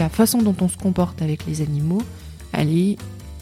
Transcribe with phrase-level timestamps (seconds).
[0.00, 2.02] la façon dont on se comporte avec les animaux,
[2.52, 2.96] elle est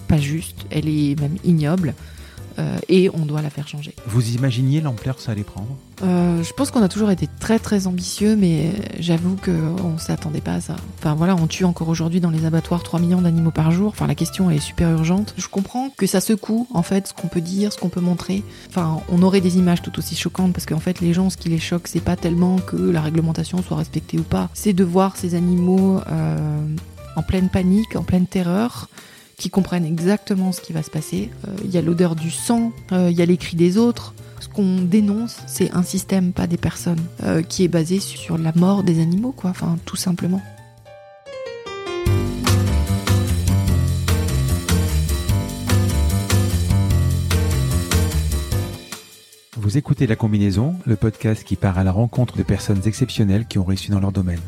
[0.09, 1.95] pas juste, elle est même ignoble.
[2.59, 3.95] Euh, et on doit la faire changer.
[4.07, 5.77] Vous imaginiez l'ampleur que ça allait prendre?
[6.03, 10.41] Euh, Je pense qu'on a toujours été très très ambitieux, mais j'avoue qu'on ne s'attendait
[10.41, 10.77] pas à ça.
[10.99, 13.89] Enfin voilà, on tue encore aujourd'hui dans les abattoirs 3 millions d'animaux par jour.
[13.89, 15.35] Enfin la question est super urgente.
[15.37, 18.43] Je comprends que ça secoue en fait ce qu'on peut dire, ce qu'on peut montrer.
[18.69, 21.49] Enfin on aurait des images tout aussi choquantes parce qu'en fait les gens ce qui
[21.49, 25.17] les choque c'est pas tellement que la réglementation soit respectée ou pas, c'est de voir
[25.17, 26.67] ces animaux euh,
[27.17, 28.89] en pleine panique, en pleine terreur
[29.39, 31.31] qui comprennent exactement ce qui va se passer.
[31.47, 34.13] Euh, il y a l'odeur du sang, euh, il y a les cris des autres.
[34.41, 38.53] Ce qu'on dénonce, c'est un système, pas des personnes, euh, qui est basé sur la
[38.55, 39.51] mort des animaux, quoi.
[39.51, 40.43] Enfin, tout simplement.
[49.57, 53.59] Vous écoutez La Combinaison, le podcast qui part à la rencontre de personnes exceptionnelles qui
[53.59, 54.41] ont réussi dans leur domaine.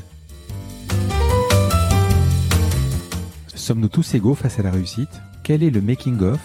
[3.61, 5.21] Sommes-nous tous égaux face à la réussite?
[5.43, 6.41] Quel est le making-of,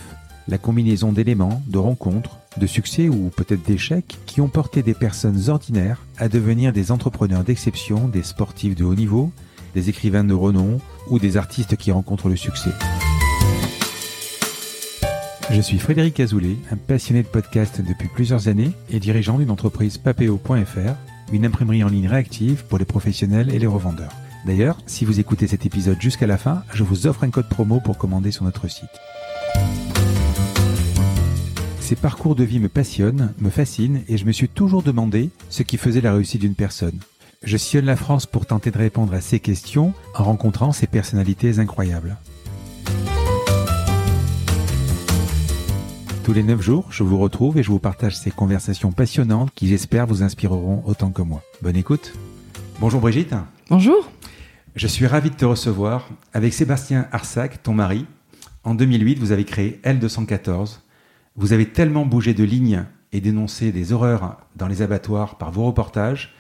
[0.50, 5.50] la combinaison d'éléments, de rencontres, de succès ou peut-être d'échecs qui ont porté des personnes
[5.50, 9.32] ordinaires à devenir des entrepreneurs d'exception, des sportifs de haut niveau,
[9.76, 12.72] des écrivains de renom ou des artistes qui rencontrent le succès?
[15.50, 19.98] Je suis Frédéric Azoulay, un passionné de podcast depuis plusieurs années et dirigeant d'une entreprise
[19.98, 20.96] papeo.fr,
[21.32, 24.12] une imprimerie en ligne réactive pour les professionnels et les revendeurs.
[24.46, 27.80] D'ailleurs, si vous écoutez cet épisode jusqu'à la fin, je vous offre un code promo
[27.80, 28.86] pour commander sur notre site.
[31.80, 35.64] Ces parcours de vie me passionnent, me fascinent et je me suis toujours demandé ce
[35.64, 37.00] qui faisait la réussite d'une personne.
[37.42, 41.58] Je sillonne la France pour tenter de répondre à ces questions en rencontrant ces personnalités
[41.58, 42.18] incroyables.
[46.24, 49.68] Tous les 9 jours, je vous retrouve et je vous partage ces conversations passionnantes qui
[49.68, 51.42] j'espère vous inspireront autant que moi.
[51.64, 52.14] Bonne écoute.
[52.80, 53.34] Bonjour Brigitte.
[53.70, 54.08] Bonjour.
[54.76, 56.10] Je suis ravi de te recevoir.
[56.34, 58.06] Avec Sébastien Arsac, ton mari,
[58.66, 60.80] en 2008, vous avez créé L214.
[61.38, 62.84] Vous avez tellement bougé de ligne
[63.14, 66.36] et dénoncé des horreurs dans les abattoirs par vos reportages,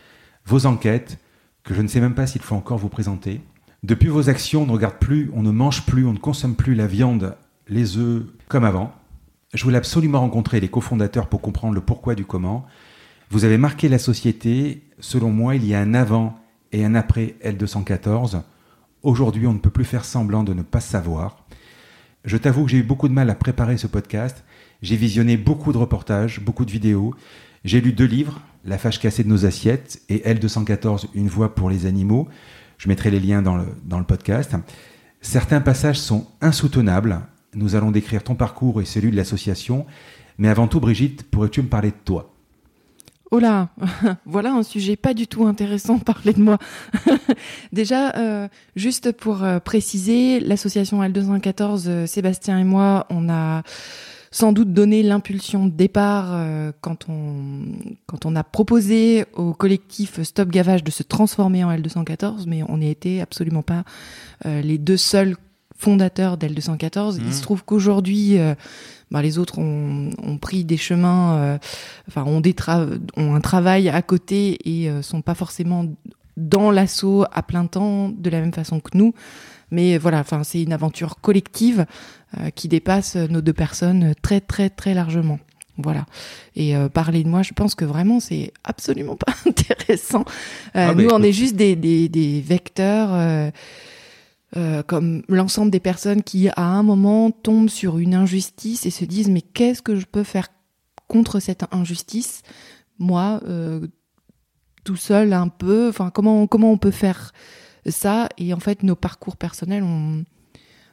[0.45, 1.17] vos enquêtes,
[1.63, 3.39] que je ne sais même pas s'il faut encore vous présenter.
[3.83, 6.75] Depuis vos actions, on ne regarde plus, on ne mange plus, on ne consomme plus
[6.75, 7.37] la viande,
[7.69, 8.91] les œufs comme avant.
[9.53, 12.65] Je voulais absolument rencontrer les cofondateurs pour comprendre le pourquoi du comment.
[13.29, 14.83] Vous avez marqué la société.
[14.99, 16.37] Selon moi, il y a un avant
[16.75, 18.41] et un après L214.
[19.01, 21.45] Aujourd'hui, on ne peut plus faire semblant de ne pas savoir.
[22.25, 24.43] Je t'avoue que j'ai eu beaucoup de mal à préparer ce podcast.
[24.81, 27.15] J'ai visionné beaucoup de reportages, beaucoup de vidéos.
[27.63, 31.69] J'ai lu deux livres, La fâche cassée de nos assiettes et L214, Une voix pour
[31.69, 32.27] les animaux.
[32.77, 34.53] Je mettrai les liens dans le, dans le podcast.
[35.21, 37.21] Certains passages sont insoutenables.
[37.53, 39.85] Nous allons décrire ton parcours et celui de l'association.
[40.37, 42.34] Mais avant tout, Brigitte, pourrais-tu me parler de toi?
[43.35, 43.67] Oh là,
[44.25, 46.57] voilà un sujet pas du tout intéressant, parler de moi.
[47.73, 48.47] Déjà, euh,
[48.77, 53.63] juste pour euh, préciser, l'association L214, euh, Sébastien et moi, on a
[54.31, 56.37] sans doute donné l'impulsion de départ
[56.81, 57.67] quand on
[58.05, 62.77] quand on a proposé au collectif Stop Gavage de se transformer en L214, mais on
[62.77, 63.85] n'était absolument pas
[64.43, 65.37] les deux seuls
[65.77, 67.21] fondateurs d'L214.
[67.25, 67.41] Il se mmh.
[67.43, 68.37] trouve qu'aujourd'hui,
[69.15, 71.57] bah, les autres ont, ont, pris des chemins, euh,
[72.09, 72.53] enfin ont, des
[73.15, 75.85] ont un travail à côté et euh, sont pas forcément
[76.35, 79.13] dans l'assaut à plein temps de la même façon que nous.
[79.71, 81.85] Mais voilà, enfin c'est une aventure collective
[82.37, 85.39] euh, qui dépasse nos deux personnes très très très largement.
[85.77, 86.05] Voilà.
[86.57, 90.25] Et parler de moi, je pense que vraiment c'est absolument pas intéressant.
[90.73, 93.49] Ah, nous, on est juste des, des, des vecteurs euh,
[94.87, 99.29] comme l'ensemble des personnes qui, à un moment, tombent sur une injustice et se disent
[99.29, 100.47] mais qu'est-ce que je peux faire
[101.07, 102.41] contre cette injustice?
[102.97, 103.87] Moi, euh,
[104.83, 105.89] tout seul, un peu.
[105.89, 107.33] Enfin, comment comment on peut faire
[107.85, 108.29] ça?
[108.37, 109.83] Et en fait, nos parcours personnels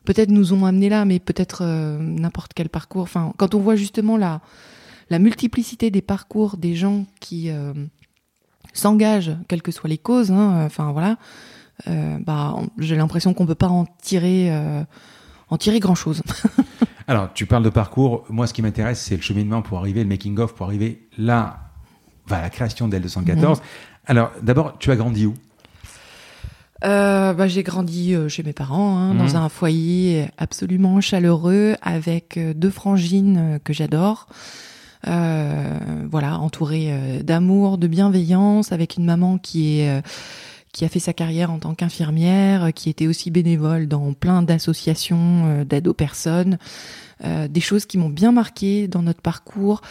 [0.05, 3.03] peut-être nous ont amenés là, mais peut-être euh, n'importe quel parcours.
[3.03, 4.41] Enfin, quand on voit justement la
[5.11, 7.51] la multiplicité des parcours des gens qui
[8.73, 10.31] s'engagent, quelles que soient les causes.
[10.31, 11.15] Hein, enfin voilà euh,
[11.87, 14.83] bah, j'ai l'impression qu'on peut pas en tirer, euh,
[15.49, 16.23] en tirer grand chose.
[17.09, 18.25] Alors, tu parles de parcours.
[18.29, 21.71] Moi, ce qui m'intéresse, c'est le cheminement pour arriver, le making of pour arriver là,
[22.31, 23.37] à la création d'L214.
[23.37, 23.55] Mhm.
[24.07, 25.35] Alors, d'abord, tu as grandi où?
[26.85, 29.37] Euh, bah, j'ai grandi chez mes parents, hein, dans mhm.
[29.37, 34.29] un foyer absolument chaleureux, avec deux frangines que j'adore.
[35.05, 40.03] voilà, entouré d'amour, de bienveillance, avec une maman qui est
[40.73, 45.45] qui a fait sa carrière en tant qu'infirmière, qui était aussi bénévole dans plein d'associations
[45.47, 46.59] euh, d'aide aux personnes,
[47.25, 49.83] euh, des choses qui m'ont bien marqué dans notre parcours.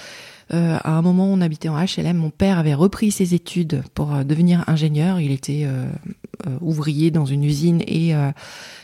[0.53, 2.17] Euh, à un moment, on habitait en HLM.
[2.17, 5.21] Mon père avait repris ses études pour devenir ingénieur.
[5.21, 5.65] Il était
[6.59, 8.13] ouvrier dans une usine et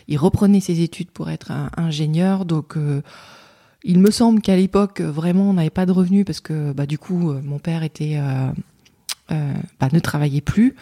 [0.08, 2.46] il reprenait ses études pour être ingénieur.
[2.46, 2.78] Donc
[3.84, 6.98] il me semble qu'à l'époque, vraiment, on n'avait pas de revenus parce que bah, du
[6.98, 8.18] coup, mon père était,
[9.28, 10.74] bah, ne travaillait plus.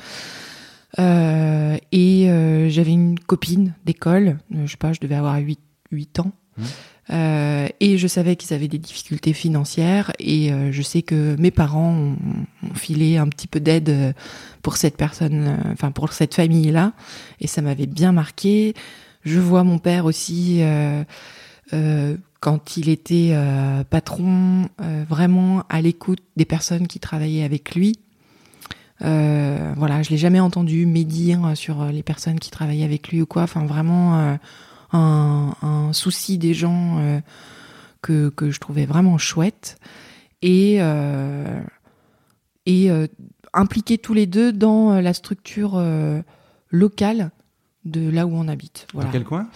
[0.98, 5.60] Et j'avais une copine d'école, je sais pas, je devais avoir 8,
[5.92, 6.32] 8 ans.
[6.58, 6.64] Mmh.
[7.12, 11.52] Euh, et je savais qu'ils avaient des difficultés financières et euh, je sais que mes
[11.52, 12.18] parents ont,
[12.74, 14.14] filé un petit peu d'aide euh,
[14.64, 16.94] pour cette personne, enfin pour cette famille-là,
[17.40, 18.74] et ça m'avait bien marqué.
[19.24, 20.62] Je vois mon père aussi
[21.72, 23.36] quand il était
[23.90, 24.70] patron,
[25.10, 28.00] vraiment à l'écoute des personnes qui travaillaient avec lui.
[29.00, 33.44] Voilà, je l'ai jamais entendu médire sur les personnes qui travaillaient avec lui ou quoi.
[33.44, 34.38] Enfin, vraiment
[34.96, 37.20] un, souci des gens euh,
[38.02, 39.78] que, que, je trouvais vraiment chouette
[40.42, 41.62] et, euh,
[42.66, 43.08] et euh,
[43.54, 45.82] impliqués tous les deux dans la structure
[46.70, 47.32] locale
[47.86, 48.88] de là où on habite.
[48.94, 49.48] Dans quel coin?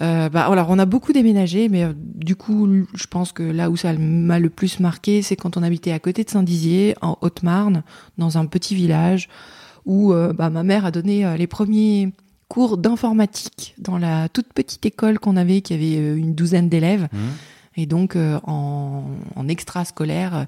[0.00, 3.92] Bah, alors on a beaucoup déménagé, mais du coup, je pense que là où ça
[3.92, 7.82] m'a le plus marqué, c'est quand on habitait à côté de Saint-Dizier, en Haute-Marne,
[8.16, 9.28] dans un petit village
[9.86, 12.12] où bah, ma mère a donné les premiers
[12.48, 17.08] cours d'informatique dans la toute petite école qu'on avait, qui avait euh, une douzaine d'élèves.
[17.12, 17.18] Mmh.
[17.76, 19.04] Et donc, euh, en,
[19.36, 20.46] en extra-scolaire,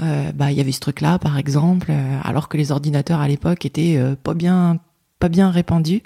[0.00, 1.92] euh, bah, il y avait ce truc-là, par exemple,
[2.22, 4.78] alors que les ordinateurs à l'époque étaient pas bien,
[5.18, 6.02] pas bien répandus.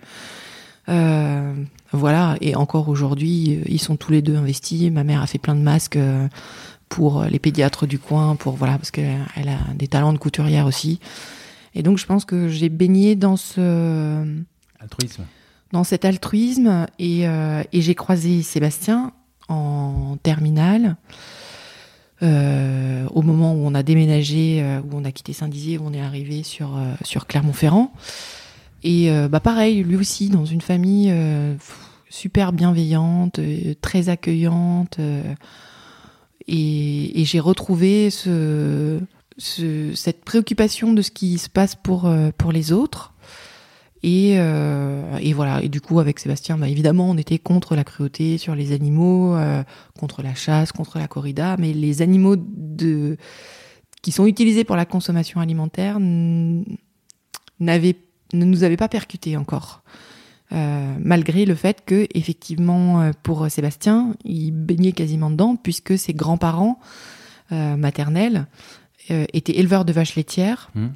[1.92, 2.36] Voilà.
[2.40, 4.90] Et encore aujourd'hui, ils sont tous les deux investis.
[4.90, 5.98] Ma mère a fait plein de masques
[6.88, 11.00] pour les pédiatres du coin, pour voilà, parce qu'elle a des talents de couturière aussi.
[11.74, 14.42] Et donc, je pense que j'ai baigné dans ce
[14.82, 15.24] Altruisme.
[15.70, 19.12] Dans cet altruisme, et, euh, et j'ai croisé Sébastien
[19.48, 20.96] en terminale.
[22.22, 25.92] Euh, au moment où on a déménagé, euh, où on a quitté Saint-Dizier, où on
[25.92, 27.92] est arrivé sur, sur Clermont-Ferrand.
[28.84, 31.14] Et bah pareil, lui aussi, dans une famille
[32.08, 33.38] super bienveillante,
[33.80, 34.98] très accueillante.
[36.48, 38.98] et, j'ai retrouvé ce,
[39.38, 43.12] ce, cette préoccupation de ce qui se passe pour, pour les autres.
[44.02, 45.62] Et, euh, et, voilà.
[45.62, 49.36] Et du coup, avec Sébastien, bah, évidemment, on était contre la cruauté sur les animaux,
[49.36, 49.62] euh,
[49.98, 53.16] contre la chasse, contre la corrida, mais les animaux de
[54.02, 55.98] qui sont utilisés pour la consommation alimentaire
[57.60, 57.96] n'avaient
[58.34, 59.82] ne nous avaient pas percuté encore.
[60.52, 66.12] Euh, malgré le fait que, effectivement, euh, pour Sébastien, il baignait quasiment dedans, puisque ses
[66.12, 66.78] grands-parents
[67.52, 68.46] euh, maternels
[69.10, 70.70] euh, étaient éleveurs de vaches laitières.
[70.74, 70.88] Mmh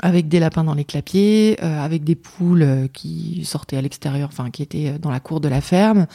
[0.00, 4.62] avec des lapins dans les clapiers, avec des poules qui sortaient à l'extérieur, enfin qui
[4.62, 6.06] étaient dans la cour de la ferme.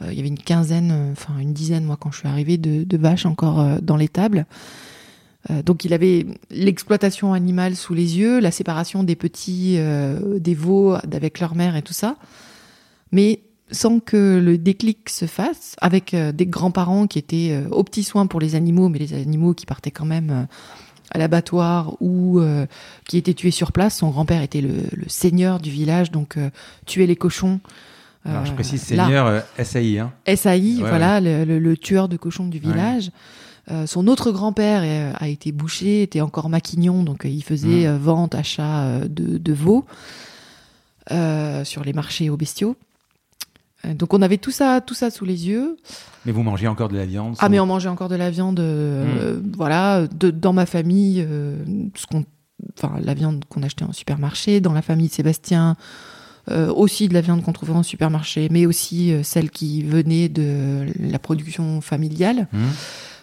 [0.00, 2.96] il y avait une quinzaine, enfin une dizaine, moi quand je suis arrivée, de, de
[2.96, 4.46] vaches encore dans l'étable.
[5.64, 11.40] Donc il avait l'exploitation animale sous les yeux, la séparation des petits, des veaux avec
[11.40, 12.16] leur mère et tout ça.
[13.12, 13.40] Mais
[13.70, 18.40] sans que le déclic se fasse, avec des grands-parents qui étaient aux petits soins pour
[18.40, 20.46] les animaux, mais les animaux qui partaient quand même
[21.10, 22.66] à l'abattoir ou euh,
[23.06, 23.96] qui était tué sur place.
[23.96, 26.50] Son grand-père était le, seigneur du village, donc euh,
[26.86, 27.60] tuer les cochons.
[28.24, 29.98] Alors, je précise seigneur SAI.
[30.00, 30.12] Hein.
[30.26, 33.10] SAI, voilà, Le, tueur de cochons du village.
[33.86, 37.96] Son autre grand-père a été boucher, était encore maquignon, donc il faisait mmh.
[37.96, 39.84] vente, achat de, de veaux
[41.10, 42.76] sur les marchés aux bestiaux.
[43.84, 45.76] Euh, donc on avait tout ça, tout ça sous les yeux.
[46.24, 48.60] Mais vous mangez encore de la viande Ah mais on mangeait encore de la viande,
[48.60, 49.52] euh, hmm.
[49.56, 51.56] voilà, de, dans ma famille, euh,
[51.94, 52.24] ce qu'on,
[52.76, 55.76] enfin la viande qu'on achetait en supermarché, dans la famille de Sébastien,
[56.74, 61.18] aussi de la viande qu'on trouvait en supermarché, mais aussi celle qui venait de la
[61.18, 62.48] production familiale.
[62.54, 62.68] Hmm.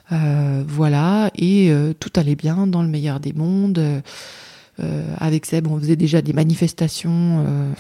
[0.10, 4.02] Voilà, et tout allait bien dans le meilleur des mondes.
[5.18, 7.74] avec Seb, on faisait déjà des manifestations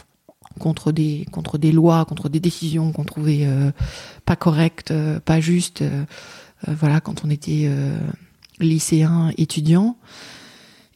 [0.59, 3.71] contre des contre des lois, contre des décisions qu'on trouvait euh,
[4.25, 5.81] pas correctes, euh, pas justes.
[5.81, 6.05] Euh,
[6.67, 7.69] voilà, quand on était
[8.59, 9.97] lycéen, étudiant.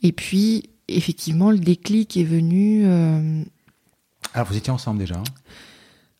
[0.02, 2.88] Et puis, effectivement, le déclic est venu.
[4.34, 5.24] Alors, vous étiez ensemble déjà hein?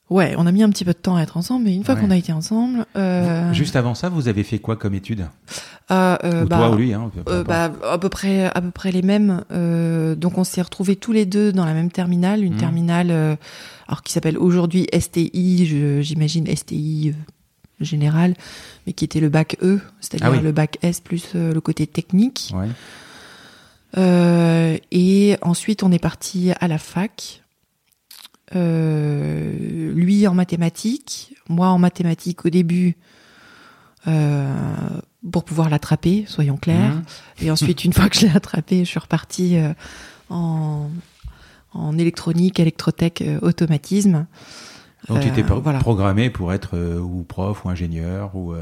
[0.10, 1.96] Ouais, on a mis un petit peu de temps à être ensemble, mais une fois
[1.96, 2.86] qu'on a été ensemble.
[2.96, 3.54] Euh...
[3.54, 5.28] Juste avant ça, vous avez fait quoi comme études
[5.92, 7.12] euh, euh, ou bah, Toi ou lui hein,
[7.46, 9.44] bah, À peu près, à peu près les mêmes.
[10.18, 12.58] Donc on s'est retrouvés tous les deux dans la même terminale, une mmh.
[12.58, 13.38] terminale,
[13.88, 17.14] alors qui s'appelle aujourd'hui STI, j'imagine STI
[17.80, 18.34] général,
[18.88, 22.52] mais qui était le bac E, c'est-à-dire ah le bac S plus le côté technique.
[22.56, 24.82] Ouais.
[24.92, 27.44] et ensuite on est parti à la fac.
[28.56, 32.96] Euh, lui en mathématiques, moi en mathématiques au début
[34.08, 34.52] euh,
[35.32, 36.96] pour pouvoir l'attraper, soyons clairs.
[36.96, 37.44] Mmh.
[37.44, 39.74] Et ensuite, une fois que je l'ai attrapé, je suis repartie euh,
[40.30, 40.90] en,
[41.74, 44.26] en électronique, électrotech, automatisme.
[45.08, 48.54] Donc, tu étais programmé pour être ou prof ou ingénieur ou.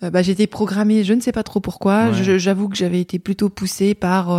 [0.00, 2.12] bah, j'étais programmée, je ne sais pas trop pourquoi.
[2.12, 4.30] J'avoue que j'avais été plutôt poussée par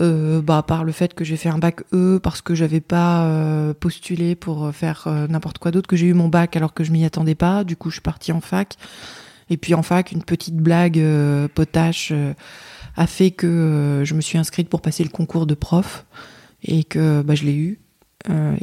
[0.00, 3.26] euh, bah, par le fait que j'ai fait un bac E, parce que j'avais pas
[3.26, 6.82] euh, postulé pour faire euh, n'importe quoi d'autre, que j'ai eu mon bac alors que
[6.82, 7.64] je m'y attendais pas.
[7.64, 8.76] Du coup, je suis partie en fac.
[9.50, 11.02] Et puis en fac, une petite blague
[11.54, 12.12] potache
[12.96, 16.06] a fait que je me suis inscrite pour passer le concours de prof
[16.62, 17.78] et que bah, je l'ai eu.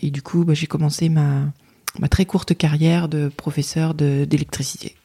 [0.01, 1.51] et du coup, bah, j'ai commencé ma,
[2.09, 4.95] très courte carrière de professeur d'électricité.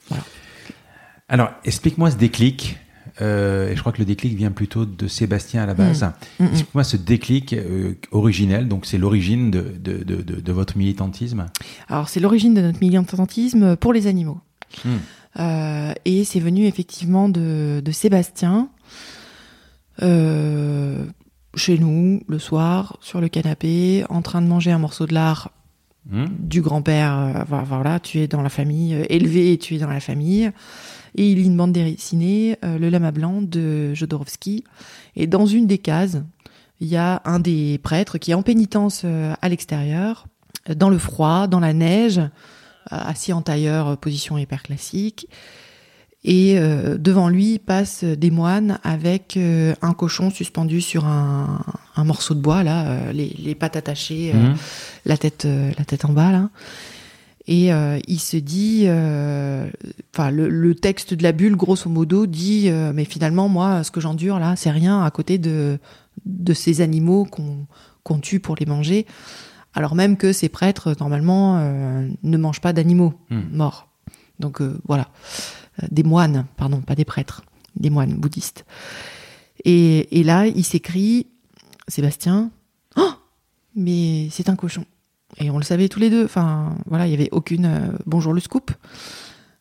[1.29, 2.79] Alors, explique-moi ce déclic.
[3.21, 6.03] Euh, et je crois que le déclic vient plutôt de Sébastien à la base.
[6.03, 6.07] Mm.
[6.07, 6.51] Mm, mm.
[6.51, 11.47] Explique-moi ce déclic euh, originel, donc c'est l'origine de, de, de, de, votre militantisme.
[11.89, 14.41] Alors c'est l'origine de notre militantisme pour les animaux.
[15.39, 18.69] Euh, et c'est venu effectivement de, Sébastien,
[20.01, 25.53] chez nous, le soir, sur le canapé, en train de manger un morceau de lard
[26.07, 27.47] du grand-père.
[27.49, 30.51] voilà, tu es dans la famille, élevé et tu es dans la famille.
[31.17, 34.65] Et il lit une bande dessinée, euh, Le Lama Blanc de Jodorowsky.
[35.17, 36.19] Et dans une des cases,
[36.81, 40.27] il y a un des prêtres qui est en pénitence euh, à l'extérieur,
[40.75, 42.29] dans le froid, dans la neige, euh,
[42.89, 45.29] assis en tailleur, position hyper classique.
[46.27, 51.63] Et devant lui passent des moines avec un cochon suspendu sur un,
[51.99, 54.55] morceau de bois, là, les, pattes attachées, mmh.
[55.05, 56.49] la, tête, la tête en bas, là.
[57.47, 59.69] Et euh, il se dit, euh,
[60.15, 64.01] enfin le, texte de la bulle, grosso modo, dit, euh, mais finalement moi, ce que
[64.01, 65.79] j'endure là, c'est rien à côté de
[66.25, 69.05] de ces animaux qu'on tue pour les manger,
[69.75, 71.59] alors même que ces prêtres normalement
[72.23, 73.43] ne mangent pas d'animaux hmm.
[73.53, 73.89] morts.
[74.39, 75.09] Donc voilà,
[75.91, 77.43] des moines, pardon, pas des prêtres,
[77.77, 78.65] des moines bouddhistes.
[79.65, 81.27] Et, et là, il s'écrit,
[81.89, 82.51] Sébastien,
[82.97, 83.11] oh,
[83.75, 84.87] mais c'est un cochon.
[85.39, 86.25] Et on le savait tous les deux.
[86.25, 88.71] Enfin, voilà, il y avait aucune euh, bonjour le scoop.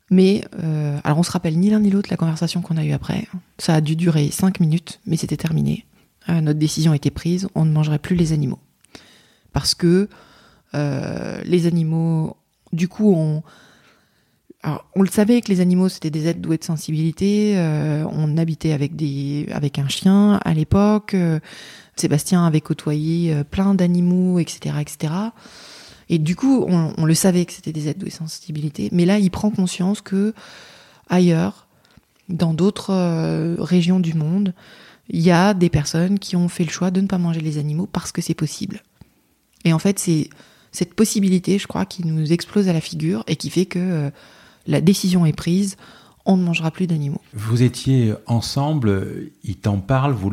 [0.09, 2.91] Mais euh, alors on se rappelle ni l'un ni l'autre la conversation qu'on a eue
[2.91, 3.27] après.
[3.57, 5.85] Ça a dû durer cinq minutes, mais c'était terminé.
[6.29, 7.47] Euh, notre décision était prise.
[7.55, 8.59] On ne mangerait plus les animaux
[9.51, 10.09] parce que
[10.73, 12.35] les animaux,
[12.71, 13.43] du coup, on
[14.65, 17.55] alors, on le savait que les animaux c'était des êtres doués de sensibilité.
[18.09, 21.15] on habitait avec un chien à l'époque.
[21.95, 25.13] Sébastien avait côtoyé euh, plein d'animaux, etc., etc.
[26.09, 29.31] Et du coup, on, le savait que c'était des aides de sensibilité, mais là, il
[29.31, 30.33] prend conscience que
[31.09, 31.67] ailleurs,
[32.29, 34.53] dans d'autres euh, régions du monde,
[35.09, 37.57] il y a des personnes qui ont fait le choix de ne pas manger les
[37.57, 38.83] animaux parce que c'est possible.
[39.63, 40.29] Et en fait, c'est
[40.71, 44.09] cette possibilité, je crois, qui nous explose à la figure et qui fait que euh,
[44.67, 45.77] la décision est prise
[46.25, 47.21] on ne mangera plus d'animaux.
[47.33, 50.31] Vous étiez ensemble, il t'en parle, vous,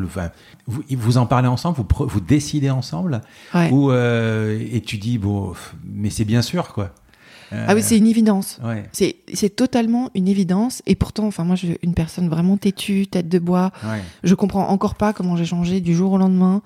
[0.66, 3.22] vous, vous, en parlez ensemble, vous, vous décidez ensemble
[3.70, 5.52] ou, euh, Et tu dis, bon,
[5.84, 6.92] mais c'est bien sûr, quoi.
[7.50, 8.60] ah oui, c'est une évidence.
[8.92, 10.82] C'est totalement une évidence.
[10.86, 13.72] Et pourtant, enfin, moi, je suis une personne vraiment têtue, tête de bois.
[14.22, 16.62] Je comprends encore pas comment j'ai changé du jour au lendemain.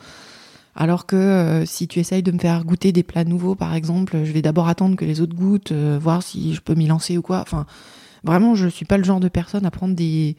[0.76, 4.24] Alors que euh, si tu essayes de me faire goûter des plats nouveaux, par exemple,
[4.24, 7.16] je vais d'abord attendre que les autres goûtent, euh, voir si je peux m'y lancer
[7.16, 7.40] ou quoi.
[7.40, 7.66] Enfin,
[8.24, 10.36] Vraiment, je suis pas le genre de personne à prendre des,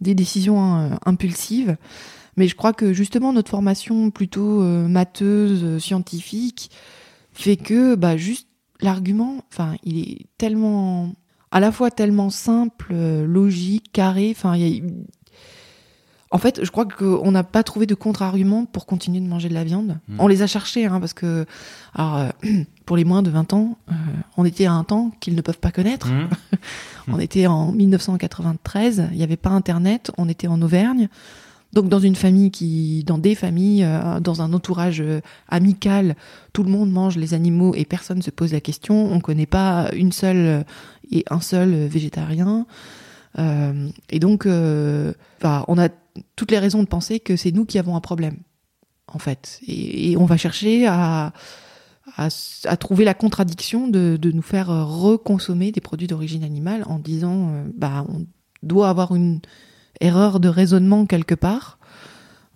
[0.00, 1.76] des décisions euh, impulsives.
[2.36, 4.88] Mais je crois que justement notre formation plutôt euh,
[5.22, 6.70] euh, scientifique,
[7.32, 8.48] fait que bah, juste
[8.80, 11.12] l'argument, enfin, il est tellement,
[11.50, 14.32] à la fois tellement simple, logique, carré.
[14.34, 14.54] Enfin,
[16.30, 19.54] en fait, je crois qu'on n'a pas trouvé de contre-argument pour continuer de manger de
[19.54, 19.98] la viande.
[20.08, 20.16] Hmm.
[20.18, 21.46] On les a cherchés, hein, parce que,
[21.94, 22.32] alors,
[22.84, 23.78] pour les moins de 20 ans,
[24.36, 26.08] on était à un temps qu'ils ne peuvent pas connaître.
[26.08, 26.28] Hmm.
[27.08, 31.08] On était en 1993, il n'y avait pas Internet, on était en Auvergne.
[31.72, 36.16] Donc dans une famille qui, dans des familles, euh, dans un entourage euh, amical,
[36.52, 39.12] tout le monde mange les animaux et personne ne se pose la question.
[39.12, 40.62] On ne connaît pas une seule euh,
[41.10, 42.66] et un seul végétarien.
[43.38, 45.88] et donc, on a
[46.36, 48.38] toutes les raisons de penser que c'est nous qui avons un problème,
[49.06, 49.60] en fait.
[49.66, 51.32] et on va chercher à,
[52.16, 57.50] à, trouver la contradiction de, nous faire euh, reconsommer des produits d'origine animale en disant
[57.50, 58.26] euh, bah on
[58.62, 59.40] doit avoir une
[60.00, 61.78] erreur de raisonnement quelque part.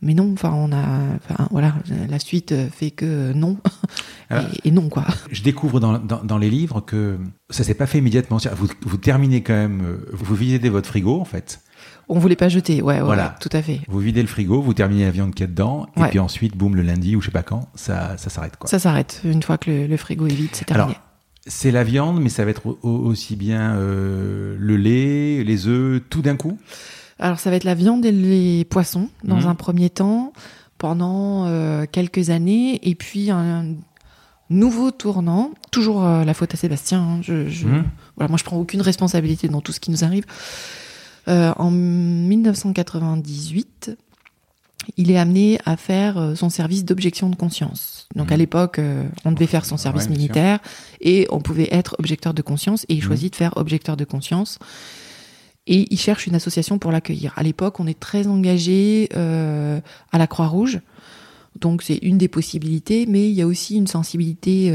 [0.02, 1.74] Mais non, enfin on a, enfin, voilà,
[2.08, 3.58] la suite fait que non
[4.64, 5.04] et, non quoi.
[5.30, 7.18] Je découvre dans, dans, les livres que
[7.50, 8.38] ça s'est pas fait immédiatement.
[8.54, 11.60] Vous, vous terminez quand même, euh, vous videz votre frigo en fait.
[12.12, 13.36] On voulait pas jeter, ouais, voilà.
[13.40, 13.80] tout à fait.
[13.86, 16.74] Vous videz le frigo, vous terminez la viande qui est dedans, et puis ensuite, boum,
[16.74, 18.68] le lundi ou je sais pas quand, ça, ça s'arrête quoi.
[18.68, 20.98] Ça s'arrête une fois que le, frigo est vide, c'est terminé.
[21.46, 26.20] c'est la viande, mais ça va être aussi bien euh, le lait, les œufs, tout
[26.20, 26.58] d'un coup?
[27.20, 29.46] Alors ça va être la viande et les poissons dans mhm.
[29.46, 30.32] un premier temps
[30.78, 31.46] pendant
[31.92, 33.66] quelques années, et puis un
[34.48, 37.00] nouveau tournant, toujours la faute à Sébastien.
[37.00, 37.34] Hein, je,
[37.66, 37.84] mmh.
[38.16, 40.24] voilà, moi, je prends aucune responsabilité dans tout ce qui nous arrive.
[41.30, 43.96] En 1998,
[44.96, 48.08] il est amené à faire euh, son service d'objection de conscience.
[48.14, 48.38] Donc à mmh.
[48.38, 50.58] l'époque, euh, on devait faire son service militaire
[51.00, 53.02] et on pouvait être objecteur de conscience et il mmh.
[53.02, 54.58] choisit de faire objecteur de conscience.
[55.66, 57.32] Et il cherche une association pour l'accueillir.
[57.36, 60.80] À l'époque, on est très engagé euh, à la Croix-Rouge.
[61.60, 64.72] Donc c'est une des possibilités, mais il y a aussi une sensibilité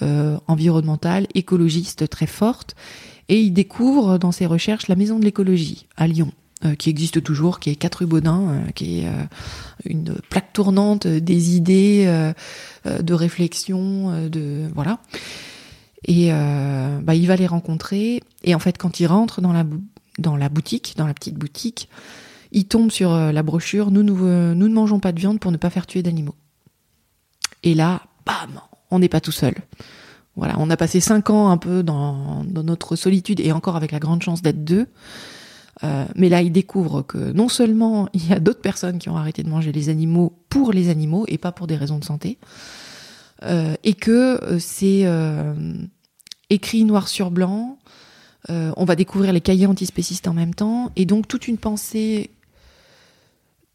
[0.00, 2.74] environnementale, écologiste très forte.
[3.28, 6.32] Et il découvre dans ses recherches la maison de l'écologie à Lyon.
[6.64, 9.12] Euh, qui existe toujours, qui est 4 rue euh, qui est euh,
[9.84, 12.32] une plaque tournante des idées,
[12.84, 14.98] de réflexion, de voilà.
[16.04, 18.24] Et bah, il va les rencontrer.
[18.42, 21.88] Et en fait, quand il rentre dans la boutique, dans la petite boutique,
[22.50, 25.58] il tombe sur la brochure nous, nous, nous ne mangeons pas de viande pour ne
[25.58, 26.34] pas faire tuer d'animaux.
[27.62, 29.54] Et là, bam, on n'est pas tout seul.
[30.38, 33.98] Voilà, on a passé cinq ans un peu dans, notre solitude et encore avec la
[33.98, 34.86] grande chance d'être deux.
[35.82, 39.16] Euh, mais là, il découvre que non seulement il y a d'autres personnes qui ont
[39.16, 42.38] arrêté de manger les animaux pour les animaux et pas pour des raisons de santé,
[43.42, 45.06] euh, et que euh, c'est
[46.50, 47.76] écrit noir sur blanc.
[48.48, 52.30] on va découvrir les cahiers antispécistes en même temps, et donc toute une pensée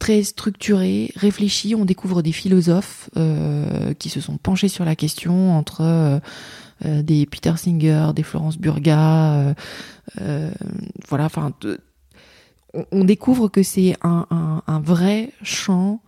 [0.04, 1.76] très structurée, réfléchie.
[1.76, 3.10] On découvre des philosophes
[4.00, 6.20] qui se sont penchés sur la question entre
[6.84, 9.56] des Peter Singer, des Florence Burga,
[11.08, 11.54] voilà, enfin
[12.92, 16.02] on découvre que c'est un, vrai champ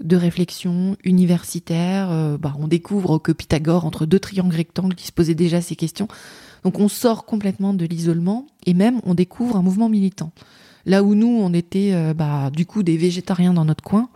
[0.00, 2.10] de réflexion universitaire.
[2.10, 5.76] Euh, bah, on découvre que Pythagore, entre deux triangles rectangles, qui se posait déjà ces
[5.76, 6.08] questions.
[6.64, 10.32] Donc on sort complètement de l'isolement et même on découvre un mouvement militant.
[10.86, 14.08] Là où nous, on était euh, bah, du coup des végétariens dans notre coin,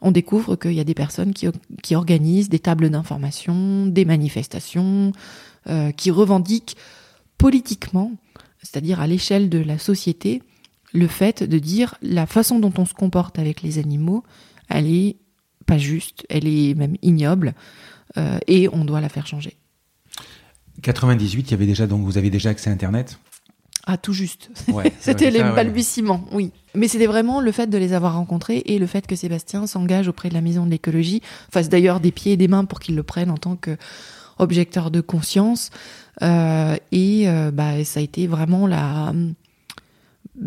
[0.00, 5.12] on découvre qu'il y a des personnes qui, organisent des tables d'information, des manifestations,
[5.68, 6.76] euh, qui revendiquent
[7.38, 8.12] politiquement,
[8.62, 10.42] c'est-à-dire à l'échelle de la société,
[10.92, 14.24] le fait de dire la façon dont on se comporte avec les animaux,
[14.68, 15.16] elle est
[15.66, 17.54] pas juste, elle est même ignoble,
[18.18, 19.56] euh, et on doit la faire changer.
[20.82, 23.18] 98, il y avait déjà donc vous avez déjà accès à Internet?
[23.86, 24.50] Ah, tout juste.
[25.00, 26.52] c'était les balbutiements, oui.
[26.74, 30.08] Mais c'était vraiment le fait de les avoir rencontrés et le fait que Sébastien s'engage
[30.08, 31.20] auprès de la maison de l'écologie,
[31.50, 35.00] fasse d'ailleurs des pieds et des mains pour qu'ils le prennent en tant qu'objecteur de
[35.00, 35.70] conscience.
[36.22, 39.12] Euh, et euh, bah, ça a été vraiment la,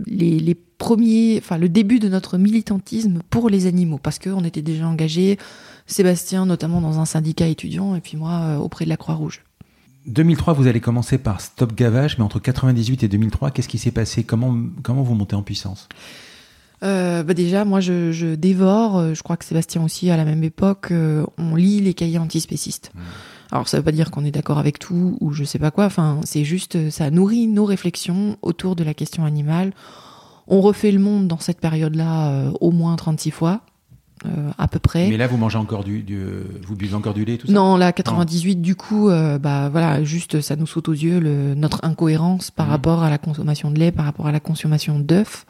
[0.08, 4.88] les, premiers, enfin le début de notre militantisme pour les animaux, parce qu'on était déjà
[4.88, 5.38] engagés,
[5.86, 9.43] Sébastien notamment dans un syndicat étudiant, et puis moi euh, auprès de la Croix-Rouge.
[10.08, 13.91] 2003, vous allez commencer par Stop Gavage, mais entre 98 et 2003, qu'est-ce qui s'est
[13.91, 14.24] passé?
[14.24, 15.88] Comment, comment vous montez en puissance?
[16.84, 18.98] Euh, bah déjà, moi, je, dévore.
[18.98, 20.91] Euh, je crois que Sébastien aussi, à la même époque,
[21.38, 22.91] on lit les cahiers antispécistes.
[22.96, 23.00] Mmh.
[23.52, 25.86] Alors ça veut pas dire qu'on est d'accord avec tout ou je sais pas quoi,
[25.86, 29.72] enfin c'est juste euh, ça nourrit nos réflexions autour de la question animale.
[30.48, 33.62] On refait le monde dans cette période-là euh, au moins 36 fois.
[34.25, 35.10] Euh, à peu près.
[35.10, 36.03] Mais là, vous mangez encore du,
[36.65, 37.53] vous buvez encore du lait, tout ça?
[37.53, 41.80] Non, là, 98, du coup, bah voilà, juste ça nous saute aux yeux le, notre
[41.84, 42.69] incohérence par mmh.
[42.71, 45.45] rapport à la consommation de lait, par rapport à la consommation d'œufs.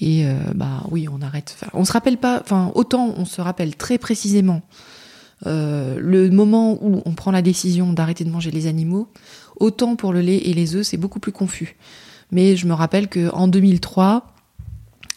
[0.00, 1.56] Et bah oui, on arrête.
[1.74, 2.40] on se rappelle pas.
[2.40, 4.62] Enfin, autant on se rappelle très précisément
[5.46, 9.08] euh, le moment où on prend la décision d'arrêter de manger les animaux,
[9.58, 11.76] autant pour le lait et les œufs, c'est beaucoup plus confus.
[12.30, 14.34] Mais je me rappelle que en 2003,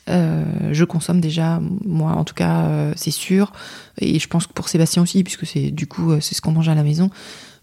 [0.10, 3.52] euh, je consomme déjà, moi en tout cas, euh, c'est sûr,
[4.00, 6.70] et je pense que pour Sébastien aussi, puisque c'est du coup c'est ce qu'on mange
[6.70, 7.10] à la maison.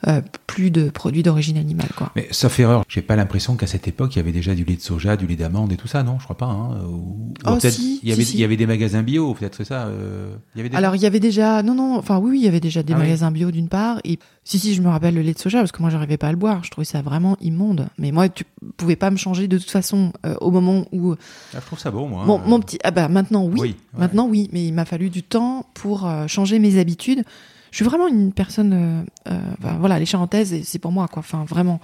[0.09, 1.91] Euh, plus de produits d'origine animale.
[1.95, 2.11] Quoi.
[2.17, 4.77] Mais sauf erreur, j'ai pas l'impression qu'à cette époque, il y avait déjà du lait
[4.77, 6.47] de soja, du lait d'amande et tout ça, non Je crois pas.
[6.47, 9.67] Hein ou, oh, si, il, y avait, il y avait des magasins bio, peut-être c'est
[9.67, 12.45] ça euh, il y avait Alors il y avait déjà, non, non, enfin oui, il
[12.45, 14.01] y avait déjà des ah magasins bio d'une part.
[14.05, 16.29] Et si, si, je me rappelle le lait de soja, parce que moi j'arrivais pas
[16.29, 17.89] à le boire, je trouvais ça vraiment immonde.
[17.99, 18.45] Mais moi, tu
[18.79, 21.13] pouvais pas me changer de toute façon euh, au moment où.
[21.13, 22.25] Ah, je trouve ça beau, moi.
[22.25, 25.67] Mon, mon petit, ah bah maintenant oui, maintenant oui, mais il m'a fallu du temps
[25.75, 27.23] pour changer mes habitudes
[27.71, 29.39] je suis vraiment une personne, euh, euh
[29.79, 31.21] voilà, les charentaises, c'est pour moi, quoi.
[31.21, 31.81] Enfin, vraiment.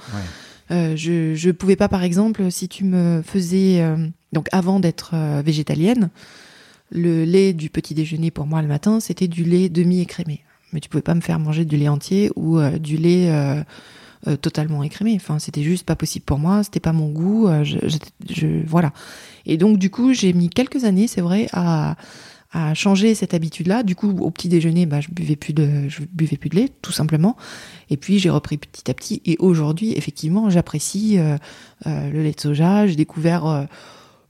[0.73, 5.15] Euh, je je pouvais pas, par exemple, si tu me faisais euh, donc avant d'être
[5.43, 6.11] végétalienne,
[6.91, 10.43] le lait du petit déjeuner pour moi le matin, c'était du lait demi écrémé.
[10.73, 13.31] Mais tu pouvais pas me faire manger du lait entier ou du lait
[14.43, 15.15] totalement écrémé.
[15.17, 16.65] Enfin, c'était juste pas possible pour moi.
[16.65, 17.49] C'était pas mon goût.
[17.63, 18.93] Je, je, je, voilà.
[19.47, 21.97] Et donc du coup, j'ai mis quelques années, c'est vrai, à
[22.53, 23.83] à changer cette habitude-là.
[23.83, 26.69] Du coup, au petit déjeuner, bah, je buvais plus de, je buvais plus de lait,
[26.83, 27.37] tout simplement.
[27.91, 29.23] Et puis j'ai repris petit à petit.
[29.25, 31.37] Et aujourd'hui, effectivement, j'apprécie euh,
[31.87, 32.87] euh, le lait de soja.
[32.87, 33.65] J'ai découvert euh,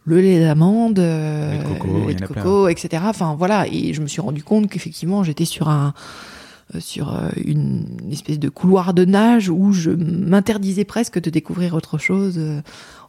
[0.04, 3.02] le lait d'amande, Le lait de coco, le lait de coco, etc.
[3.06, 5.94] Enfin voilà, et je me suis rendu compte qu'effectivement j'étais sur un
[6.80, 12.40] sur une espèce de couloir de nage où je m'interdisais presque de découvrir autre chose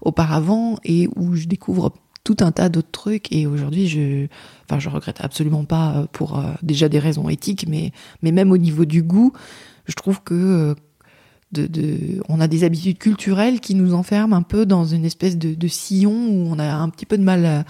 [0.02, 1.92] auparavant et où je découvre
[2.28, 4.28] tout un tas d'autres trucs et aujourd'hui je
[4.66, 8.52] enfin je regrette absolument pas euh, pour euh, déjà des raisons éthiques mais mais même
[8.52, 9.32] au niveau du goût
[9.88, 10.76] je trouve que euh,
[11.54, 15.38] de, de- on a des habitudes culturelles qui nous enferment un peu dans une espèce
[15.38, 17.64] de, de sillon où on a un petit peu de mal à,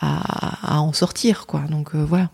[0.00, 1.62] à- à en sortir quoi.
[1.70, 2.30] Donc euh, voilà.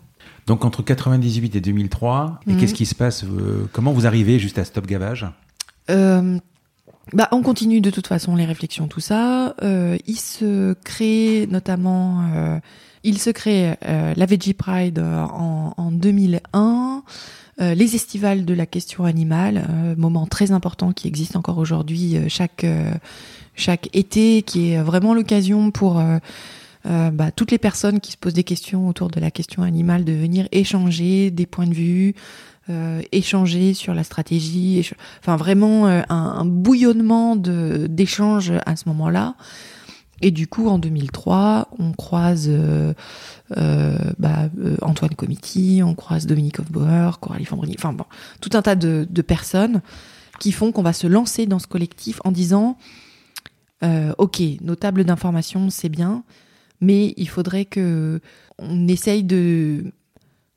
[0.47, 2.57] Donc entre 98 et 2003, et Mhm.
[2.59, 3.23] qu'est-ce qui se passe
[3.71, 5.25] Comment vous arrivez juste à Stop Gavage?
[7.11, 9.55] Bah, on continue de toute façon les réflexions, tout ça.
[9.61, 12.59] Euh, il se crée notamment, euh,
[13.03, 17.03] il se crée euh, la Veggie Pride euh, en, en 2001,
[17.61, 22.65] euh, les estivales de la question animale, moment très important qui existe encore aujourd'hui chaque
[23.55, 26.01] chaque été, qui est vraiment l'occasion pour
[26.85, 30.13] bah, toutes les personnes qui se posent des questions autour de la question animale de
[30.13, 32.15] venir échanger des points de vue,
[33.11, 39.35] échanger sur la stratégie, enfin vraiment euh, un, bouillonnement d'échanges à ce moment-là.
[40.21, 42.93] Et du coup, en 2003, on croise euh,
[43.57, 48.05] euh, bah, euh, Antoine Comiti, on croise Dominique Hofbauer, Coralie Fambrini, enfin bon,
[48.39, 49.81] tout un tas de, de personnes
[50.39, 52.77] qui font qu'on va se lancer dans ce collectif en disant
[53.83, 56.23] euh, Ok, nos tables d'information, c'est bien,
[56.79, 58.21] mais il faudrait que
[58.59, 59.91] on essaye de,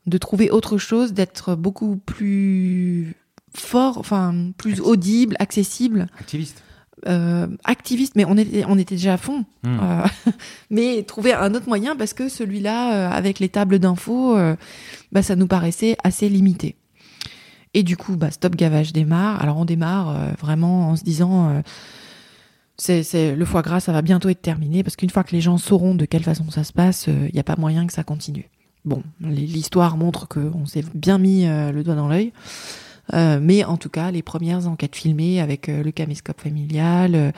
[0.06, 3.14] de trouver autre chose, d'être beaucoup plus
[3.54, 6.62] fort, enfin plus audible, accessible, Activiste
[7.06, 9.44] euh, activiste, mais on était, on était déjà à fond.
[9.62, 9.78] Hmm.
[9.80, 10.06] Euh,
[10.70, 14.36] mais trouver un autre moyen parce que celui-là, euh, avec les tables d'infos,
[15.12, 16.76] bah, ça nous paraissait assez limité.
[17.74, 19.42] Et du coup, bah, Stop Gavage démarre.
[19.42, 21.62] Alors on démarre vraiment en se disant,
[22.78, 25.42] c'est, c'est- le foie gras, ça va bientôt être terminé parce qu'une fois que les
[25.42, 28.04] gens sauront de quelle façon ça se passe, il n'y a pas moyen que ça
[28.04, 28.48] continue.
[28.86, 32.32] Bon, l'histoire montre qu'on s'est bien mis euh, le doigt dans l'œil.
[33.14, 37.32] Euh, mais en tout cas, les premières enquêtes filmées avec euh, le caméscope familial,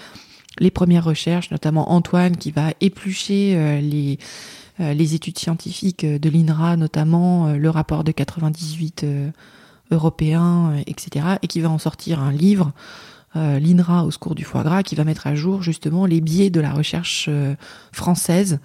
[0.59, 7.71] les premières recherches, notamment Antoine qui va éplucher les, études scientifiques de l'INRA, notamment le
[7.71, 9.31] rapport de 98 euh,
[9.93, 12.73] européen, etc., et qui va en sortir un livre,
[13.37, 16.61] l'INRA au secours du foie gras, qui va mettre à jour justement les biais de
[16.61, 17.31] la recherche
[17.93, 18.59] française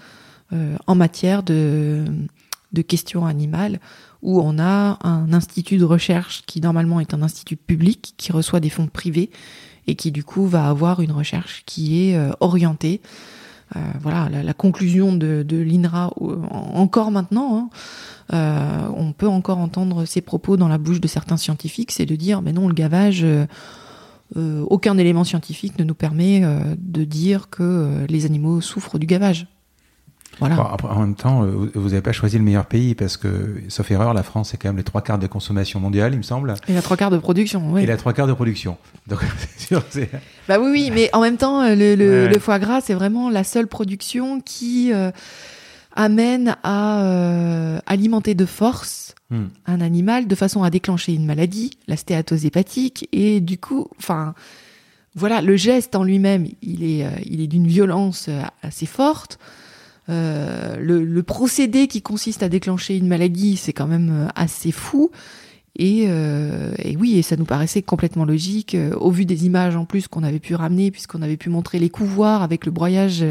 [0.88, 2.06] en matière de,
[2.74, 3.80] de questions animales,
[4.22, 8.60] où on a un institut de recherche qui normalement est un institut public, qui reçoit
[8.60, 9.30] des fonds privés,
[9.88, 13.02] et qui du coup va avoir une recherche qui est euh, orientée.
[13.76, 17.70] Euh, voilà, la, conclusion de, l'INRA, euh, en- encore maintenant,
[18.30, 22.16] hein, on peut encore entendre ces propos dans la bouche de certains scientifiques, c'est de
[22.16, 23.26] dire, mais non, le gavage,
[24.36, 26.42] aucun élément scientifique ne nous permet
[26.78, 29.48] de dire que les animaux souffrent du gavage.
[30.40, 30.56] Voilà.
[30.56, 33.62] Bon, après, en même temps, euh, vous n'avez pas choisi le meilleur pays parce que,
[33.70, 36.24] sauf erreur, la France est quand même les trois quarts de consommation mondiale, il me
[36.24, 37.84] semble, Et la trois quarts de production, oui.
[37.84, 38.78] et la trois quarts de production.
[39.08, 40.10] Donc, c'est sûr, c'est.
[40.48, 42.34] Bah oui, oui, mais en même temps, le, le- Ouais, ouais.
[42.34, 45.12] le foie gras, c'est vraiment la seule production qui euh,
[45.96, 49.46] amène à euh, alimenter de force Hmm.
[49.66, 54.36] un animal de façon à déclencher une maladie, la stéatose hépatique, et du coup, enfin,
[55.16, 58.30] voilà, le geste en lui-même, il est, il est d'une violence
[58.62, 59.40] assez forte.
[60.10, 65.12] Euh, le, procédé qui consiste à déclencher une maladie, c'est quand même euh, assez fou.
[65.76, 69.86] Et, euh, et oui, et ça nous paraissait complètement logique, au vu des images en
[69.86, 73.26] plus qu'on avait pu ramener, puisqu'on avait pu montrer les couvoirs avec le broyage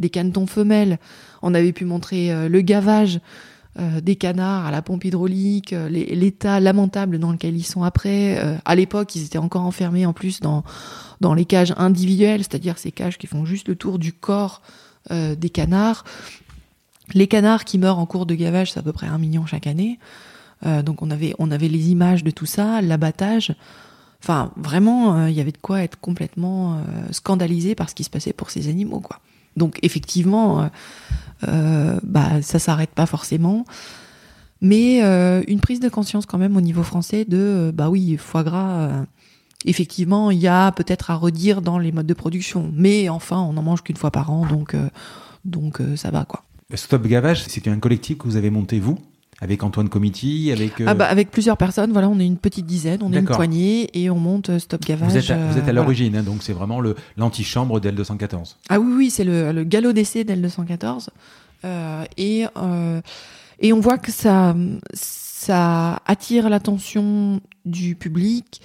[0.00, 0.98] des canetons femelles,
[1.42, 3.20] on avait pu montrer le gavage
[4.02, 8.58] des canards à la pompe hydraulique, l'état lamentable dans lequel ils sont après.
[8.64, 13.18] À l'époque, ils étaient encore enfermés en plus dans les cages individuelles, c'est-à-dire ces cages
[13.18, 14.62] qui font juste le tour du corps
[15.10, 16.04] euh, des canards.
[17.12, 19.66] Les canards qui meurent en cours de gavage, c'est à peu près un million chaque
[19.66, 19.98] année.
[20.64, 23.54] Euh, donc on avait, on avait les images de tout ça, l'abattage.
[24.22, 28.10] Enfin, vraiment, euh, il y avait de quoi être complètement scandalisé par ce qui se
[28.10, 29.20] passait pour ces animaux, quoi.
[29.56, 30.68] Donc effectivement,
[31.42, 33.64] bah ça s'arrête pas forcément,
[34.60, 35.00] mais
[35.46, 39.04] une prise de conscience quand même au niveau français de, euh, bah oui, foie gras.
[39.64, 43.56] Effectivement, il y a peut-être à redire dans les modes de production, mais enfin, on
[43.56, 44.88] en mange qu'une fois par an, donc euh,
[45.44, 46.42] donc euh, ça va, quoi.
[46.74, 48.98] Stop Gavage, c'est un collectif que vous avez monté, vous,
[49.40, 50.80] avec Antoine Comiti, avec.
[50.80, 53.26] euh, Ah bah avec plusieurs personnes, voilà, on est une petite dizaine, on est une
[53.26, 55.10] poignée et on monte Stop Gavage.
[55.10, 55.72] vous êtes à, voilà.
[55.72, 58.56] l'origine, hein, donc c'est vraiment le- l'antichambre d'L214.
[58.70, 61.08] Ah oui, oui, c'est le, le galop d'essai d'L214.
[61.64, 62.44] Euh, et,
[63.60, 64.54] et on voit que ça,
[64.92, 68.60] ça attire l'attention du public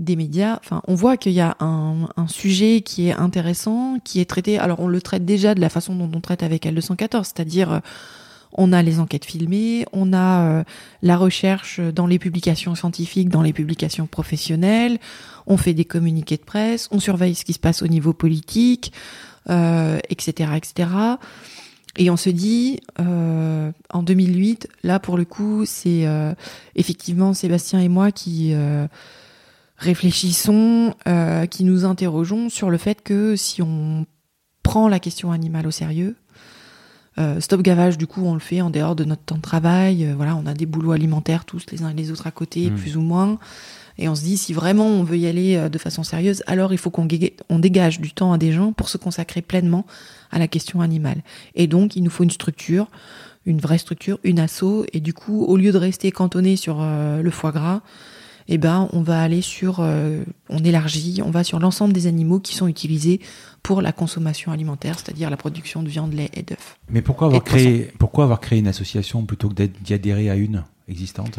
[0.00, 0.58] des médias.
[0.60, 4.58] Enfin, on voit qu'il y a un, sujet qui est intéressant, qui est traité.
[4.58, 7.80] Alors, on le traite déjà de la façon dont on traite avec L214, c'est-à-dire euh,
[8.52, 10.64] on a les enquêtes filmées, on a euh,
[11.02, 14.98] la recherche dans les publications scientifiques, dans les publications professionnelles,
[15.46, 18.92] on fait des communiqués de presse, on surveille ce qui se passe au niveau politique,
[19.48, 20.90] euh, etc., etc.
[21.96, 26.34] Et on se dit, euh, en 2008, là pour le coup, c'est euh,
[26.76, 28.54] effectivement Sébastien et moi qui
[29.80, 34.06] réfléchissons, euh, qui nous interrogeons sur le fait que si on
[34.62, 36.16] prend la question animale au sérieux,
[37.18, 40.04] euh, stop gavage, du coup, on le fait en dehors de notre temps de travail.
[40.04, 42.70] Euh, voilà, on a des boulots alimentaires tous les uns et les autres à côté,
[42.70, 42.74] Mmh.
[42.76, 43.38] plus ou moins.
[43.98, 46.78] Et on se dit, si vraiment on veut y aller de façon sérieuse, alors il
[46.78, 47.08] faut qu'on
[47.50, 49.84] on dégage du temps à des gens pour se consacrer pleinement
[50.30, 51.22] à la question animale.
[51.54, 52.88] Et donc, il nous faut une structure,
[53.44, 54.86] une vraie structure, une asso.
[54.94, 57.82] Et du coup, au lieu de rester cantonné sur le foie gras,
[58.52, 62.40] eh ben, on va aller sur, euh, on élargit, on va sur l'ensemble des animaux
[62.40, 63.20] qui sont utilisés
[63.62, 66.76] pour la consommation alimentaire, c'est-à-dire la production de viande, lait et d'œufs.
[66.90, 70.64] Mais pourquoi avoir, créé, pourquoi avoir créé une association plutôt que d'y adhérer à une
[70.88, 71.38] existante?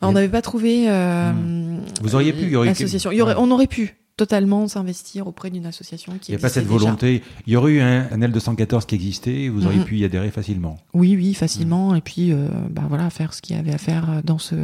[0.00, 0.86] On n'avait pas trouvé.
[0.90, 1.80] euh, Hmm.
[2.02, 3.10] Vous auriez pu, il y aurait- l'association.
[3.12, 3.40] Il y aurait- Ouais.
[3.42, 6.78] On aurait pu totalement s'investir auprès d'une association qui Il n'y a pas cette déjà.
[6.78, 7.22] volonté.
[7.46, 9.84] Il y aurait eu un, un L214 qui existait, vous auriez Mhm.
[9.86, 10.76] pu y adhérer facilement.
[10.92, 11.94] Oui, oui, facilement.
[11.96, 14.54] Et puis, euh, bah voilà, faire ce qu'il y avait à faire dans ce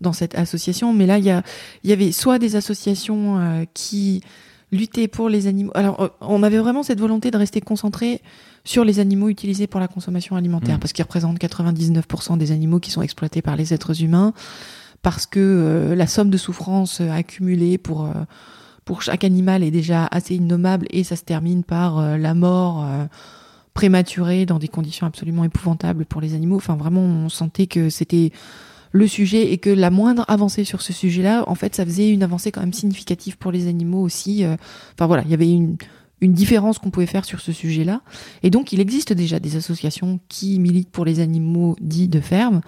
[0.00, 0.92] dans cette association.
[0.92, 1.42] Mais là, il y a
[1.84, 4.22] il y avait soit des associations euh, qui
[4.70, 5.72] luttaient pour les animaux.
[5.74, 8.20] Alors, euh, on avait vraiment cette volonté de rester concentré
[8.64, 10.80] sur les animaux utilisés pour la consommation alimentaire, Mhm.
[10.80, 14.34] parce qu'ils représentent 99% des animaux qui sont exploités par les êtres humains,
[15.00, 18.12] parce que euh, la somme de souffrance accumulée pour euh,
[18.84, 22.84] pour chaque animal est déjà assez innommable et ça se termine par euh, la mort
[22.84, 23.04] euh,
[23.74, 26.56] prématurée dans des conditions absolument épouvantables pour les animaux.
[26.56, 28.32] Enfin, vraiment, on sentait que c'était
[28.92, 32.22] le sujet et que la moindre avancée sur ce sujet-là, en fait, ça faisait une
[32.22, 34.44] avancée quand même significative pour les animaux aussi.
[34.44, 34.56] Euh,
[34.94, 35.76] Enfin voilà, il y avait une,
[36.20, 38.00] une différence qu'on pouvait faire sur ce sujet-là.
[38.42, 42.60] Et donc, il existe déjà des associations qui militent pour les animaux dits de ferme.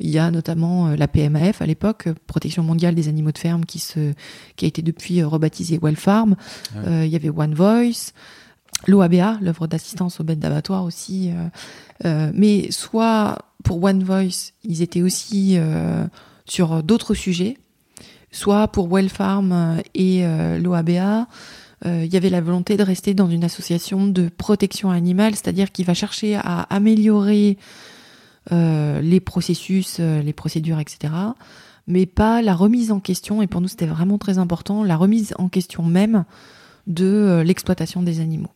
[0.00, 3.64] Il y a notamment euh, la PMAF à l'époque, Protection mondiale des animaux de ferme,
[3.64, 4.12] qui, se,
[4.56, 6.36] qui a été depuis euh, rebaptisée Well Farm.
[6.74, 6.80] Ouais.
[6.88, 8.12] Euh, il y avait One Voice,
[8.86, 11.30] l'OABA, l'œuvre d'assistance aux bêtes d'abattoir aussi.
[11.30, 11.48] euh,
[12.06, 16.06] euh, mais soit pour One Voice, ils étaient aussi euh,
[16.44, 17.56] sur d'autres sujets,
[18.30, 21.26] soit pour Well Farm euh, et euh, l'OABA,
[21.86, 25.84] il y avait la volonté de rester dans une association de protection animale, c'est-à-dire qui
[25.84, 27.58] va chercher à améliorer
[28.50, 31.12] les processus, les procédures, etc.
[31.86, 35.34] Mais pas la remise en question, et pour nous c'était vraiment très important, la remise
[35.38, 36.24] en question même
[36.86, 38.52] de l'exploitation des animaux.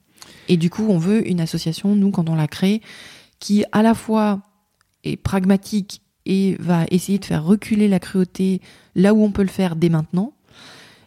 [0.48, 2.80] Et du coup, on veut une association, nous, quand on l'a créée,
[3.40, 4.40] qui à la fois
[5.04, 8.60] est pragmatique et va essayer de faire reculer la cruauté
[8.94, 10.32] là où on peut le faire dès maintenant.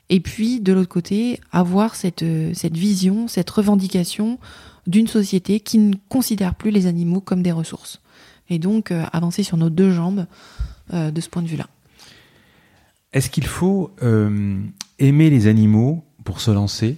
[0.10, 4.40] Et puis, de l'autre côté, avoir cette, euh, vision, cette revendication
[4.86, 8.02] d'une société qui ne considère plus les animaux comme des ressources.
[8.50, 10.26] Et donc, euh, avancer sur nos deux jambes
[10.94, 11.68] euh, de ce point de vue-là.
[13.14, 13.92] Est-ce qu'il faut
[15.00, 16.98] aimer les animaux pour se lancer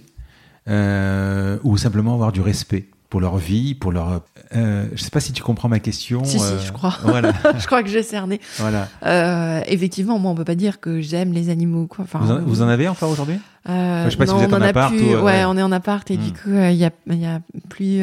[0.66, 2.86] ou simplement avoir du respect?
[3.14, 4.22] Pour leur vie, pour leur...
[4.56, 6.24] Euh, je ne sais pas si tu comprends ma question.
[6.24, 6.94] Si, si, euh, je crois.
[7.04, 8.40] Voilà, Je crois que j'ai cerné.
[8.58, 8.88] voilà.
[9.06, 11.86] Euh, effectivement, moi, on peut pas dire que j'aime les animaux.
[11.86, 12.06] Quoi.
[12.06, 13.36] Enfin, Vous en, vous en avez encore aujourd'hui?
[13.68, 15.44] Euh, Je sais pas si vous êtes on en appart plus, ou, ouais, ouais.
[15.46, 16.22] on est en appart et Hmm.
[16.22, 18.00] du coup, il y, a, y a plus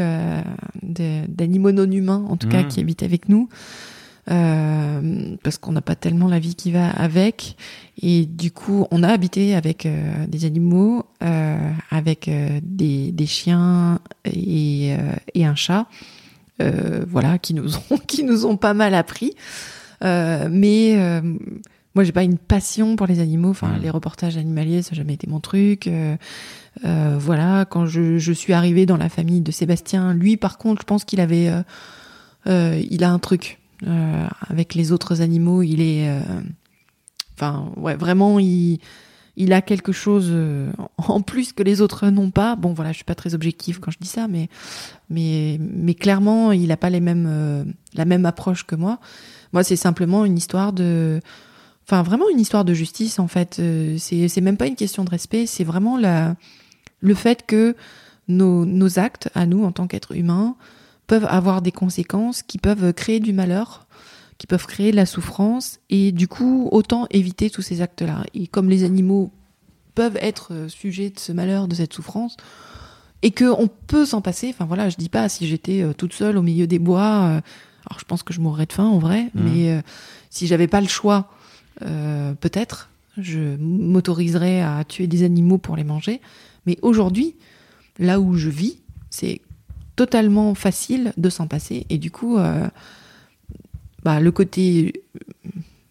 [0.82, 2.68] d'animaux non humains, en tout cas, Hmm.
[2.68, 3.50] qui habitent avec nous.
[4.30, 7.58] Euh, parce qu'on n'a pas tellement la vie qui va avec.
[8.02, 12.30] Et du coup, on a habité avec euh, des animaux, euh, avec
[12.64, 14.96] des, des chiens et,
[15.34, 15.88] et un chat.
[17.08, 19.34] Voilà, qui nous ont, qui nous ont pas mal appris.
[20.02, 21.22] Mais
[21.94, 23.50] moi, j'ai pas une passion pour les animaux.
[23.50, 23.82] Enfin, Mm.
[23.82, 25.88] les reportages animaliers, ça n'a jamais été mon truc.
[25.88, 26.16] Euh,
[26.86, 30.82] euh, voilà, quand je, je suis arrivée dans la famille de Sébastien, lui, par contre,
[30.82, 31.52] je pense qu'il avait,
[32.48, 35.62] euh, il a un truc euh, avec les autres animaux.
[35.64, 36.22] Il est, euh,
[37.36, 38.80] enfin, ouais, vraiment, il,
[39.38, 42.56] il a quelque chose euh, en plus que les autres n'ont pas.
[42.56, 44.50] Bon, voilà, je suis pas très objective quand je dis ça, mais,
[45.10, 47.64] mais, mais clairement, il a pas les mêmes, euh,
[47.94, 49.00] la même approche que moi.
[49.54, 51.20] Moi, c'est simplement une histoire de,
[51.88, 53.58] enfin, vraiment une histoire de justice en fait.
[53.60, 56.36] Euh, c'est même pas une question de respect, c'est vraiment la,
[57.00, 57.76] le fait que
[58.28, 60.56] nos, nos actes à nous en tant qu'êtres humains
[61.08, 63.86] peuvent avoir des conséquences qui peuvent créer du malheur,
[64.38, 68.24] qui peuvent créer de la souffrance, et du coup, autant éviter tous ces actes-là.
[68.34, 69.32] Et comme les animaux
[69.94, 72.38] peuvent être euh, sujets de ce malheur, de cette souffrance,
[73.24, 74.50] et que on peut s'en passer.
[74.50, 77.24] Enfin voilà, je dis pas si j'étais euh, toute seule au milieu des bois.
[77.26, 77.42] euh,
[77.88, 79.44] alors je pense que je mourrais de faim en vrai, Mhm.
[79.44, 79.82] mais euh,
[80.30, 81.30] si j'avais pas le choix,
[81.84, 82.90] euh, peut-être.
[83.18, 86.22] je m'autoriserais à tuer des animaux pour les manger.
[86.66, 87.36] Mais aujourd'hui,
[88.00, 89.42] là où je vis, c'est
[89.96, 91.86] totalement facile de s'en passer.
[91.90, 92.68] Et du coup, euh,
[94.04, 95.04] bah, le côté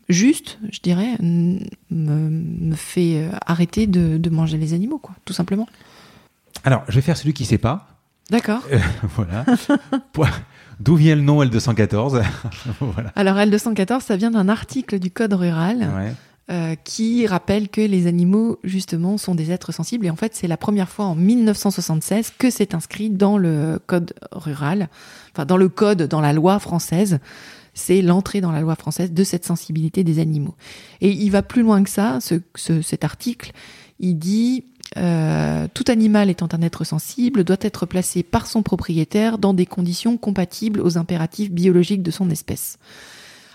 [0.09, 1.61] juste, je dirais, me,
[1.91, 5.69] me fait arrêter de, de, manger les animaux, quoi, tout simplement.
[6.65, 7.91] Alors, je vais faire celui qui ne sait pas.
[8.31, 8.63] D'accord.
[8.73, 8.79] Euh,
[9.15, 9.45] voilà.
[10.79, 12.23] D'où vient le nom L214
[12.81, 13.13] voilà.
[13.17, 16.15] Alors L214, ça vient d'un article du Code rural
[16.51, 20.07] euh, qui rappelle que les animaux, justement, sont des êtres sensibles.
[20.07, 24.15] Et en fait, c'est la première fois en 1976 que c'est inscrit dans le Code
[24.33, 24.89] rural,
[25.33, 27.21] enfin dans le Code, dans la loi française.
[27.73, 30.57] C'est l'entrée dans la loi française de cette sensibilité des animaux.
[31.01, 32.41] Et il va plus loin que ça, ce,
[32.83, 33.53] cet article.
[34.01, 34.65] Il dit
[34.97, 39.67] euh, tout animal étant un être sensible doit être placé par son propriétaire dans des
[39.67, 42.77] conditions compatibles aux impératifs biologiques de son espèce.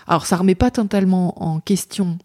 [0.06, 2.16] Alors ça remet pas totalement en question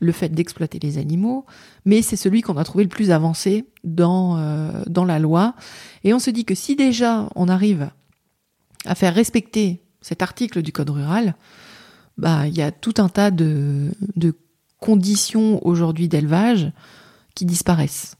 [0.00, 1.46] le fait d'exploiter les animaux,
[1.84, 5.54] mais c'est celui qu'on a trouvé le plus avancé dans, euh, dans la loi.
[6.02, 7.90] Et on se dit que si déjà on arrive
[8.84, 11.34] à faire respecter cet article du Code rural,
[12.18, 13.90] bah il y a tout un tas de,
[14.80, 16.70] conditions aujourd'hui d'élevage
[17.34, 18.16] qui disparaissent.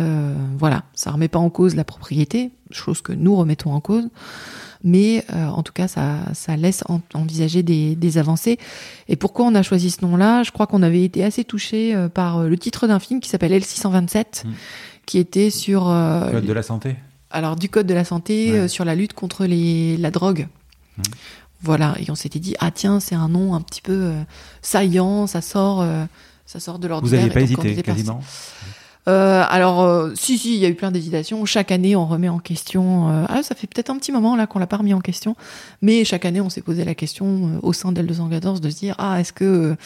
[0.00, 4.08] Euh, voilà, ça remet pas en cause la propriété, chose que nous remettons en cause,
[4.84, 6.84] mais euh, en tout cas, ça, ça laisse
[7.14, 8.58] envisager des, des, avancées.
[9.08, 10.42] Et pourquoi on a choisi ce nom-là?
[10.42, 13.52] Je crois qu'on avait été assez touché euh, par le titre d'un film qui s'appelle
[13.52, 14.50] L627, mmh.
[15.06, 15.84] qui était sur...
[15.84, 16.96] code de la santé?
[17.30, 20.48] Alors, du code de la santé, sur la lutte contre les, la drogue.
[20.96, 21.02] Mmh.
[21.62, 24.12] Voilà, et on s'était dit, ah tiens, c'est un nom un petit peu
[24.62, 25.84] saillant, ça sort,
[26.44, 27.20] ça sort de l'ordinaire.
[27.20, 28.20] Vous n'aviez pas hésité, quasiment?
[29.08, 31.44] Euh, alors, euh, si, si, il y a eu plein d'hésitations.
[31.44, 33.08] Chaque année, on remet en question.
[33.08, 35.36] Euh, ah, ça fait peut-être un petit moment là qu'on l'a pas remis en question,
[35.80, 39.20] mais chaque année, on s'est posé la question au sein d'L214 de se dire ah,
[39.20, 39.76] est-ce que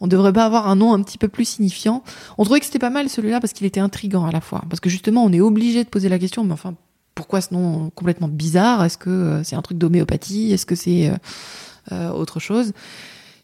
[0.00, 2.04] on devrait pas avoir un nom un petit peu plus signifiant?
[2.38, 4.78] On trouvait que c'était pas mal celui-là parce qu'il était intrigant à la fois, parce
[4.78, 6.44] que justement, on est obligé de poser la question.
[6.44, 6.74] Mais enfin,
[7.16, 8.84] pourquoi ce nom complètement bizarre?
[8.84, 10.52] Est-ce que c'est un truc d'homéopathie?
[10.52, 11.10] Est-ce que c'est
[11.90, 12.72] autre chose?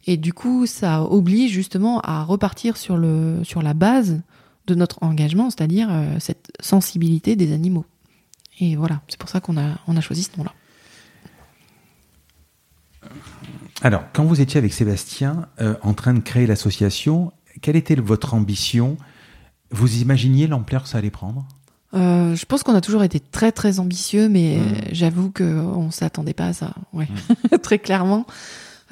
[0.06, 4.20] Et du coup, ça oblige justement à repartir sur le sur la base
[4.66, 7.84] de notre engagement, c'est-à-dire euh, cette sensibilité des animaux.
[8.60, 10.52] Et voilà, c'est pour ça qu'on a, on a choisi ce nom-là.
[13.82, 18.34] Alors, quand vous étiez avec Sébastien euh, en train de créer l'association, quelle était votre
[18.34, 18.96] ambition?
[19.70, 21.46] Vous imaginiez l'ampleur que ça allait prendre?
[21.94, 24.74] Euh, je pense qu'on a toujours été très très ambitieux, mais mmh.
[24.92, 27.08] j'avoue qu'on ne s'attendait pas à ça, ouais.
[27.52, 27.58] Mmh.
[27.62, 28.26] très clairement.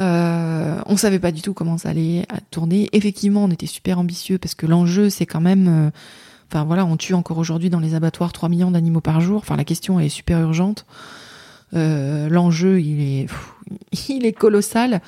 [0.00, 2.88] Euh, on savait pas du tout comment ça allait tourner.
[2.92, 5.90] Effectivement, on était super ambitieux parce que l'enjeu, c'est quand même, euh,
[6.50, 9.38] enfin voilà, on tue encore aujourd'hui dans les abattoirs 3 millions d'animaux par jour.
[9.38, 10.86] Enfin, la question est super urgente.
[11.74, 13.26] Euh, l'enjeu, il est,
[14.08, 15.00] il est colossal.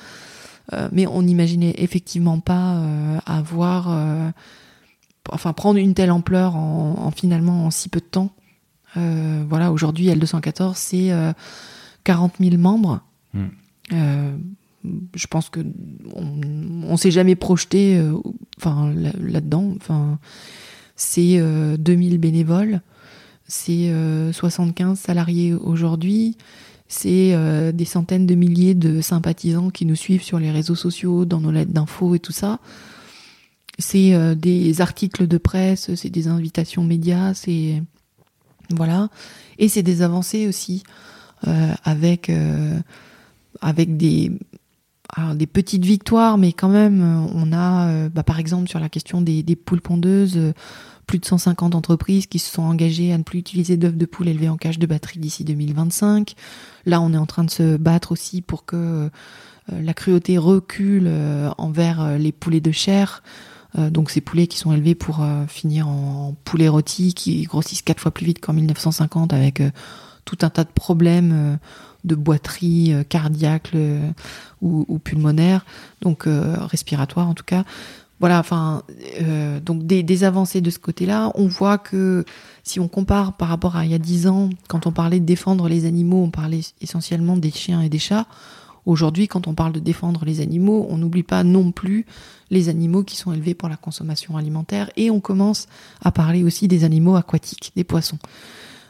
[0.73, 2.81] Euh, mais on n'imaginait effectivement pas
[3.27, 3.95] avoir,
[5.29, 8.31] enfin prendre une telle ampleur en, finalement en si peu de temps.
[8.95, 11.11] voilà, aujourd'hui, L214, c'est
[12.03, 13.01] 40 000 membres.
[13.35, 13.49] Hmm
[15.15, 15.59] je pense que
[16.13, 18.13] on, s'est jamais projeté euh,
[18.57, 19.73] enfin là-dedans.
[19.75, 20.19] Enfin
[20.95, 21.37] c'est
[21.77, 22.81] 2000 euh, bénévoles
[23.47, 23.91] c'est
[24.31, 26.37] 75 euh, salariés aujourd'hui
[26.87, 27.35] c'est
[27.73, 31.51] des centaines de milliers de sympathisants qui nous suivent sur les réseaux sociaux dans nos
[31.51, 32.59] lettres d'infos et tout ça.
[33.79, 37.81] C'est des articles de presse c'est des invitations médias c'est
[38.69, 39.09] voilà.
[39.57, 40.83] Et c'est des avancées aussi
[41.83, 42.31] avec
[43.61, 44.31] avec des
[45.15, 48.79] alors des petites victoires, mais quand même, euh, on a, euh, bah, par exemple, sur
[48.79, 50.53] la question des, poules pondeuses, euh,
[51.07, 54.27] plus de 150 entreprises qui se sont engagées à ne plus utiliser d'œufs de poules
[54.27, 56.35] élevées en cage de batterie d'ici 2025.
[56.85, 59.09] Là, on est en train de se battre aussi pour que
[59.71, 61.11] la cruauté recule
[61.59, 63.21] envers les poulets de chair.
[63.77, 68.11] donc ces poulets qui sont élevés pour finir en poulets rôtis, qui grossissent quatre fois
[68.11, 69.61] plus vite qu'en 1950 avec
[70.23, 71.59] tout un tas de problèmes
[72.05, 73.71] de boiterie euh, cardiaque
[74.61, 75.65] ou, pulmonaire,
[76.01, 77.63] donc euh, respiratoire en tout cas.
[78.21, 78.83] Voilà, enfin,
[79.21, 81.31] euh, donc des, avancées de ce côté-là.
[81.35, 82.23] On voit que
[82.63, 85.25] si on compare par rapport à il y a dix ans, quand on parlait de
[85.25, 88.25] défendre les animaux, on parlait essentiellement des chiens et des chats.
[88.85, 92.05] Aujourd'hui, quand on parle de défendre les animaux, on n'oublie pas non plus
[92.51, 95.67] les animaux qui sont élevés pour la consommation alimentaire et on commence
[96.01, 98.19] à parler aussi des animaux aquatiques, des poissons.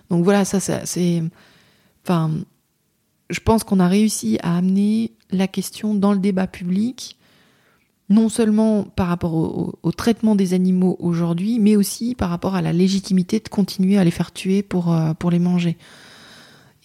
[0.10, 1.24] Donc voilà, ça, ça c'est,
[2.04, 2.32] enfin,
[3.30, 7.18] je pense qu'on a réussi à amener la question dans le débat public,
[8.10, 12.72] non seulement par rapport au, traitement des animaux aujourd'hui, mais aussi par rapport à la
[12.72, 15.78] légitimité de continuer à les faire tuer pour, euh, pour les manger.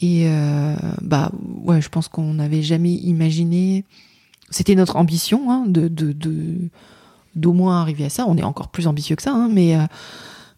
[0.00, 1.30] Et euh, bah
[1.64, 3.84] ouais, je pense qu'on n'avait jamais imaginé.
[4.48, 6.56] C'était notre ambition hein, de, de,
[7.36, 8.24] d'au moins arriver à ça.
[8.26, 9.76] On est encore plus ambitieux que ça, hein, mais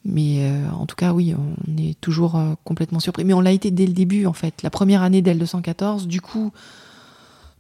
[0.05, 3.25] mais en tout cas, oui, on est toujours complètement surpris.
[3.25, 4.63] Mais on l'a été dès le début, en fait.
[4.63, 6.53] La première année d'L214, du coup,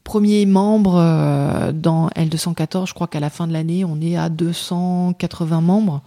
[0.03, 5.61] premier membre dans L214, je crois qu'à la fin de l'année, on est à 280
[5.61, 6.03] membres.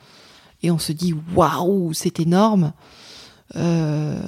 [0.61, 2.73] Et on se dit, waouh, c'est énorme.
[3.55, 4.19] Euh,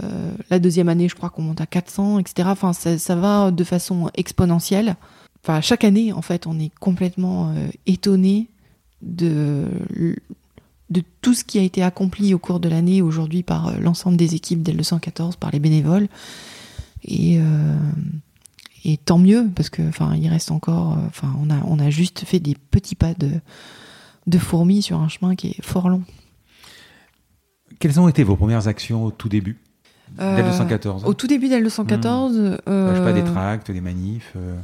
[0.49, 2.49] la deuxième année, je crois qu'on monte à 400, etc.
[2.51, 4.95] Enfin, ça, va de façon exponentielle.
[5.43, 8.47] Enfin, chaque année, en fait, on est complètement euh, étonné
[9.01, 9.65] de,
[10.89, 14.17] de tout ce qui a été accompli au cours de l'année aujourd'hui par euh, l'ensemble
[14.17, 16.07] des équipes d'El 214, par les bénévoles.
[17.03, 17.39] Et,
[18.83, 22.25] et tant mieux, parce que, enfin, il reste encore, enfin, on a, on a juste
[22.25, 23.29] fait des petits pas de,
[24.25, 26.03] de fourmis sur un chemin qui est fort long.
[27.79, 29.57] Quelles ont été vos premières actions au tout début?
[30.15, 32.57] d'El 214 Au tout début d'El 214 hmm.
[32.67, 34.55] euh, Je sais pas, des tracts, des manifs euh.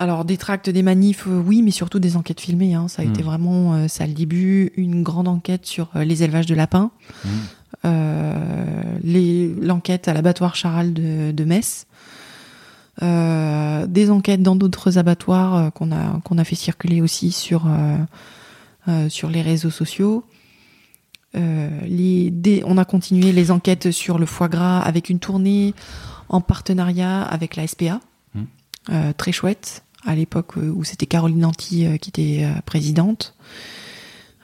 [0.00, 2.74] Alors, des tracts, des manifs, euh, oui, mais surtout des enquêtes filmées.
[2.74, 2.88] Hein.
[2.88, 3.26] Ça a été hmm.
[3.26, 6.90] vraiment, ça le début, une grande enquête sur les élevages de lapins.
[7.24, 7.90] Hmm.
[9.60, 11.86] L'enquête à l'abattoir Charal de, de Metz.
[13.00, 17.68] des enquêtes dans d'autres abattoirs qu'on a, qu'on a fait circuler aussi sur,
[19.08, 20.24] sur les réseaux sociaux.
[21.36, 25.74] Euh, on a continué les enquêtes sur le foie gras avec une tournée
[26.28, 28.00] en partenariat avec la SPA,
[28.34, 28.42] mmh.
[28.90, 33.34] euh, très chouette, à l'époque où c'était Caroline Nanty euh, qui était présidente.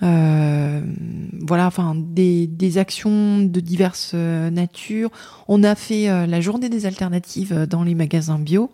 [0.00, 5.10] voilà, enfin des, actions de diverses natures.
[5.48, 8.70] On a fait la journée des alternatives dans les magasins bio,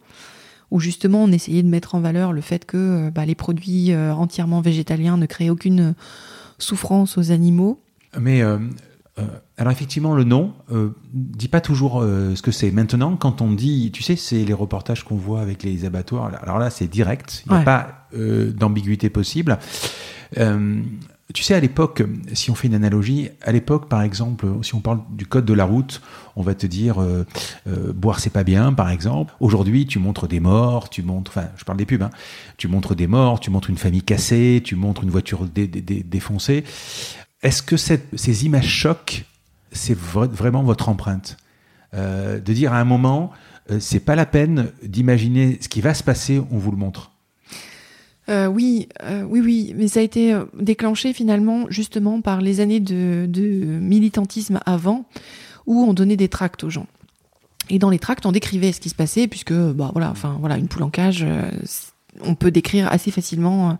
[0.72, 4.60] où justement on essayait de mettre en valeur le fait que bah, les produits entièrement
[4.60, 5.94] végétaliens ne créent aucune
[6.58, 7.80] souffrance aux animaux.
[8.18, 8.58] Mais euh,
[9.18, 9.24] euh,
[9.56, 12.70] alors effectivement, le nom euh, dit pas toujours ce que c'est.
[12.70, 16.30] Maintenant, quand on dit, tu sais, c'est les reportages qu'on voit avec les abattoirs.
[16.42, 17.42] Alors là, c'est direct.
[17.46, 19.58] Il n'y a pas d'ambiguïté possible.
[20.36, 22.02] tu sais, à l'époque,
[22.32, 25.54] si on fait une analogie, à l'époque, par exemple, si on parle du code de
[25.54, 26.00] la route,
[26.36, 27.04] on va te dire
[27.94, 29.34] boire c'est pas bien, par exemple.
[29.40, 32.10] Aujourd'hui, tu montres des morts, tu montres, enfin, je parle des pubs, hein,
[32.56, 36.64] tu montres des morts, tu montres une famille cassée, tu montres une voiture défoncée.
[37.42, 39.24] Est-ce que ces images chocs,
[39.72, 41.36] c'est vraiment votre empreinte?
[41.94, 43.30] Euh, De dire à un moment,
[43.70, 47.12] euh, c'est pas la peine d'imaginer ce qui va se passer, on vous le montre.
[48.28, 48.88] Euh, oui,
[49.26, 53.26] oui, oui, mais ça a été déclenché finalement justement par les années de,
[53.80, 55.06] militantisme avant,
[55.66, 56.86] où on donnait des tracts aux gens.
[57.70, 60.68] Et dans les tracts, on décrivait ce qui se passait, puisque, bah voilà, voilà, une
[60.68, 61.26] poule en cage,
[62.22, 63.78] on peut décrire assez facilement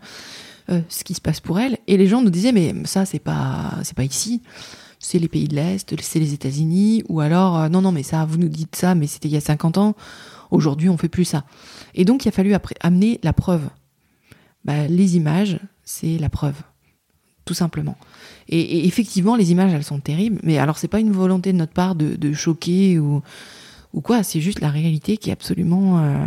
[0.69, 1.77] euh, ce qui se passe pour elle.
[1.87, 4.41] Et les gens nous disaient, mais ça, c'est pas, pas ici.
[4.99, 8.23] C'est les pays de l'Est, c'est les États-Unis, ou alors, euh, non, non, mais ça,
[8.25, 9.95] vous nous dites ça, mais c'était il y a 50 ans.
[10.51, 11.43] Aujourd'hui, on fait plus ça.
[11.95, 13.67] Et donc, il a fallu après amener la preuve.
[14.63, 16.61] Bah, les images, c'est la preuve,
[17.45, 17.97] tout simplement.
[18.47, 20.39] Et, effectivement, les images, elles sont terribles.
[20.43, 23.23] Mais alors, c'est pas une volonté de notre part de, choquer ou,
[23.93, 24.21] ou quoi.
[24.21, 26.25] C'est juste la réalité qui est absolument euh,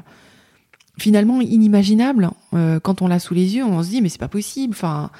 [0.98, 2.30] finalement inimaginable.
[2.54, 4.74] Euh, quand on l'a sous les yeux, on se dit mais c'est pas possible.
[4.74, 5.10] Enfin,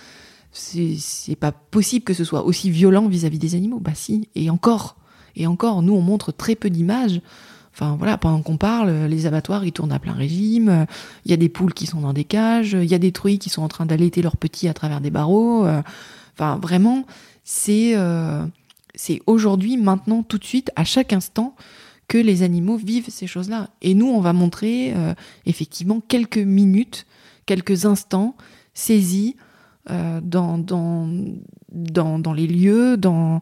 [0.53, 3.81] c'est pas possible que ce soit aussi violent vis-à-vis des animaux.
[3.81, 4.97] Bah si, et encore,
[5.37, 5.83] et encore.
[5.83, 7.21] Nous, on montre très peu d'images.
[7.73, 10.87] Enfin voilà, pendant qu'on parle, les abattoirs ils tournent à plein régime.
[11.25, 12.73] Il y a des poules qui sont dans des cages.
[12.73, 15.11] Il y a des truies qui sont en train d'allaiter leurs petits à travers des
[15.11, 15.67] barreaux.
[16.37, 17.05] Enfin vraiment,
[17.43, 18.45] c'est euh,
[18.95, 21.55] c'est aujourd'hui, maintenant, tout de suite, à chaque instant
[22.09, 23.71] que les animaux vivent ces choses-là.
[23.83, 25.15] Et nous, on va montrer euh,
[25.47, 27.07] effectivement quelques minutes,
[27.47, 28.37] quelques instants
[28.75, 29.37] saisis
[29.91, 31.09] euh, dans, dans,
[31.71, 33.41] dans, les lieux, dans,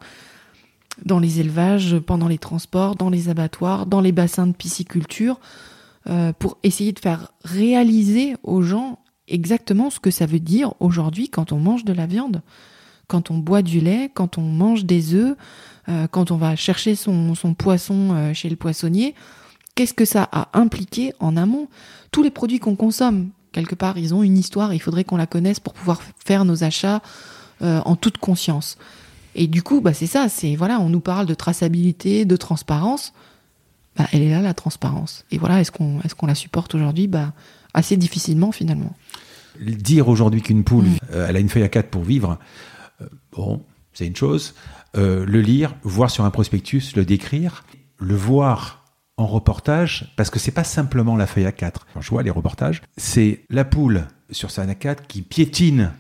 [1.05, 5.41] dans les élevages, pendant les transports, dans les abattoirs, dans les bassins de pisciculture,
[6.09, 8.99] euh, pour essayer de faire réaliser aux gens
[9.29, 12.43] exactement ce que ça veut dire aujourd'hui quand on mange de la viande,
[13.07, 15.37] quand on boit du lait, quand on mange des œufs,
[16.11, 19.15] quand on va chercher son, poisson euh, chez le poissonnier,
[19.75, 21.69] qu'est-ce que ça a impliqué en amont?
[22.11, 25.27] Tous les produits qu'on consomme, quelque part, ils ont une histoire, il faudrait qu'on la
[25.27, 27.03] connaisse pour pouvoir faire nos achats
[27.63, 28.79] euh, en toute conscience.
[29.35, 33.13] Et du coup, bah, c'est ça, c'est voilà, on nous parle de traçabilité, de transparence.
[33.97, 35.25] Bah, elle est là la transparence.
[35.31, 37.09] Et voilà, est-ce qu'on est-ce qu'on la supporte aujourd'hui?
[37.09, 37.33] Bah,
[37.75, 38.95] Assez difficilement finalement.
[39.59, 40.99] Dire aujourd'hui qu'une poule, mm.
[41.11, 42.39] elle a une feuille à quatre pour vivre,
[43.35, 43.63] bon,
[43.95, 44.55] c'est une chose.
[44.97, 47.65] Euh, le lire, voir sur un prospectus, le décrire,
[47.99, 48.85] le voir
[49.17, 51.77] en reportage, parce que c'est pas simplement la feuille A4.
[52.01, 55.93] je vois les reportages, c'est la poule sur sa A4 qui piétine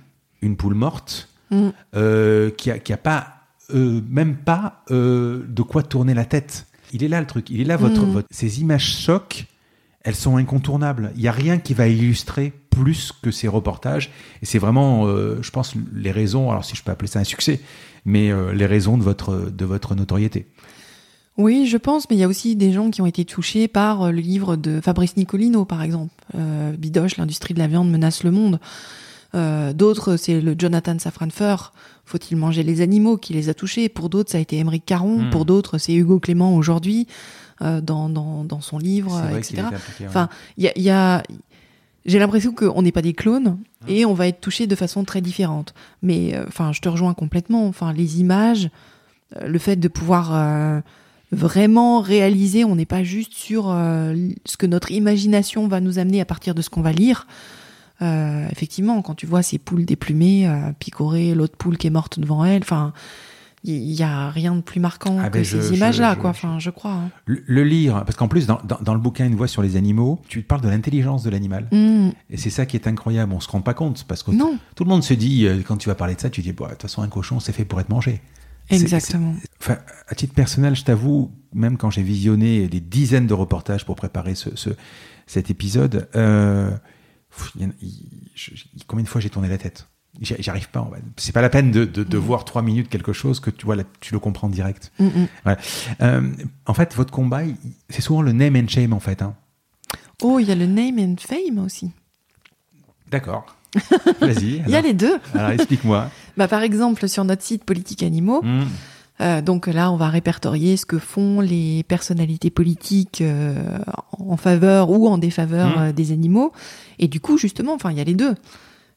[0.43, 1.68] une poule morte, mm.
[1.95, 3.28] euh, qui, a, pas,
[3.74, 6.66] euh, même pas de quoi tourner la tête.
[6.93, 8.24] Il est là le truc, il est là votre, mm.
[8.30, 9.47] ces images choc,
[10.05, 11.12] elles sont incontournables.
[11.14, 14.11] Il n'y a rien qui va illustrer plus que ces reportages.
[14.43, 17.24] Et c'est vraiment, euh, je pense, les raisons, alors si je peux appeler ça un
[17.24, 17.61] succès,
[18.05, 20.46] mais euh, les raisons de votre, de votre notoriété.
[21.38, 24.03] Oui, je pense, mais il y a aussi des gens qui ont été touchés par
[24.03, 26.12] euh, le livre de Fabrice Nicolino, par exemple.
[26.78, 28.59] Bidoche, l'industrie de la viande menace le monde.
[29.74, 31.72] d'autres, c'est le Jonathan Safranfer,
[32.05, 35.22] Faut-il manger les animaux qui les a touchés Pour d'autres, ça a été Émeric Caron.
[35.22, 35.30] Hmm.
[35.30, 37.07] Pour d'autres, c'est Hugo Clément aujourd'hui,
[37.61, 39.62] dans, dans, dans, son livre, etc.
[40.07, 41.22] Enfin, il y a, y a
[42.05, 43.88] j'ai l'impression qu'on n'est pas des clones mmh.
[43.88, 45.74] et on va être touché de façon très différente.
[46.03, 47.66] Mais euh, enfin, je te rejoins complètement.
[47.66, 48.70] Enfin, les images,
[49.36, 50.80] euh, le fait de pouvoir euh,
[51.30, 56.24] vraiment réaliser, on n'est pas juste sur ce que notre imagination va nous amener à
[56.24, 57.26] partir de ce qu'on va lire.
[58.50, 60.46] effectivement, quand tu vois ces poules déplumées,
[60.78, 62.92] picorer l'autre poule qui est morte devant elle, enfin
[63.64, 66.30] il y a rien de plus marquant ah, que ben, ces images-là, quoi.
[66.30, 66.92] Enfin, je crois.
[66.92, 67.10] Hein.
[67.26, 70.42] Le, lire, parce qu'en plus, dans, dans, le bouquin Une voix sur les animaux, tu
[70.42, 71.68] parles de l'intelligence de l'animal.
[71.70, 72.10] Mm.
[72.30, 73.32] Et c'est ça qui est incroyable.
[73.32, 74.58] On se rend pas compte parce que non.
[74.74, 76.56] tout le monde se dit, euh, quand tu vas parler de ça, tu dis, de
[76.56, 78.20] toute façon, un cochon, c'est fait pour être mangé.
[78.70, 79.34] Exactement.
[79.60, 83.96] enfin, à titre personnel, je t'avoue, même quand j'ai visionné des dizaines de reportages pour
[83.96, 84.70] préparer ce, ce
[85.26, 86.70] cet épisode, euh,
[88.86, 89.88] combien de fois j'ai tourné la tête?
[90.20, 90.88] J'arrive pas.
[91.16, 92.20] C'est pas la peine de, de, mm.
[92.20, 94.92] voir trois minutes quelque chose que tu vois, tu le comprends direct.
[94.98, 95.56] Mm, mm.
[96.02, 96.30] Euh,
[96.66, 97.42] en fait, votre combat,
[97.88, 99.22] c'est souvent le name and shame en fait.
[99.22, 99.34] Hein.
[100.22, 101.90] Oh, il y a le name and fame aussi.
[103.10, 103.56] D'accord.
[104.20, 104.62] Vas-y.
[104.66, 105.18] il y a les deux.
[105.34, 106.10] alors explique-moi.
[106.36, 108.44] bah, par exemple, sur notre site Politique Animaux,
[109.22, 113.78] euh, donc là, on va répertorier ce que font les personnalités politiques euh,
[114.12, 116.52] en faveur ou en défaveur des animaux.
[116.98, 118.34] Et du coup, justement, enfin, il y a les deux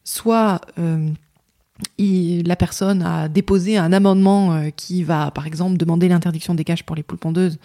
[0.05, 1.09] soit euh,
[1.99, 6.85] la personne a déposé un amendement euh, qui va, par exemple, demander l'interdiction des cages
[6.85, 7.57] pour les poules pondeuses,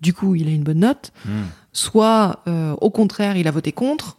[0.00, 1.42] du coup, il a une bonne note, hmm.
[1.72, 4.16] soit euh, au contraire, il a voté contre,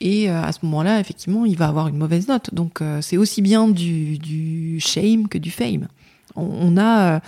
[0.00, 2.52] et à ce moment-là, effectivement, il va avoir une mauvaise note.
[2.52, 5.86] Donc, c'est aussi bien du, shame que du fame.
[6.34, 7.20] On, a,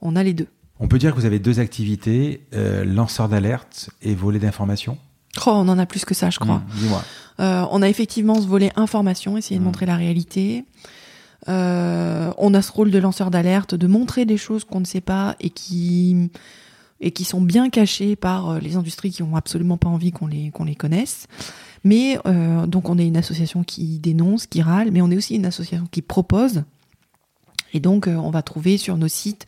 [0.00, 0.46] on a les deux.
[0.80, 2.46] On peut dire que vous avez deux activités,
[2.86, 4.96] lanceur d'alerte et volet d'information?
[5.38, 6.62] Oh, on en a plus que ça, je crois.
[6.76, 7.02] Dis-moi.
[7.40, 9.66] Euh, on a effectivement ce volet information, essayer de hmm.
[9.66, 10.64] montrer la réalité.
[11.48, 15.00] Euh, on a ce rôle de lanceur d'alerte, de montrer des choses qu'on ne sait
[15.00, 16.30] pas et qui
[17.04, 20.28] et qui sont bien cachées par euh, les industries qui ont absolument pas envie qu'on
[20.28, 21.26] les qu'on les connaisse.
[21.84, 22.16] Mais
[22.68, 25.88] donc on est une association qui dénonce, qui râle, mais on est aussi une association
[25.90, 26.62] qui propose.
[27.74, 29.46] Et donc on va trouver sur nos sites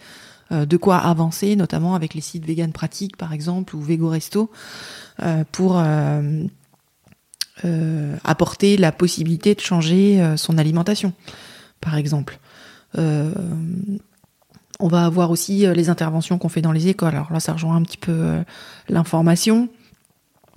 [0.51, 4.51] de quoi avancer, notamment avec les sites vegan pratique par exemple ou Vego Resto,
[5.53, 5.79] pour
[7.65, 11.13] euh, apporter la possibilité de changer euh, son alimentation,
[11.81, 12.41] par exemple.
[12.99, 13.33] Euh,
[14.81, 17.15] on va avoir aussi les interventions qu'on fait dans les écoles.
[17.15, 18.43] Alors là, ça rejoint un petit peu
[18.89, 19.69] l'information.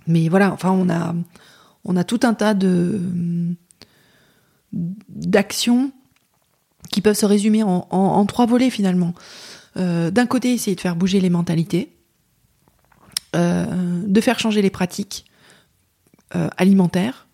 [0.07, 1.13] Mais voilà, enfin, on a,
[1.85, 2.55] on a tout un tas
[4.73, 5.91] d'actions
[6.89, 9.13] qui peuvent se résumer en, trois volets finalement.
[9.78, 11.93] D'un côté, essayer de faire bouger les mentalités,
[13.34, 15.28] de faire changer les pratiques,
[16.36, 17.25] euh, alimentaire,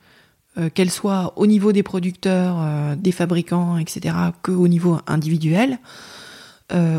[0.59, 5.79] euh, qu'elle soit au niveau des producteurs, euh, des fabricants, etc., qu'au niveau individuel,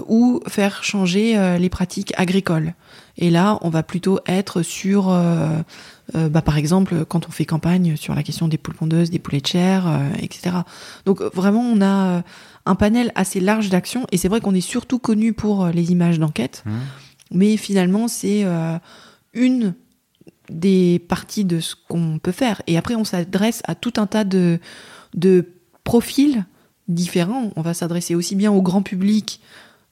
[0.08, 2.74] ou faire changer les pratiques agricoles.
[3.16, 5.06] Et là, on va plutôt être sur,
[6.12, 9.40] bah, par exemple, quand on fait campagne sur la question des poules pondeuses, des poulets
[9.40, 9.86] de chair,
[10.20, 10.56] etc.
[11.04, 12.22] Donc vraiment, on a
[12.66, 16.18] un panel assez large d'actions, et c'est vrai qu'on est surtout connu pour les images
[16.18, 16.70] d'enquête, mmh.
[17.32, 18.44] mais finalement, c'est
[19.32, 19.74] une
[20.50, 22.62] des parties de ce qu'on peut faire.
[22.66, 24.58] Et après, on s'adresse à tout un tas de,
[25.14, 25.46] de
[25.84, 26.44] profils
[26.88, 27.50] différents.
[27.56, 29.40] On va s'adresser aussi bien au grand public,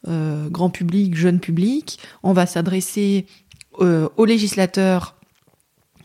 [0.09, 2.01] euh, grand public, jeune public.
[2.25, 3.27] On va s'adresser
[3.81, 5.15] euh, aux législateurs,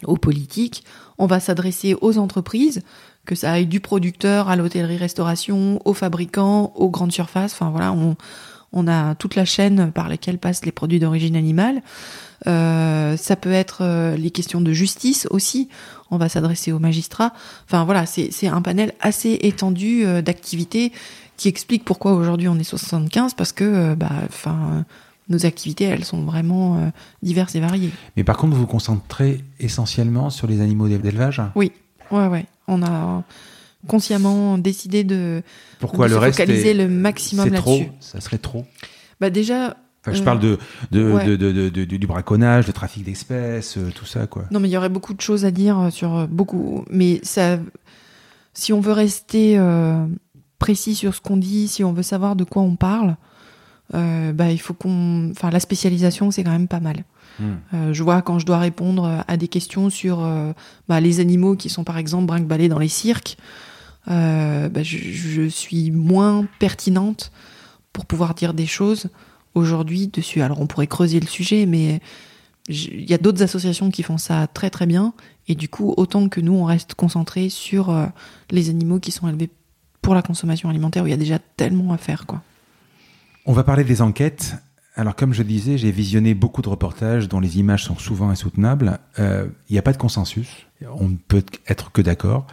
[0.06, 0.84] aux politiques.
[1.18, 2.84] On va s'adresser aux entreprises,
[3.26, 7.54] que ça aille du producteur à l'hôtellerie-restauration, aux fabricants, aux grandes surfaces.
[7.54, 11.82] Enfin voilà, on, a toute la chaîne par laquelle passent les produits d'origine animale.
[12.46, 15.70] Euh, ça peut être les questions de justice aussi.
[16.12, 17.34] On va s'adresser aux magistrats.
[17.66, 20.94] Enfin voilà, c'est un panel assez étendu d'activités
[21.38, 24.86] qui explique pourquoi aujourd'hui on est 75 parce que bah enfin
[25.30, 27.92] nos activités elles sont vraiment diverses et variées.
[28.16, 31.42] Mais par contre vous vous concentrez essentiellement sur les animaux d'élevage?
[31.56, 31.72] Oui,
[32.12, 32.46] ouais ouais.
[32.68, 33.24] On a
[33.88, 35.42] consciemment décidé de,
[35.80, 37.90] Pourquoi le focaliser le maximum là-dessus.
[38.00, 38.66] Ça serait trop?
[39.20, 39.76] Bah déjà,
[40.14, 40.58] je parle de,
[40.92, 44.46] de, du braconnage, de trafic d'espèces, euh, tout ça, quoi.
[44.52, 46.86] Non, mais il y aurait beaucoup de choses à dire euh, sur euh, beaucoup.
[46.90, 47.60] Mais ça,
[48.54, 49.60] si on veut rester
[50.60, 53.16] précis sur ce qu'on dit, si on veut savoir de quoi on parle,
[53.94, 55.32] bah, il faut qu'on.
[55.32, 57.06] Enfin, la spécialisation, c'est quand même pas mal.
[57.40, 57.94] Hmm.
[57.94, 60.28] je vois quand je dois répondre à des questions sur
[60.88, 63.38] bah, les animaux qui sont par exemple brinque dans les cirques,
[64.08, 67.32] bah, je, je, suis moins pertinente
[67.94, 69.10] pour pouvoir dire des choses
[69.54, 70.42] aujourd'hui dessus.
[70.42, 72.02] Alors on pourrait creuser le sujet, mais
[72.70, 75.14] il y a d'autres associations qui font ça très très bien.
[75.48, 78.06] Et du coup, autant que nous, on reste concentré sur euh,
[78.52, 79.50] les animaux qui sont élevés
[80.02, 82.26] pour la consommation alimentaire, où il y a déjà tellement à faire.
[82.26, 82.42] quoi.
[83.46, 84.56] On va parler des enquêtes.
[84.96, 89.00] Alors, comme je disais, j'ai visionné beaucoup de reportages dont les images sont souvent insoutenables.
[89.20, 90.48] Euh, il n'y a pas de consensus.
[91.00, 92.48] On ne peut être que d'accord.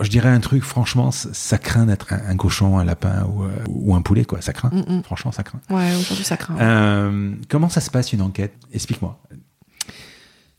[0.00, 4.02] Je dirais un truc, franchement, ça craint d'être un, cochon, un lapin ou, euh, un
[4.02, 4.40] poulet, quoi.
[4.40, 4.70] Ça craint.
[4.70, 5.02] Mm, mm.
[5.02, 5.60] Franchement, ça craint.
[5.68, 6.56] Ouais, aujourd'hui, ça craint.
[7.50, 8.54] comment ça se passe une enquête?
[8.72, 9.20] Explique-moi.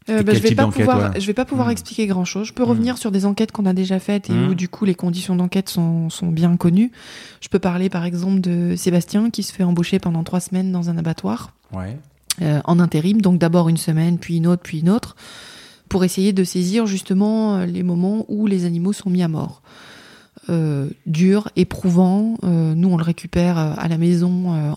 [0.10, 1.72] Euh, bah, je vais pas pouvoir, je vais pas pouvoir hmm.
[1.72, 2.48] expliquer grand chose.
[2.48, 2.98] Je peux revenir hmm.
[2.98, 4.56] sur des enquêtes qu'on a déjà faites et où hmm.
[4.56, 6.92] du coup les conditions d'enquête sont, sont, bien connues.
[7.42, 10.92] Je peux parler par exemple de Sébastien qui se fait embaucher pendant trois semaines dans
[10.92, 11.98] un abattoir ouais.
[12.44, 15.16] euh, en intérim, donc d'abord une semaine, puis une autre, puis une autre,
[15.90, 19.64] pour essayer de saisir justement euh, les moments où les animaux sont mis à mort.
[20.50, 22.38] Euh, dur, éprouvant.
[22.44, 24.76] Euh, nous, on le récupère à la maison,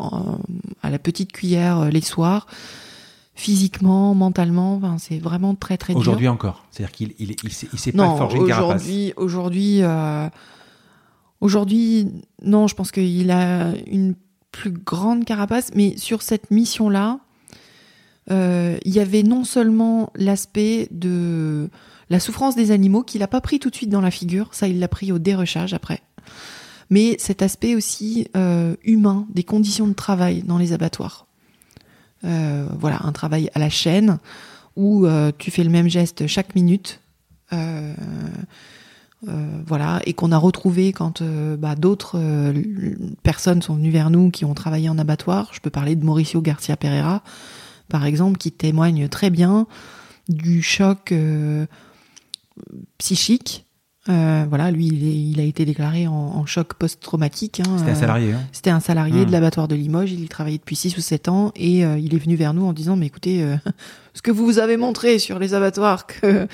[0.82, 2.46] à la petite cuillère les soirs
[3.38, 4.74] physiquement, mentalement.
[4.74, 6.00] Enfin, c'est vraiment très très dur.
[6.00, 8.90] Aujourd'hui encore, c'est-à-dire qu'il il, il, s'est pas forgé une carapace.
[9.16, 10.28] Aujourd'hui, euh,
[11.40, 12.08] aujourd'hui,
[12.42, 14.16] non, je pense qu'il a une
[14.50, 17.20] plus grande carapace, mais sur cette mission-là,
[18.32, 21.70] euh, il y avait non seulement l'aspect de
[22.10, 24.66] la souffrance des animaux qu'il n'a pas pris tout de suite dans la figure, ça
[24.66, 26.02] il l'a pris au dérushage après,
[26.90, 31.27] mais cet aspect aussi euh, humain des conditions de travail dans les abattoirs.
[32.24, 34.18] Euh, voilà, un travail à la chaîne
[34.76, 37.00] où euh, tu fais le même geste chaque minute.
[37.52, 37.94] Euh,
[39.66, 42.20] voilà, et qu'on a retrouvé quand bah, d'autres
[43.24, 45.50] personnes sont venues vers nous qui ont travaillé en abattoir.
[45.52, 47.24] Je peux parler de Mauricio Garcia Pereira,
[47.88, 49.66] par exemple, qui témoigne très bien
[50.28, 51.12] du choc
[52.98, 53.66] psychique
[54.08, 57.60] euh, voilà, lui, il, a été déclaré en, choc post-traumatique.
[57.60, 58.32] Hein, C'était un salarié.
[58.32, 58.40] Hein.
[58.52, 59.32] C'était un salarié de hmm.
[59.32, 60.12] l'abattoir de Limoges.
[60.12, 62.64] Il y travaillait depuis 6 ou 7 ans et euh, il est venu vers nous
[62.64, 63.56] en disant, mais écoutez, euh,
[64.14, 66.46] ce que vous vous avez montré sur les abattoirs que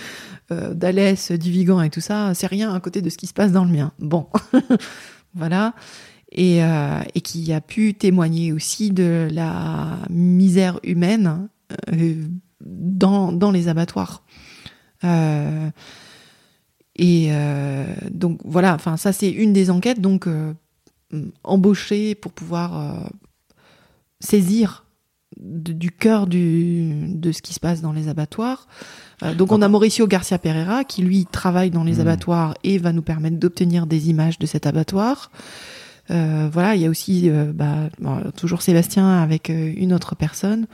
[0.51, 3.65] d'Alès, Divigan et tout ça, c'est rien à côté de ce qui se passe dans
[3.65, 3.93] le mien.
[3.99, 4.27] Bon,
[5.35, 5.75] voilà.
[6.31, 11.49] Et, et, qui a pu témoigner aussi de la misère humaine
[12.61, 14.23] dans, dans les abattoirs.
[15.05, 15.71] Euh,
[16.97, 20.53] et euh, donc voilà, enfin ça c'est une des enquêtes, donc euh,
[21.43, 23.09] embaucher pour pouvoir euh,
[24.21, 24.85] saisir
[25.37, 28.69] du cœur de ce qui se passe dans les abattoirs.
[29.37, 32.03] donc on a Mauricio Garcia Pereira qui lui travaille dans les hmm.
[32.03, 35.33] abattoirs et va nous permettre d'obtenir des images de cet abattoir.
[36.09, 37.89] voilà, il y a aussi bah,
[38.37, 40.69] toujours Sébastien avec une autre personne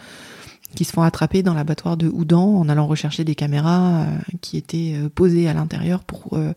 [0.75, 4.07] qui se font attraper dans l'abattoir de Houdan en allant rechercher des caméras euh,
[4.41, 6.53] qui étaient euh, posées à l'intérieur pour euh,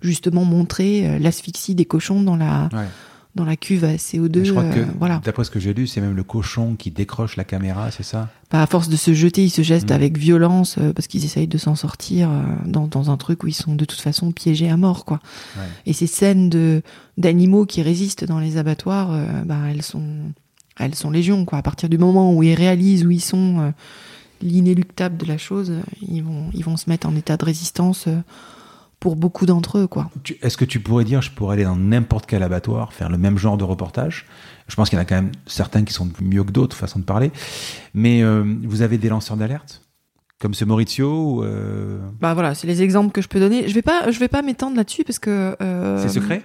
[0.00, 2.68] justement montrer l'asphyxie des cochons dans la
[3.34, 4.44] dans la cuve à CO2.
[4.44, 5.20] Je crois que, voilà.
[5.22, 8.30] d'après ce que j'ai lu, c'est même le cochon qui décroche la caméra, c'est ça?
[8.50, 9.94] Bah, À force de se jeter, ils se jettent mm.
[9.94, 12.30] avec violence parce qu'ils essayent de s'en sortir
[12.64, 15.04] dans, dans, un truc où ils sont de toute façon piégés à mort.
[15.04, 15.20] quoi.
[15.84, 16.82] Et ces scènes de
[17.18, 19.10] d'animaux qui résistent dans les abattoirs,
[19.44, 20.02] bah, elles sont
[20.78, 21.58] elles sont légion, quoi.
[21.58, 23.70] À partir du moment où ils réalisent où ils sont euh,
[24.42, 25.72] l'inéluctable de la chose,
[26.02, 28.18] ils vont, ils vont se mettre en état de résistance euh,
[29.00, 30.10] pour beaucoup d'entre eux, quoi.
[30.42, 33.38] Est-ce que tu pourrais dire, je pourrais aller dans n'importe quel abattoir, faire le même
[33.38, 34.26] genre de reportage?
[34.68, 36.98] Je pense qu'il y en a quand même certains qui sont mieux que d'autres, façon
[36.98, 37.30] de parler.
[37.94, 39.82] Mais euh, vous avez des lanceurs d'alerte?
[40.38, 41.42] Comme ce Maurizio
[42.20, 43.68] Bah voilà, c'est les exemples que je peux donner.
[43.68, 45.56] Je vais pas, je vais pas m'étendre là-dessus parce que.
[46.02, 46.42] c'est secret?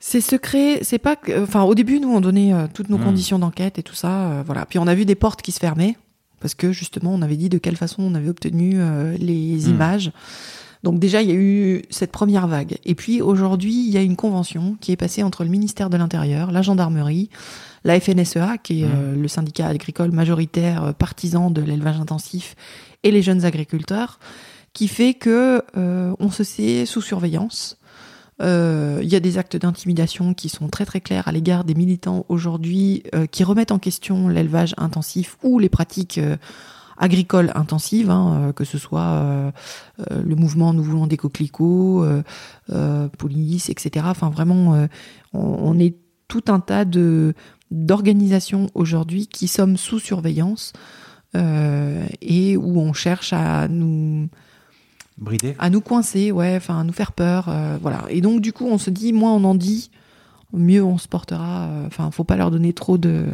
[0.00, 3.04] C'est secret, c'est pas que, enfin, au début, nous, on donnait euh, toutes nos hmm.
[3.04, 4.64] conditions d'enquête et tout ça, euh, voilà.
[4.64, 5.96] Puis on a vu des portes qui se fermaient,
[6.40, 9.70] parce que justement, on avait dit de quelle façon on avait obtenu euh, les hmm.
[9.70, 10.12] images.
[10.84, 12.78] Donc déjà, il y a eu cette première vague.
[12.84, 15.96] Et puis aujourd'hui, il y a une convention qui est passée entre le ministère de
[15.96, 17.30] l'Intérieur, la gendarmerie,
[17.82, 19.20] la FNSEA, qui est hmm.
[19.20, 22.54] le syndicat agricole majoritaire partisan de l'élevage intensif,
[23.02, 24.20] et les jeunes agriculteurs,
[24.74, 27.78] qui fait que on se sait sous surveillance.
[28.40, 31.74] Euh, il y a des actes d'intimidation qui sont très très clairs à l'égard des
[31.74, 36.36] militants aujourd'hui euh, qui remettent en question l'élevage intensif ou les pratiques euh,
[36.96, 39.52] agricoles intensives, hein, que ce soit
[40.10, 42.04] le mouvement Nous voulons des coquelicots,
[43.16, 44.06] police, etc.
[44.08, 44.88] Enfin vraiment,
[45.32, 45.94] on, est
[46.26, 47.34] tout un tas de
[47.70, 50.72] d'organisations aujourd'hui qui sommes sous surveillance
[51.34, 54.28] et où on cherche à nous
[55.18, 58.04] Brider À nous coincer, ouais, enfin à nous faire peur, euh, voilà.
[58.08, 59.90] Et donc du coup, on se dit, moins on en dit,
[60.52, 61.68] mieux on se portera.
[61.86, 63.26] Enfin, faut pas leur donner trop de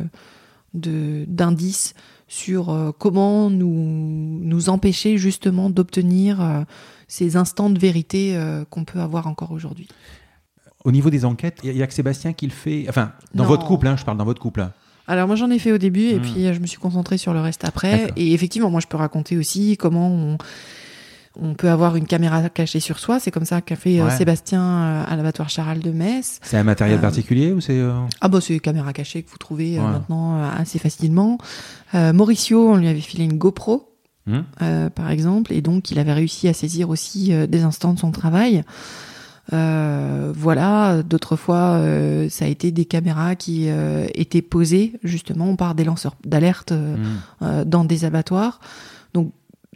[0.75, 1.95] d'indices
[2.27, 6.65] sur comment nous nous empêcher justement d'obtenir
[7.07, 8.37] ces instants de vérité
[8.71, 9.87] qu'on peut avoir encore aujourd'hui.
[10.85, 12.87] Au niveau des enquêtes, il y a que Sébastien qui le fait.
[12.89, 14.63] Enfin, dans votre couple, hein, je parle dans votre couple.
[14.63, 14.73] Hein.
[15.07, 16.23] Alors moi j'en ai fait au début et hmm.
[16.23, 18.11] puis je me suis concentrée sur le reste après.
[18.17, 20.39] Et effectivement, moi je peux raconter aussi comment on,
[21.41, 23.19] on peut avoir une caméra cachée sur soi.
[23.19, 26.39] C'est comme ça qu'a fait euh, Sébastien euh, à l'abattoir Charal de Metz.
[26.43, 27.81] C'est un matériel euh, particulier ou c'est
[28.21, 31.39] Ah bah c'est une caméra cachée que vous trouvez maintenant assez facilement.
[31.93, 33.91] Mauricio, on lui avait filé une GoPro.
[34.27, 34.41] Hmm.
[34.95, 38.65] par exemple, et donc il avait réussi à saisir aussi des instants de son travail.
[39.53, 41.79] Euh, voilà, d'autres fois,
[42.31, 43.69] ça a été des caméras qui
[44.15, 47.65] étaient posées justement par des lanceurs d'alerte mmh.
[47.65, 48.61] dans des abattoirs.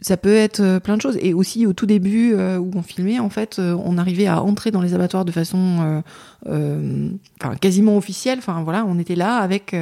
[0.01, 1.17] Ça peut être plein de choses.
[1.21, 4.81] Et aussi au tout début où on filmait, en fait, on arrivait à entrer dans
[4.81, 6.01] les abattoirs de façon
[6.45, 8.39] enfin, quasiment officielle.
[8.39, 9.75] Enfin voilà, on était là avec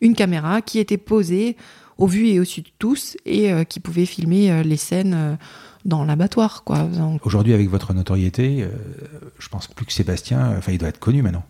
[0.00, 1.56] une caméra qui était posée
[1.98, 5.38] au vu et au su de tous et qui pouvait filmer les scènes
[5.84, 6.64] dans l'abattoir.
[6.64, 6.88] quoi.
[7.24, 8.68] Aujourd'hui, avec votre notoriété, euh,
[9.38, 11.44] je pense plus que Sébastien, enfin, il doit être connu maintenant.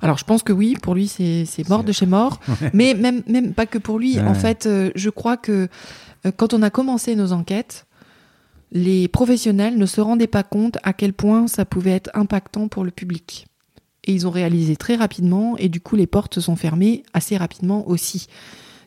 [0.00, 2.38] Alors, je pense que oui, pour lui, c'est mort de chez mort.
[2.72, 4.20] Mais même, même pas que pour lui.
[4.20, 5.66] En fait, euh, je crois que euh,
[6.30, 7.86] quand on a commencé nos enquêtes,
[8.72, 12.84] les professionnels ne se rendaient pas compte à quel point ça pouvait être impactant pour
[12.84, 13.46] le public.
[14.04, 17.36] Et ils ont réalisé très rapidement, et du coup, les portes se sont fermées assez
[17.36, 18.26] rapidement aussi.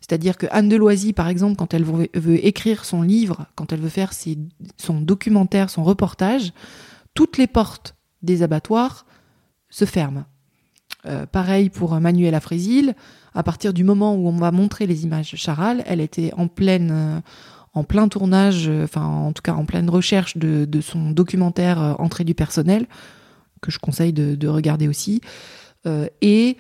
[0.01, 3.89] C'est-à-dire que Anne Deloisy, par exemple, quand elle veut, écrire son livre, quand elle veut
[3.89, 4.11] faire
[4.77, 6.53] son documentaire, son reportage,
[7.13, 9.05] toutes les portes des abattoirs
[9.69, 10.25] se ferment.
[11.05, 12.95] Euh, pareil pour Manuela Frésil.
[13.33, 16.47] À partir du moment où on va montrer les images de Charal, elle était en
[16.47, 17.19] pleine, euh,
[17.73, 22.23] en plein tournage, euh, enfin en tout cas en pleine recherche de, son documentaire Entrée
[22.23, 22.87] du personnel,
[23.61, 25.21] que je conseille de, regarder aussi.
[26.21, 26.57] et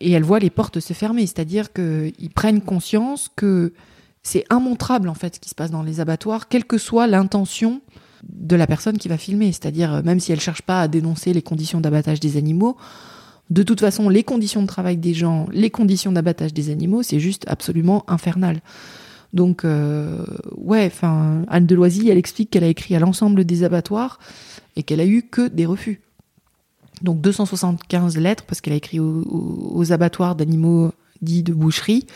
[0.00, 3.74] et elle voit les portes se fermer, c'est-à-dire qu'ils prennent conscience que
[4.22, 7.82] c'est immontrable en fait ce qui se passe dans les abattoirs, quelle que soit l'intention
[8.24, 11.42] de la personne qui va filmer, c'est-à-dire même si elle cherche pas à dénoncer les
[11.42, 12.76] conditions d'abattage des animaux,
[13.50, 17.20] de toute façon les conditions de travail des gens, les conditions d'abattage des animaux, c'est
[17.20, 18.60] juste absolument infernal.
[19.32, 20.24] Donc euh,
[20.56, 24.18] ouais, Anne Deloisy, elle explique qu'elle a écrit à l'ensemble des abattoirs
[24.76, 26.00] et qu'elle a eu que des refus
[27.02, 30.92] donc 275 lettres, parce qu'elle a écrit aux, abattoirs d'animaux
[31.22, 32.06] dits de boucherie.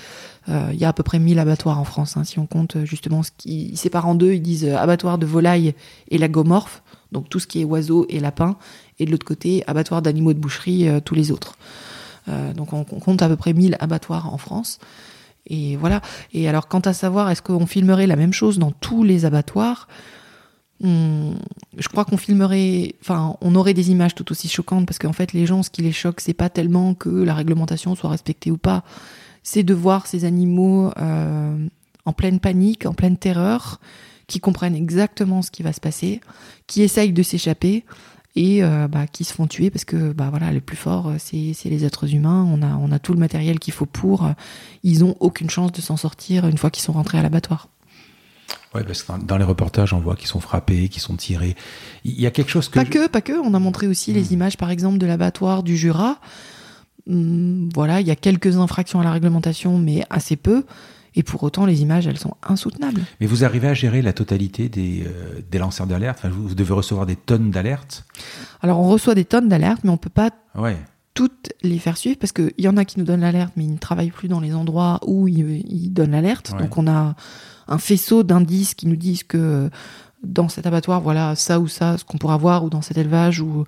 [0.48, 2.76] Euh, il y a à peu près 1000 abattoirs en France, hein, si on compte
[2.76, 4.32] euh, justement ce qui ils séparent en deux.
[4.32, 5.74] Ils disent abattoir de volailles
[6.08, 8.56] et lagomorphes, donc tout ce qui est oiseaux et lapins,
[9.02, 11.56] et de l'autre côté, abattoir d'animaux de boucherie, tous les autres.
[12.54, 14.78] donc on, compte à peu près 1000 abattoirs en France.
[15.46, 16.00] Et voilà.
[16.32, 19.88] Et alors, quant à savoir, est-ce qu'on filmerait la même chose dans tous les abattoirs?
[20.82, 25.32] Je crois qu'on filmerait, enfin, on aurait des images tout aussi choquantes parce qu'en fait,
[25.32, 28.58] les gens, ce qui les choque, c'est pas tellement que la réglementation soit respectée ou
[28.58, 28.82] pas,
[29.44, 31.66] c'est de voir ces animaux euh,
[32.04, 33.78] en pleine panique, en pleine terreur,
[34.26, 36.20] qui comprennent exactement ce qui va se passer,
[36.66, 37.84] qui essayent de s'échapper
[38.34, 41.54] et euh, bah, qui se font tuer parce que bah voilà, les plus forts, c'est
[41.64, 42.46] les êtres humains.
[42.50, 44.28] On a, on a tout le matériel qu'il faut pour.
[44.82, 47.68] Ils ont aucune chance de s'en sortir une fois qu'ils sont rentrés à l'abattoir.
[48.74, 51.56] Ouais, parce que dans les reportages, on voit qu'ils sont frappés, qu'ils sont tirés.
[52.04, 52.78] Il y a quelque chose que.
[52.78, 53.32] Pas que, pas que.
[53.32, 54.34] On a montré aussi les hmm.
[54.34, 56.18] images, par exemple, de l'abattoir du Jura.
[57.06, 60.64] Hmm, voilà, il y a quelques infractions à la réglementation, mais assez peu.
[61.14, 63.02] Et pour autant, les images, elles sont insoutenables.
[63.20, 66.18] Mais vous arrivez à gérer la totalité des, euh, des lanceurs d'alerte?
[66.18, 68.04] Enfin, vous, devez recevoir des tonnes d'alertes?
[68.62, 70.76] Alors, on reçoit des tonnes d'alertes, mais on peut pas ouais.
[71.14, 73.72] toutes les faire suivre parce qu'il y en a qui nous donnent l'alerte, mais ils
[73.72, 76.52] ne travaillent plus dans les endroits où ils, ils donnent l'alerte.
[76.58, 77.14] Donc, on a
[77.68, 79.70] un faisceau d'indices qui nous disent que
[80.22, 83.40] dans cet abattoir, voilà ça ou ça, ce qu'on pourra voir, ou dans cet élevage,
[83.40, 83.64] ou,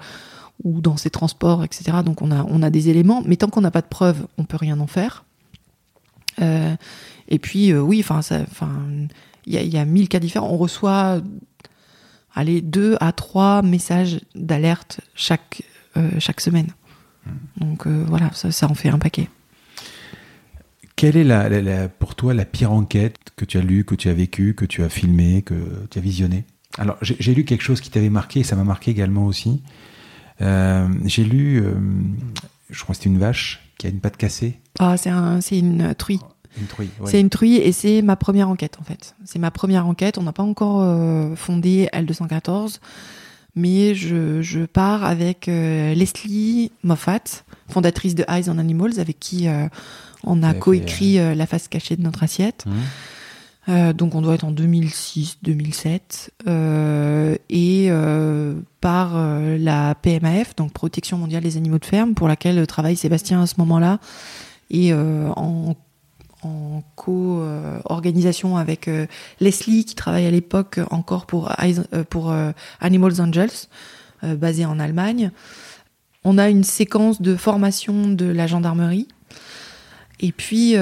[0.62, 1.99] ou dans ces transports, etc.
[2.05, 4.45] Donc on a, on a des éléments, mais tant qu'on n'a pas de preuves, on
[4.45, 5.24] peut rien en faire.
[6.40, 6.74] Euh,
[7.35, 8.70] et puis euh, oui, enfin, enfin,
[9.47, 10.51] il y a, y a mille cas différents.
[10.51, 11.20] On reçoit,
[12.35, 15.62] allez, deux à trois messages d'alerte chaque
[15.97, 16.68] euh, chaque semaine.
[17.26, 17.30] Mmh.
[17.61, 19.28] Donc voilà, ça, ça en fait un paquet.
[20.97, 24.14] Quelle est la, pour toi la pire enquête que tu as lue, que tu as
[24.14, 25.55] vécue, que tu as filmée, que
[25.91, 26.45] tu as visionné
[26.78, 29.62] Alors, j'ai lu quelque chose qui t'avait marqué, et ça m'a marqué également aussi.
[30.41, 31.74] Euh, j'ai lu, euh,
[32.70, 34.61] je crois que c'était une vache qui a une patte cassée.
[34.78, 36.20] Ah, c'est un, une truie.
[36.59, 39.15] Une truie, C'est une truie et c'est ma première enquête en fait.
[39.25, 40.19] C'est ma première enquête.
[40.19, 42.79] On n'a pas encore euh, fondé L214,
[43.57, 49.49] mais je, je pars avec Leslie Moffat, fondatrice de Eyes on Animals, avec qui
[50.27, 52.65] on a coécrit euh, La face cachée de notre assiette.
[52.67, 52.73] Mmh.
[53.71, 60.73] Euh, donc on doit être en 2006-2007 euh, et euh, par euh, la PMAF, donc
[60.73, 64.01] Protection mondiale des animaux de ferme, pour laquelle travaille Sébastien à ce moment-là,
[64.71, 65.75] et euh, en,
[66.45, 69.07] en co-organisation avec euh,
[69.40, 73.68] Leslie qui travaille à l'époque encore pour, euh, euh, Animals Angels,
[74.22, 75.30] euh, basé en Allemagne.
[76.24, 79.09] On a une séquence de formation de la gendarmerie.
[80.20, 80.74] Et puis,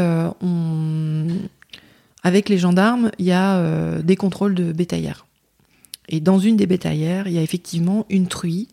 [2.22, 5.26] avec les gendarmes, il y a des contrôles de bétaillères.
[6.08, 8.68] Et dans une des bétaillères, il y a effectivement une truie.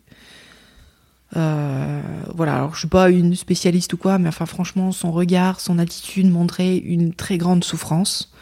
[1.36, 2.00] Euh,
[2.34, 5.78] voilà, alors je suis pas une spécialiste ou quoi, mais enfin franchement, son regard, son
[5.78, 8.32] attitude montrait une très grande souffrance.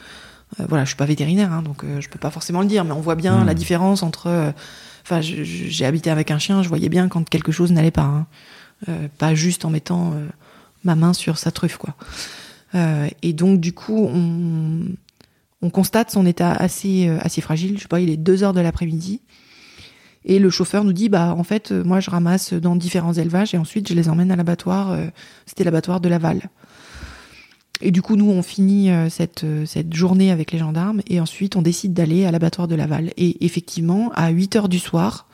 [0.58, 2.84] Euh, voilà, je suis pas vétérinaire, hein, donc euh, je peux pas forcément le dire,
[2.84, 4.26] mais on voit bien la différence entre.
[4.28, 4.52] euh,
[5.04, 8.02] Enfin, j'ai habité avec un chien, je voyais bien quand quelque chose n'allait pas.
[8.02, 8.26] hein.
[8.90, 10.26] Euh, pas juste en mettant euh,
[10.84, 11.94] ma main sur sa truffe, quoi.
[12.74, 14.82] Euh, et donc, du coup, on,
[15.62, 17.76] on constate son état assez, euh, assez fragile.
[17.78, 19.22] Je sais pas, il est 2 heures de l'après-midi.
[20.28, 23.54] Et le chauffeur nous dit, bah, en fait, euh, moi, je ramasse dans différents élevages
[23.54, 24.92] et ensuite, je les emmène à l'abattoir.
[24.92, 25.06] euh,
[25.46, 26.50] C'était l'abattoir de Laval.
[27.80, 29.46] Et du coup, nous, on finit euh, cette,
[29.94, 33.10] journée avec les gendarmes et ensuite, on décide d'aller à l'abattoir de Laval.
[33.16, 35.26] Et effectivement, à 8 heures du soir,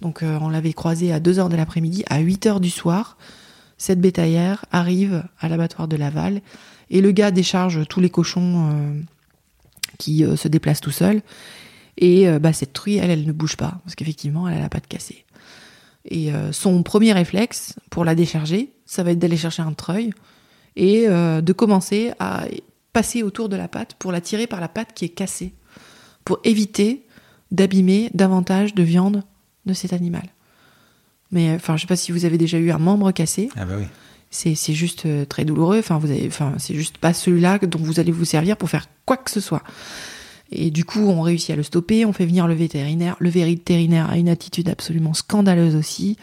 [0.00, 3.18] donc on l'avait croisé à 2 heures de l'après-midi, à 8 heures du soir,
[3.76, 6.40] cette bétaillère arrive à l'abattoir de Laval
[6.88, 8.94] et le gars décharge tous les cochons
[9.98, 11.20] qui se déplacent tout seuls.
[11.98, 14.68] Et euh, bah, cette truie, elle, elle ne bouge pas parce qu'effectivement, elle a la
[14.68, 15.24] patte cassée.
[16.04, 20.12] Et euh, son premier réflexe pour la décharger, ça va être d'aller chercher un treuil
[20.76, 22.44] et euh, de commencer à
[22.92, 25.52] passer autour de la patte pour la tirer par la patte qui est cassée,
[26.24, 27.04] pour éviter
[27.50, 29.24] d'abîmer davantage de viande
[29.66, 30.22] de cet animal.
[31.32, 33.74] Mais enfin, je sais pas si vous avez déjà eu un membre cassé, Ah bah
[33.76, 33.84] oui.
[34.30, 35.78] c'est juste très douloureux.
[35.80, 38.86] Enfin, vous avez, enfin, c'est juste pas celui-là dont vous allez vous servir pour faire
[39.04, 39.62] quoi que ce soit.
[40.50, 43.16] Et du coup, on réussit à le stopper, on fait venir le vétérinaire.
[43.18, 46.16] Le vétérinaire a une attitude absolument scandaleuse aussi.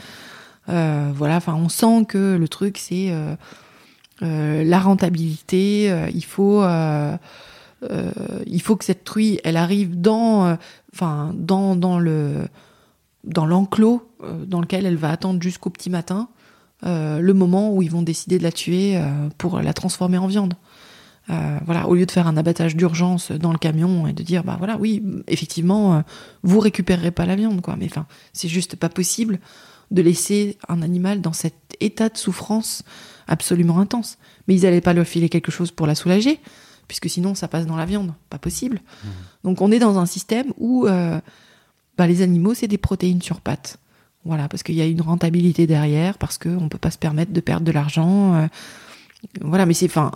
[0.70, 3.36] Euh, voilà, enfin, on sent que le truc, c'est euh,
[4.24, 5.94] euh, la rentabilité.
[6.14, 6.64] il faut,
[8.48, 10.58] il que cette truie, elle arrive dans,
[11.00, 12.48] dans, dans le,
[13.24, 14.10] dans l'enclos
[14.48, 16.30] dans lequel elle va attendre jusqu'au petit matin
[16.82, 19.00] le moment où ils vont décider de la tuer
[19.38, 20.56] pour la transformer en viande.
[21.32, 24.44] Euh, voilà, au lieu de faire un abattage d'urgence dans le camion et de dire
[24.44, 26.02] bah voilà oui effectivement euh,
[26.44, 27.76] vous récupérerez pas la viande quoi.
[27.80, 29.40] Mais enfin c'est juste pas possible
[29.90, 32.84] de laisser un animal dans cet état de souffrance
[33.28, 34.20] absolument intense.
[34.48, 36.40] Mais ils allaient pas leur filer quelque chose pour la soulager
[36.88, 38.14] puisque sinon ça passe dans la viande.
[38.30, 38.82] Pas possible.
[39.44, 41.20] Donc on est dans un système où euh,
[41.98, 43.80] bah, les animaux c'est des protéines sur pattes.
[44.26, 47.42] Voilà parce qu'il y a une rentabilité derrière parce qu'on peut pas se permettre de
[47.42, 48.48] perdre de l'argent
[49.42, 50.12] voilà mais c'est enfin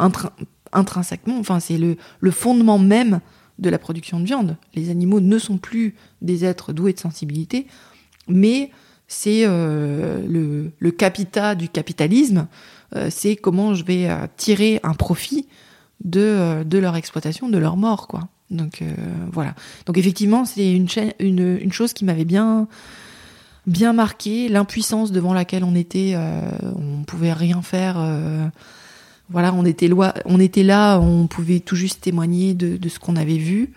[0.73, 1.97] intrinsèquement enfin c'est le,
[2.31, 3.19] fondement même
[3.57, 4.57] de la production de viande.
[4.73, 7.67] Les animaux ne sont plus des êtres doués de sensibilité
[8.27, 8.71] mais
[9.07, 12.47] c'est euh, le, le capita du capitalisme
[12.95, 15.47] euh, c'est comment je vais euh, tirer un profit
[16.05, 18.29] de, leur exploitation de leur mort quoi.
[18.51, 18.81] Donc
[19.33, 19.53] voilà.
[19.85, 20.87] Donc effectivement c'est une,
[21.71, 22.67] chose qui m'avait bien
[23.93, 26.15] marqué l'impuissance devant laquelle on était
[26.63, 27.97] on pouvait rien faire
[29.29, 32.99] voilà on était loi on était là on pouvait tout juste témoigner de, de ce
[32.99, 33.71] qu'on avait vu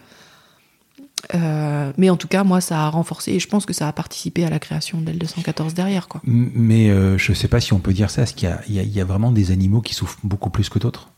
[1.35, 3.93] Euh, mais en tout cas moi ça a renforcé et je pense que ça a
[3.93, 7.79] participé à la création d'L214 derrière quoi M- Mais euh, je sais pas si on
[7.79, 8.23] peut dire ça.
[8.23, 11.11] Est-ce qu'il y a, y y vraiment des animaux qui souffrent beaucoup plus que d'autres?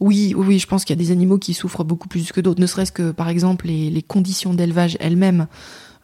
[0.00, 2.40] Oui, oui, oui, je pense qu'il y a des animaux qui souffrent beaucoup plus que
[2.40, 5.48] d'autres, ne serait-ce que par exemple les, les conditions d'élevage elles-mêmes.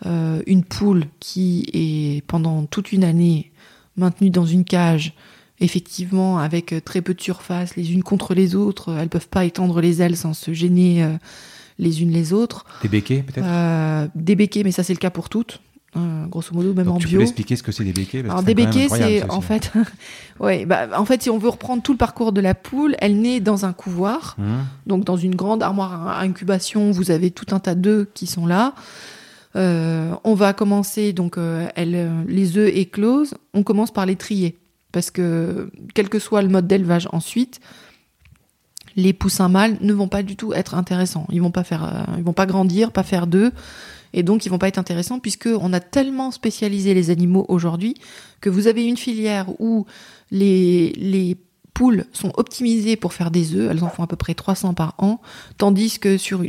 [0.04, 3.50] Euh, une poule qui est pendant toute une année
[3.96, 5.14] maintenue dans une cage,
[5.60, 9.80] effectivement avec très peu de surface, les unes contre les autres, elles peuvent pas étendre
[9.80, 11.12] les ailes sans se gêner euh,
[11.78, 12.64] les unes les autres.
[12.82, 13.46] Des béquets, peut-être?
[13.46, 15.60] Euh, des béquets, mais ça c'est le cas pour toutes,
[15.96, 17.18] euh, grosso modo, même Donc, en tu bio.
[17.18, 19.72] peux expliquer ce que c'est des béquets Alors des béquets, c'est en fait,
[20.40, 23.20] ouais, bah, en fait, si on veut reprendre tout le parcours de la poule, elle
[23.20, 26.90] naît dans un couvoir, Hum, donc dans une grande armoire à incubation.
[26.90, 28.74] Vous avez tout un tas d'œufs qui sont là.
[29.56, 33.34] Euh, on va commencer donc euh, elle, euh, les œufs éclosent.
[33.52, 34.56] On commence par les trier
[34.94, 37.60] parce que quel que soit le mode d'élevage ensuite,
[38.94, 41.26] les poussins mâles ne vont pas du tout être intéressants.
[41.32, 43.52] Ils vont pas faire, euh, vont pas grandir, pas faire d'œufs,
[44.12, 47.96] et donc ils vont pas être intéressants puisque on a tellement spécialisé les animaux aujourd'hui
[48.40, 49.84] que vous avez une filière où
[50.30, 51.36] les les
[51.74, 54.94] poules sont optimisées pour faire des œufs, elles en font à peu près 300 par
[54.98, 55.20] an,
[55.58, 56.44] tandis que sur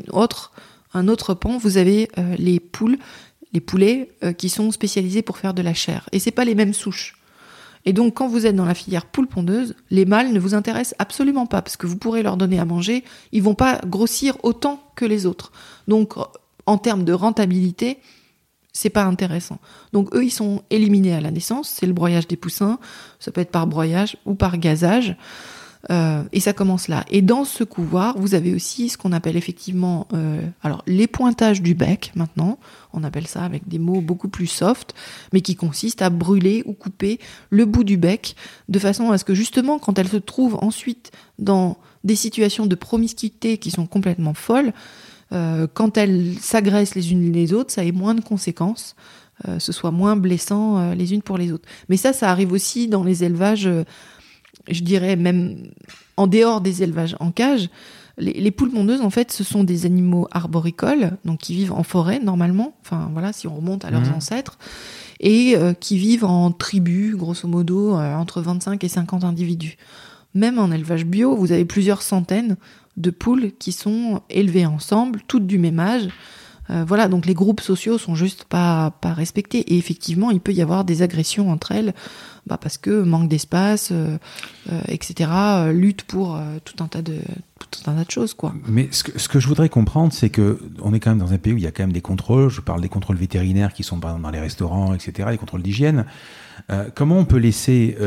[0.94, 3.00] un autre pan, vous avez euh, les poules,
[3.54, 6.54] les poulets euh, qui sont spécialisés pour faire de la chair, et c'est pas les
[6.54, 7.18] mêmes souches.
[7.86, 10.96] Et donc, quand vous êtes dans la filière poule pondeuse, les mâles ne vous intéressent
[11.00, 14.82] absolument pas parce que vous pourrez leur donner à manger, ils vont pas grossir autant
[14.96, 15.52] que les autres.
[15.88, 16.16] Donc,
[16.66, 18.00] en termes de rentabilité,
[18.74, 19.60] c'est pas intéressant.
[19.94, 21.70] Donc, eux, ils sont éliminés à la naissance.
[21.70, 22.80] C'est le broyage des poussins.
[23.20, 25.16] Ça peut être par broyage ou par gazage.
[25.92, 27.06] Euh, et ça commence là.
[27.10, 31.62] Et dans ce couvoir, vous avez aussi ce qu'on appelle effectivement, euh, alors les pointages
[31.62, 32.58] du bec maintenant,
[32.94, 34.96] on appelle ça avec des mots beaucoup plus soft,
[35.32, 37.20] mais qui consistent à brûler ou couper
[37.52, 38.36] le bout du bec
[38.68, 42.76] de façon à ce que justement, quand elles se trouvent ensuite dans des situations de
[42.76, 44.74] promiscuité qui sont complètement folles,
[45.34, 48.96] euh, quand elles s'agressent les unes les autres, ça ait moins de conséquences.
[49.60, 51.68] ce soit moins blessant les unes pour les autres.
[51.90, 53.70] Mais ça, ça arrive aussi dans les élevages
[54.70, 55.58] je dirais même
[56.18, 57.70] en dehors des élevages en cage,
[58.18, 62.20] les, poules pondeuses, en fait, ce sont des animaux arboricoles, donc qui vivent en forêt
[62.20, 64.14] normalement, enfin voilà, si on remonte à leurs mmh.
[64.14, 64.58] ancêtres,
[65.20, 69.78] et euh, qui vivent en tribus, grosso modo, euh, entre 25 et 50 individus.
[70.34, 72.56] Même en élevage bio, vous avez plusieurs centaines
[72.96, 76.08] de poules qui sont élevées ensemble, toutes du même âge.
[76.70, 79.60] Euh, voilà, donc les groupes sociaux sont juste pas, pas respectés.
[79.74, 81.94] Et effectivement, il peut y avoir des agressions entre elles
[82.46, 84.18] bah parce que manque d'espace, euh,
[84.72, 85.30] euh, etc.
[85.34, 87.18] Euh, lutte pour tout un tas de
[87.72, 88.54] tout un tas de choses quoi.
[88.68, 91.34] Mais ce que, ce que je voudrais comprendre, c'est que on est quand même dans
[91.34, 92.50] un pays où il y a quand même des contrôles.
[92.50, 95.30] Je parle des contrôles vétérinaires qui sont par exemple dans les restaurants, etc.
[95.32, 96.06] Les contrôles d'hygiène.
[96.96, 97.98] Comment on peut laisser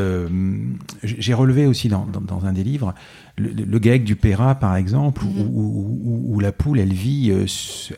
[1.03, 2.95] J'ai relevé aussi dans, dans, un des livres
[3.37, 5.49] le, le GAEC du Péra, par exemple, où, mm-hmm.
[5.53, 7.33] où, où, la poule, elle vit,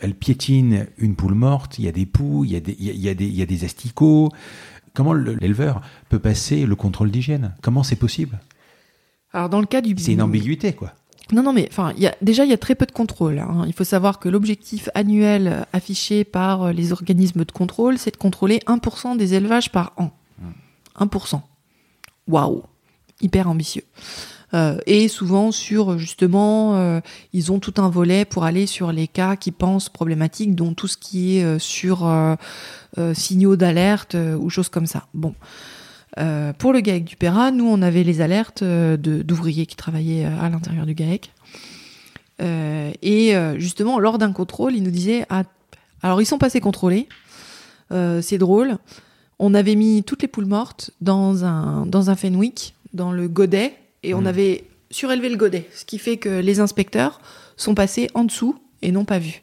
[0.03, 1.79] elle piétine une poule morte.
[1.79, 3.43] Il y a des poux, il y a des, il y a des, il y
[3.43, 4.31] a des asticots.
[4.95, 7.55] Comment l'éleveur peut passer le contrôle d'hygiène?
[7.63, 8.39] Comment c'est possible?
[9.33, 10.93] Alors dans le cas du c'est une ambiguïté quoi.
[11.33, 13.39] Non, non, mais enfin, y a, déjà, il y a très peu de contrôle.
[13.39, 13.63] Hein.
[13.69, 18.59] Il faut savoir que l'objectif annuel affiché par les organismes de contrôle, c'est de contrôler
[18.67, 20.11] 1% des élevages par an.
[21.01, 21.41] 1%.
[22.29, 22.63] Waouh
[23.21, 23.85] Hyper ambitieux.
[24.53, 27.01] Euh, et souvent sur justement, euh,
[27.33, 30.89] ils ont tout un volet pour aller sur les cas qui pensent problématiques, dont tout
[30.89, 32.09] ce qui est euh, sur
[33.15, 35.07] signaux d'alerte ou choses comme ça.
[35.15, 35.35] Bon.
[36.59, 40.87] pour le GAEC du PERA, nous, on avait les alertes d'ouvriers qui travaillaient à l'intérieur
[40.87, 41.31] du GAEC.
[42.41, 45.45] et justement, lors d'un contrôle, ils nous disaient ah,
[46.03, 47.09] alors ils sont passés contrôler,
[47.91, 48.77] c'est drôle.
[49.43, 53.75] On avait mis toutes les poules mortes dans un, dans un Fenwick, dans le godet,
[54.03, 54.27] et on hmm.
[54.27, 57.23] avait surélevé le godet, ce qui fait que les inspecteurs
[57.57, 59.43] sont passés en dessous et n'ont pas vu.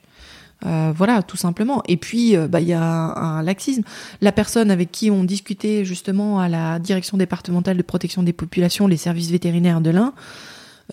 [0.66, 1.82] Euh, voilà, tout simplement.
[1.88, 3.82] Et puis, euh, bah, il y a un, laxisme.
[4.22, 8.86] La personne avec qui on discutait justement à la direction départementale de protection des populations,
[8.86, 10.14] les services vétérinaires de l'Ain,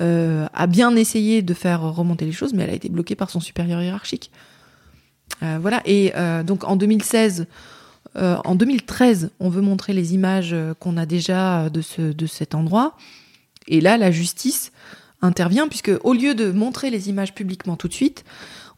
[0.01, 3.29] euh, a bien essayé de faire remonter les choses, mais elle a été bloquée par
[3.29, 4.31] son supérieur hiérarchique.
[5.41, 5.83] voilà.
[5.85, 6.13] Et
[6.45, 7.47] donc en 2016,
[8.17, 12.97] en 2013, on veut montrer les images qu'on a déjà de, ce, de cet endroit.
[13.67, 14.73] Et là, la justice
[15.21, 18.25] intervient, puisque au lieu de montrer les images publiquement tout de suite,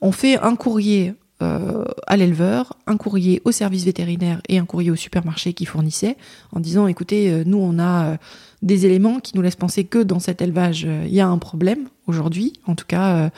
[0.01, 4.91] on fait un courrier euh, à l'éleveur, un courrier au service vétérinaire et un courrier
[4.91, 6.17] au supermarché qui fournissait,
[6.53, 8.17] en disant écoutez, euh, nous on a euh,
[8.63, 11.89] des éléments qui nous laissent penser que dans cet élevage il y a un problème
[12.07, 13.31] aujourd'hui, en tout cas,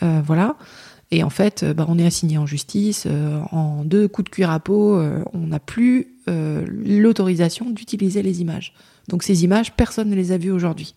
[0.00, 0.56] voilà.
[1.10, 3.06] Et en fait, bah, on est assigné en justice.
[3.50, 5.00] en deux coups de cuir à peau,
[5.32, 8.74] on n'a plus l'autorisation d'utiliser les images.
[9.08, 10.94] Donc ces images, personne ne les a vues aujourd'hui.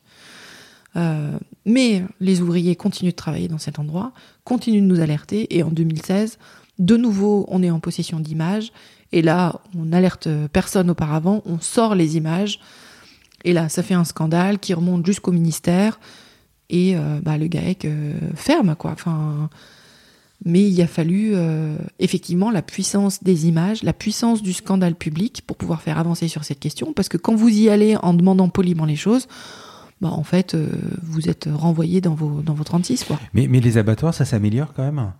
[0.96, 4.12] Euh, mais les ouvriers continuent de travailler dans cet endroit,
[4.44, 6.38] continuent de nous alerter, et en 2016,
[6.80, 8.72] de nouveau, on est en possession d'images,
[9.12, 12.60] et là, on alerte personne auparavant, on sort les images,
[13.44, 16.00] et là, ça fait un scandale qui remonte jusqu'au ministère,
[16.70, 18.92] et euh, bah, le GAEC euh, ferme, quoi.
[18.92, 19.50] Enfin,
[20.46, 25.44] mais il a fallu euh, effectivement la puissance des images, la puissance du scandale public
[25.48, 26.94] pour pouvoir faire avancer sur cette question.
[26.94, 29.28] Parce que quand vous y allez en demandant poliment les choses,
[30.02, 30.68] bah en fait, euh,
[31.02, 33.06] vous êtes renvoyé dans vos, dans vos 36.
[33.06, 33.20] Quoi.
[33.34, 35.14] Mais, mais les abattoirs, ça s'améliore quand même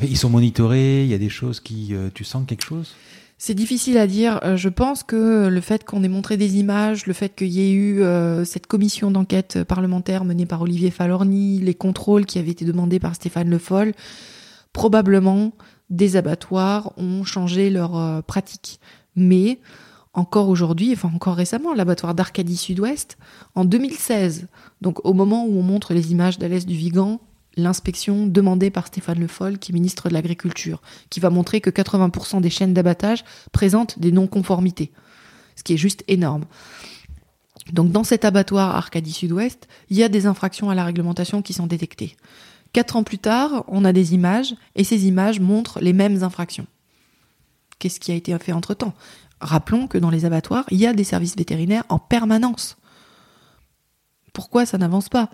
[0.00, 1.88] Ils sont monitorés, il y a des choses qui...
[1.92, 2.94] Euh, tu sens quelque chose?
[3.36, 4.40] C'est difficile à dire.
[4.56, 7.72] Je pense que le fait qu'on ait montré des images, le fait qu'il y ait
[7.72, 8.00] eu
[8.44, 13.16] cette commission d'enquête parlementaire menée par Olivier Falorni, les contrôles qui avaient été demandés par
[13.16, 13.94] Stéphane Le Foll,
[14.72, 15.52] probablement
[15.90, 18.80] des abattoirs ont changé leurs euh, pratiques.
[19.14, 19.58] Mais
[20.14, 23.18] encore aujourd'hui, enfin encore récemment, l'abattoir d'Arcadie Sud-Ouest,
[23.54, 24.48] en 2016,
[24.80, 27.20] donc au moment où on montre les images d'Alès du Vigan,
[27.56, 31.70] l'inspection demandée par Stéphane Le Foll, qui est ministre de l'Agriculture, qui va montrer que
[31.70, 34.92] 80% des chaînes d'abattage présentent des non-conformités,
[35.56, 36.44] ce qui est juste énorme.
[37.72, 41.52] Donc dans cet abattoir Arcadie Sud-Ouest, il y a des infractions à la réglementation qui
[41.52, 42.16] sont détectées.
[42.72, 46.66] Quatre ans plus tard, on a des images, et ces images montrent les mêmes infractions.
[47.78, 48.94] Qu'est-ce qui a été fait entre-temps?
[49.40, 52.76] Rappelons que dans les abattoirs, il y a des services vétérinaires en permanence.
[54.32, 55.30] Pourquoi ça n'avance pas?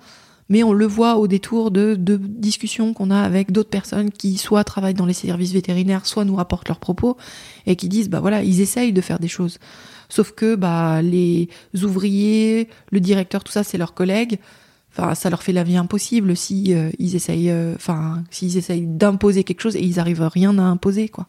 [0.48, 4.38] Mais on le voit au détour de, de discussions qu'on a avec d'autres personnes qui
[4.38, 7.18] soit travaillent dans les services vétérinaires, soit nous rapportent leurs propos
[7.66, 9.58] et qui disent bah voilà, ils essayent de faire des choses.
[10.08, 11.50] Sauf que bah les
[11.82, 14.38] ouvriers, le directeur, tout ça, c'est leurs collègues.
[14.98, 18.86] Enfin, ça leur fait la vie impossible si euh, ils essayent, euh, enfin, s'ils essayent
[18.86, 21.26] d'imposer quelque chose et ils arrivent à rien à imposer, quoi.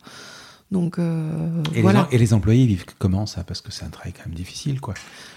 [0.71, 2.07] Donc euh, et voilà.
[2.11, 3.43] Les, et les employés vivent comment ça?
[3.43, 4.93] Parce que c'est un travail quand même difficile, quoi.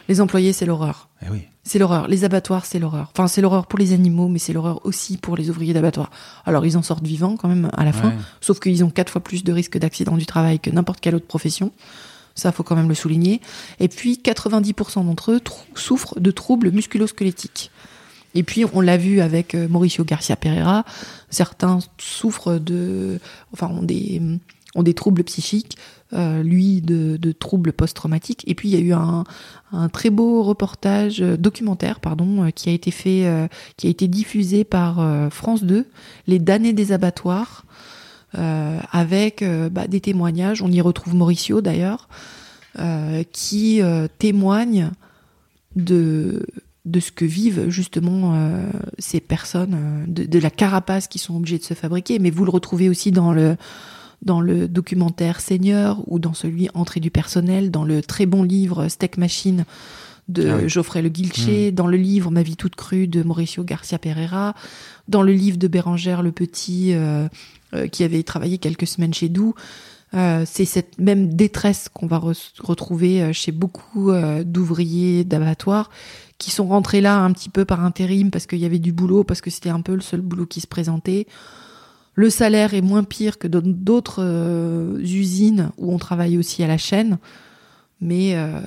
[0.08, 1.08] Les employés, c'est l'horreur.
[1.24, 1.42] Eh oui.
[1.64, 2.08] C'est l'horreur.
[2.08, 3.10] Les abattoirs, c'est l'horreur.
[3.12, 6.10] Enfin, c'est l'horreur pour les animaux, mais c'est l'horreur aussi pour les ouvriers d'abattoirs.
[6.44, 9.22] Alors, ils en sortent vivants quand même à la fin, sauf qu'ils ont quatre fois
[9.22, 11.72] plus de risques d'accident du travail que n'importe quelle autre profession.
[12.34, 13.40] Ça, faut quand même le souligner.
[13.78, 15.40] Et puis, 90% d'entre eux
[15.74, 17.70] souffrent de troubles musculosquelettiques.
[18.34, 20.84] Et puis, on l'a vu avec euh, Mauricio Garcia Pereira,
[21.30, 23.18] certains souffrent de,
[23.52, 24.20] enfin, ont des,
[24.74, 25.76] ont des troubles psychiques,
[26.14, 28.44] euh, lui de, troubles post-traumatiques.
[28.46, 29.24] Et puis, il y a eu un,
[29.72, 34.64] un très beau reportage euh, documentaire, pardon, qui a été fait, qui a été diffusé
[34.64, 35.86] par France 2,
[36.26, 37.64] les damnés des abattoirs,
[38.34, 40.62] avec bah, des témoignages.
[40.62, 42.08] On y retrouve Mauricio d'ailleurs,
[43.32, 43.80] qui
[44.18, 44.90] témoigne
[45.76, 46.46] de
[46.84, 48.68] de ce que vivent justement euh,
[48.98, 52.18] ces personnes, euh, de, de la carapace qui sont obligées de se fabriquer.
[52.18, 53.56] Mais vous le retrouvez aussi dans le
[54.22, 58.86] dans le documentaire Seigneur ou dans celui Entrée du personnel, dans le très bon livre
[58.88, 59.64] Steak Machine
[60.28, 60.68] de Ah oui.
[60.68, 64.54] Geoffrey Le Guilcher, dans le livre Ma vie toute crue de Mauricio Garcia Pereira,
[65.08, 67.26] dans le livre de Bérangère Le Petit euh,
[67.74, 69.54] euh, qui avait travaillé quelques semaines chez Doux.
[70.14, 74.12] Euh, c'est cette même détresse qu'on va re- retrouver chez beaucoup
[74.44, 75.90] d'ouvriers d'abattoirs
[76.42, 79.22] qui sont rentrés là un petit peu par intérim parce qu'il y avait du boulot,
[79.22, 81.26] parce que c'était un peu le seul boulot qui se présentait.
[82.14, 86.66] Le salaire est moins pire que dans d'autres euh, usines où on travaille aussi à
[86.66, 87.18] la chaîne.
[88.04, 88.60] Mais, euh,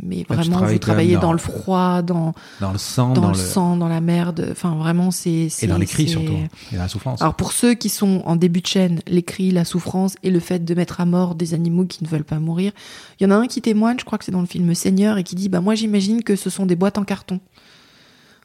[0.00, 3.28] mais vraiment, travailles vous travaillez dans- dans le froid, dans, Dans le sang, dans, dans,
[3.30, 4.46] le, sang, dans la merde.
[4.52, 5.30] Enfin, vraiment, c'est.
[5.30, 6.32] Et c'est- dans les cris surtout.
[6.72, 7.20] Et dans la souffrance.
[7.20, 10.38] Alors, pour ceux qui sont en début de chaîne, les cris, la souffrance et le
[10.38, 12.70] fait de mettre à mort des animaux qui ne veulent pas mourir.
[13.18, 15.18] Il y en a un qui témoigne, je crois que c'est dans le film Seigneur,
[15.18, 17.40] et qui dit Bah, moi, j'imagine que ce sont des boîtes en carton.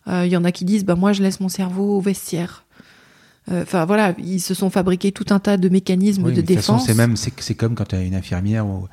[0.08, 2.66] Euh, Il y en a qui disent Bah, moi, je laisse mon cerveau au vestiaire.
[3.52, 6.86] Euh, Enfin, voilà, ils se sont fabriqués tout un tas de mécanismes Oui, de défense.
[6.88, 8.88] c'est même, c'est c'est comme quand tu as une infirmière ou-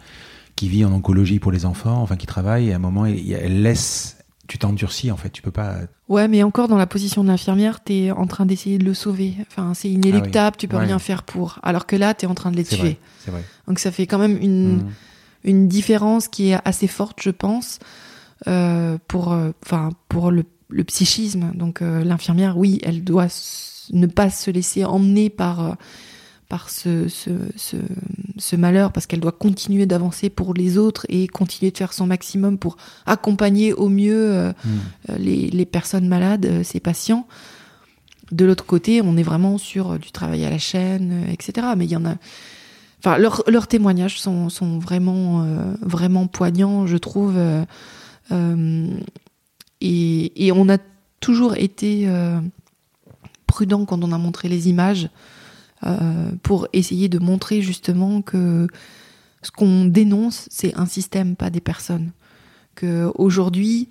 [0.60, 3.62] qui vit en oncologie pour les enfants, enfin qui travaille, et à un moment, elle
[3.62, 5.76] laisse, tu t'endurcis en fait, tu peux pas.
[6.10, 9.36] Ouais, mais encore dans la position de l'infirmière, t'es en train d'essayer de le sauver.
[9.48, 10.84] Enfin, c'est inéluctable, tu peux Ouais.
[10.84, 11.58] rien faire pour.
[11.62, 12.76] Alors que là, t'es en train de les tuer.
[12.76, 13.42] vrai, c'est vrai.
[13.68, 14.84] Donc ça fait quand même une, Mhm.
[15.44, 17.78] une différence qui est assez forte, je pense,
[18.46, 19.52] euh, pour, euh,
[20.10, 21.52] pour le, le psychisme.
[21.54, 23.28] Donc euh, l'infirmière, oui, elle doit
[23.92, 25.76] ne pas se laisser emmener par,
[26.50, 27.76] par ce, ce, ce,
[28.36, 32.06] ce malheur, parce qu'elle doit continuer d'avancer pour les autres et continuer de faire son
[32.06, 32.76] maximum pour
[33.06, 34.80] accompagner au mieux euh, Mhm.
[35.10, 37.26] euh, les, les personnes malades, euh, ces patients.
[38.32, 41.68] De l'autre côté, on est vraiment sur euh, du travail à la chaîne, euh, etc.
[41.76, 42.16] Mais il y en a.
[42.98, 47.34] Enfin, leurs leurs témoignages sont, sont vraiment, euh, vraiment poignants, je trouve.
[47.36, 47.64] euh,
[48.32, 48.86] euh,
[49.80, 50.78] et, et on a
[51.20, 52.38] toujours été euh,
[53.46, 55.08] prudent quand on a montré les images
[55.86, 58.66] euh, pour essayer de montrer justement que
[59.42, 62.12] ce qu'on dénonce, c'est un système, pas des personnes.
[62.74, 63.88] Que aujourd'hui,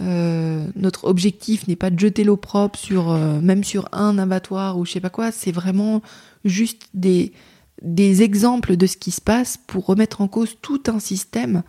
[0.00, 4.78] euh, notre objectif n'est pas de jeter l'eau propre sur euh, même sur un abattoir
[4.78, 6.02] ou je sais pas quoi, c'est vraiment
[6.44, 7.32] juste des
[7.82, 11.62] des exemples de ce qui se passe pour remettre en cause tout un système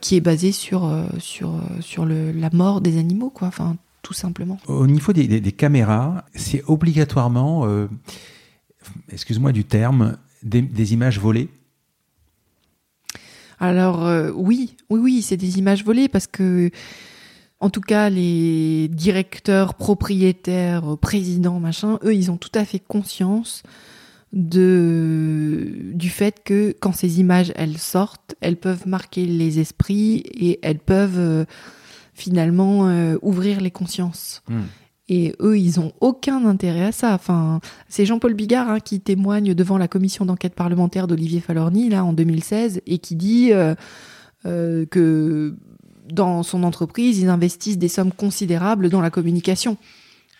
[0.00, 4.58] qui est basé sur sur sur le, la mort des animaux quoi, enfin tout simplement.
[4.66, 7.66] Au niveau des, des- caméras, c'est obligatoirement,
[9.12, 11.48] excuse-moi du terme, des, des images volées?
[13.58, 16.70] Alors euh, oui, oui, oui, c'est des images volées parce que,
[17.60, 23.62] en tout cas, les directeurs, propriétaires, présidents, machin, eux, ils ont tout à fait conscience
[24.32, 30.58] de du fait que quand ces images elles sortent, elles peuvent marquer les esprits et
[30.62, 31.44] elles peuvent euh,
[32.14, 34.42] finalement euh, ouvrir les consciences.
[35.12, 37.14] Et eux, ils ont aucun intérêt à ça.
[37.14, 42.04] Enfin, c'est Jean-Paul Bigard hein, qui témoigne devant la commission d'enquête parlementaire d'Olivier Falorni là
[42.04, 43.74] en 2016 et qui dit euh,
[44.46, 45.56] euh, que
[46.08, 49.78] dans son entreprise, ils investissent des sommes considérables dans la communication,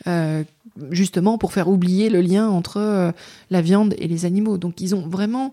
[0.06, 0.44] euh,
[0.92, 3.12] justement pour faire oublier le lien entre
[3.50, 4.56] la viande et les animaux.
[4.56, 5.52] Donc, ils ont vraiment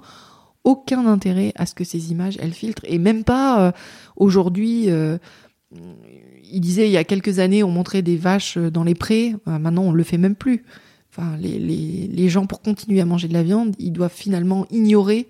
[0.63, 3.73] aucun intérêt à ce que ces images elles filtrent et même pas
[4.15, 4.89] aujourd'hui.
[6.47, 9.35] Euh, il disait il y a quelques années, on montrait des vaches dans les prés.
[9.47, 10.63] Euh, maintenant, on le fait même plus.
[11.11, 14.65] Enfin, les, les, les gens, pour continuer à manger de la viande, ils doivent finalement
[14.71, 15.27] ignorer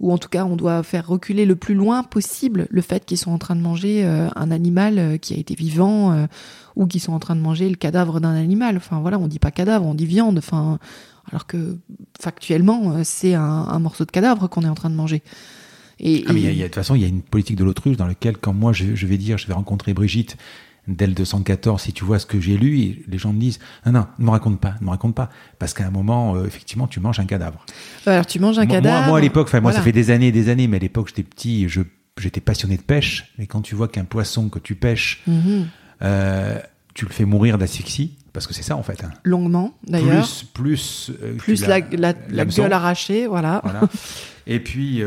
[0.00, 3.18] ou en tout cas on doit faire reculer le plus loin possible le fait qu'ils
[3.18, 6.26] sont en train de manger un animal qui a été vivant
[6.74, 8.78] ou qu'ils sont en train de manger le cadavre d'un animal.
[8.78, 10.38] Enfin voilà, on dit pas cadavre, on dit viande.
[10.38, 10.78] Enfin
[11.30, 11.76] alors que
[12.18, 15.22] factuellement c'est un, morceau de cadavre qu'on est en train de manger.
[16.00, 18.54] Et, ah, de toute façon, il y a une politique de l'autruche dans laquelle, quand
[18.54, 20.36] moi je, vais dire, je vais rencontrer Brigitte
[20.88, 24.06] d'El 214, si tu vois ce que j'ai lu, les gens me disent non, non,
[24.18, 25.28] ne me raconte pas, ne me raconte pas,
[25.58, 27.64] parce qu'à un moment, euh, effectivement, tu manges un cadavre.
[28.06, 29.06] Alors tu manges un cadavre.
[29.08, 31.08] Moi, à l'époque, enfin moi, ça fait des années, et des années, mais à l'époque,
[31.08, 31.82] j'étais petit, je
[32.18, 35.68] j'étais passionné de pêche, et quand tu vois qu'un poisson que tu pêches, mhm.
[36.02, 36.58] euh,
[36.94, 39.02] tu le fais mourir d'asphyxie, parce que c'est ça en fait.
[39.04, 39.10] Hein.
[39.24, 40.26] Longuement, d'ailleurs.
[40.54, 43.60] Plus, plus, euh, plus la, la, la gueule arrachée, voilà.
[43.64, 43.80] voilà.
[44.46, 45.02] Et puis,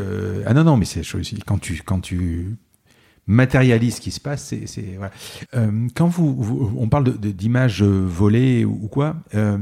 [0.46, 1.02] ah non, non, mais c'est
[1.46, 2.56] quand tu, quand tu
[3.26, 4.54] matérialise ce qui se passe.
[4.66, 5.12] C'est, voilà.
[5.54, 9.58] euh, quand vous, on parle d'images de, volées ou, quoi, euh,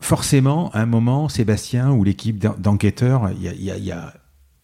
[0.00, 3.76] forcément, à un moment, Sébastien ou l'équipe d'enquêteurs, il y a, y, a,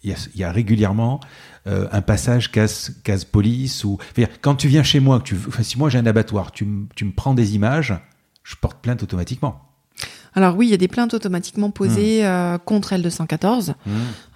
[0.03, 1.21] y, a, y a, régulièrement
[1.67, 3.99] euh, un passage case, case police ou
[4.41, 7.05] quand tu viens chez moi, que tu, enfin, si moi j'ai un abattoir, tu, tu
[7.05, 7.95] me prends des images,
[8.47, 9.61] je porte plainte automatiquement.
[10.35, 12.27] Alors oui, il y a des plaintes automatiquement posées mmh.
[12.27, 13.71] euh, contre L214.
[13.71, 13.75] Mmh.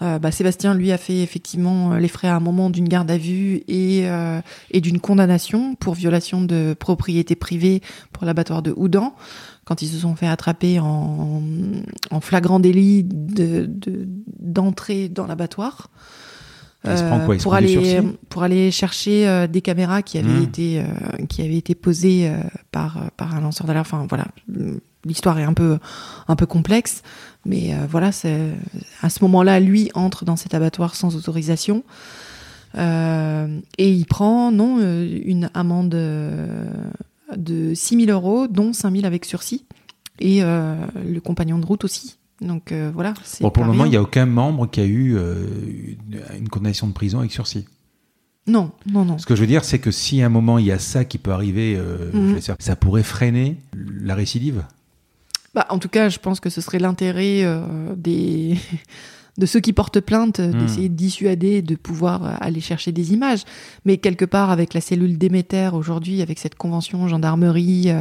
[0.03, 3.11] Euh, bah, Sébastien, lui, a fait effectivement euh, les frais à un moment d'une garde
[3.11, 4.07] à vue et,
[4.70, 7.82] et d'une condamnation pour violation de propriété privée
[8.12, 9.15] pour l'abattoir de Houdan,
[9.65, 11.43] quand ils se sont fait attraper en,
[12.11, 15.91] en flagrant délit d'entrée de, dans l'abattoir.
[16.86, 18.01] Euh, pour aller
[18.31, 20.43] pour aller chercher des caméras qui avaient mmh.
[20.43, 20.82] été
[21.28, 22.32] qui avaient été posées
[22.73, 23.86] par par un lanceur d'alerte.
[23.86, 24.28] Enfin voilà,
[25.05, 25.78] l'histoire est un peu,
[26.28, 27.02] un peu complexe,
[27.44, 28.51] mais euh, voilà, c'est
[29.02, 31.85] à ce moment-là, lui entre dans cet abattoir sans autorisation.
[32.78, 39.07] Euh, et il prend non euh, une amende de 6 000 euros, dont 5 000
[39.07, 39.66] avec sursis,
[40.19, 42.19] et le compagnon de route aussi.
[42.41, 43.15] Donc voilà.
[43.41, 45.19] Bon, pour le moment, il n'y a aucun membre qui a eu
[46.39, 47.67] une condamnation de prison avec sursis.
[48.47, 49.19] Non, non, non.
[49.19, 51.05] Ce que je veux dire, c'est que si à un moment il y a ça
[51.05, 51.79] qui peut arriver,
[52.12, 52.41] mhm.
[52.59, 54.65] ça pourrait freiner la récidive?
[55.55, 58.57] Bah, en tout cas, je pense que ce serait l'intérêt euh, des
[59.39, 60.59] de ceux qui portent plainte euh, hmm.
[60.59, 63.44] d'essayer de dissuader, de pouvoir euh, aller chercher des images.
[63.85, 67.93] Mais quelque part, avec la cellule Déméter aujourd'hui, avec cette convention gendarmerie,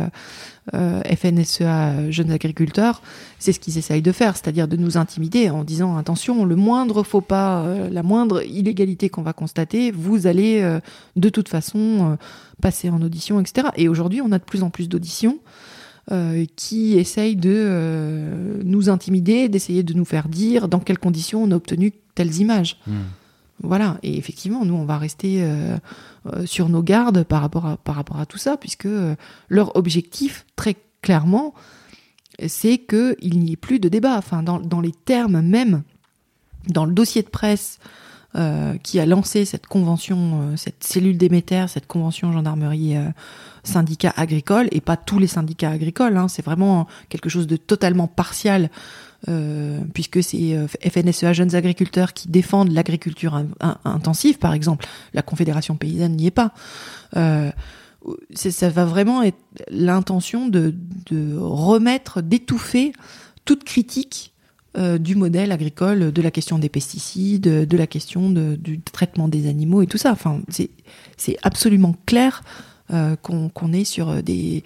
[0.74, 3.02] euh, FNSEA jeunes agriculteurs,
[3.40, 7.02] c'est ce qu'ils essayent de faire, c'est-à-dire de nous intimider en disant attention, le moindre
[7.02, 10.80] faux pas, la moindre illégalité qu'on va constater, vous allez
[11.16, 12.20] de toute façon
[12.62, 13.70] passer en audition, etc.
[13.78, 15.40] Et aujourd'hui, on a de plus en plus d'auditions.
[16.12, 21.44] Euh, qui essaye de euh, nous intimider, d'essayer de nous faire dire dans quelles conditions
[21.44, 22.80] on a obtenu telles images.
[22.88, 23.02] Hmm.
[23.62, 25.78] Voilà, et effectivement, nous, on va rester euh,
[26.46, 28.88] sur nos gardes par rapport à, par rapport à tout ça, puisque
[29.50, 31.54] leur objectif, très clairement,
[32.48, 34.18] c'est qu'il n'y ait plus de débat.
[34.18, 35.84] Enfin, dans, dans, les termes même,
[36.70, 37.78] dans le dossier de presse
[38.84, 42.96] qui a lancé cette convention, cette cellule d'émetteurs, cette convention gendarmerie
[43.64, 46.18] syndicats agricoles et pas tous les syndicats agricoles.
[46.18, 48.70] Hein, c'est vraiment quelque chose de totalement partial.
[49.28, 53.44] Euh, puisque c'est euh, FNSEA Jeunes Agriculteurs qui défendent l'agriculture
[53.84, 54.86] intensive, par exemple.
[55.14, 56.54] La Confédération paysanne n'y est pas.
[57.18, 57.52] Euh,
[58.34, 59.38] ça va vraiment être
[59.70, 60.74] l'intention de,
[61.08, 62.94] de, remettre, d'étouffer
[63.44, 64.34] toute critique
[65.00, 69.82] du modèle agricole, de la question des pesticides, de la question du traitement des animaux
[69.82, 70.12] et tout ça.
[70.12, 70.40] Enfin,
[71.18, 72.44] c'est absolument clair
[72.92, 74.64] euh, qu'on est sur euh, des,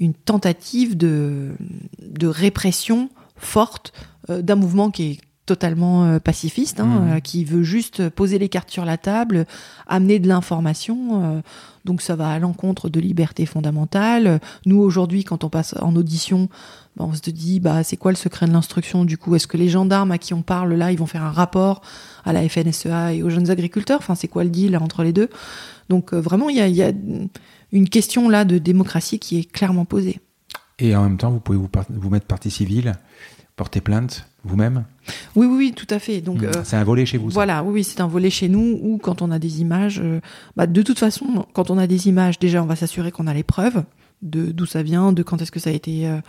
[0.00, 1.50] une tentative de,
[2.00, 3.92] de répression forte
[4.28, 7.20] euh, d'un mouvement qui est totalement pacifiste, hein, mmh.
[7.22, 9.46] qui veut juste poser les cartes sur la table,
[9.88, 11.42] amener de l'information.
[11.84, 14.40] donc ça va à l'encontre de libertés fondamentales.
[14.64, 16.48] Nous aujourd'hui, quand on passe en audition,
[16.96, 19.34] bah, on se dit bah c'est quoi le secret de l'instruction du coup?
[19.34, 21.80] Est-ce que les gendarmes à qui on parle là, ils vont faire un rapport
[22.24, 23.98] à la FNSEA et aux jeunes agriculteurs?
[23.98, 25.30] Enfin c'est quoi le deal entre les deux?
[25.88, 26.92] Donc vraiment il y a, y a
[27.72, 30.20] une question là de démocratie qui est clairement posée.
[30.78, 32.94] Et en même temps, vous pouvez vous, vous mettre partie civile,
[33.56, 34.84] porter plainte vous-même?
[35.36, 36.20] Oui, oui, oui, tout à fait.
[36.20, 36.46] Donc, hmm.
[36.46, 37.28] euh, c'est un volet chez vous.
[37.28, 40.20] Voilà, oui, c'est un volet chez nous où quand on a des images, euh,
[40.56, 43.34] bah, de toute façon, quand on a des images, déjà, on va s'assurer qu'on a
[43.34, 43.84] les preuves
[44.22, 46.20] de d'où ça vient, de quand est-ce que ça a été euh,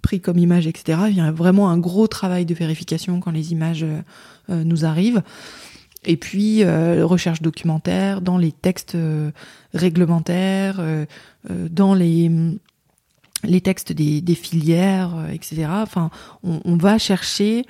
[0.00, 0.98] pris comme image, etc.
[1.08, 3.86] Il y a vraiment un gros travail de vérification quand les images
[4.48, 5.22] nous arrivent.
[6.04, 9.30] Et puis, euh, recherche documentaire dans les textes euh,
[9.72, 11.06] réglementaires, euh,
[11.48, 12.30] dans les,
[13.44, 15.66] les textes des, filières, etc.
[15.68, 16.10] Enfin,
[16.42, 17.64] on, va chercher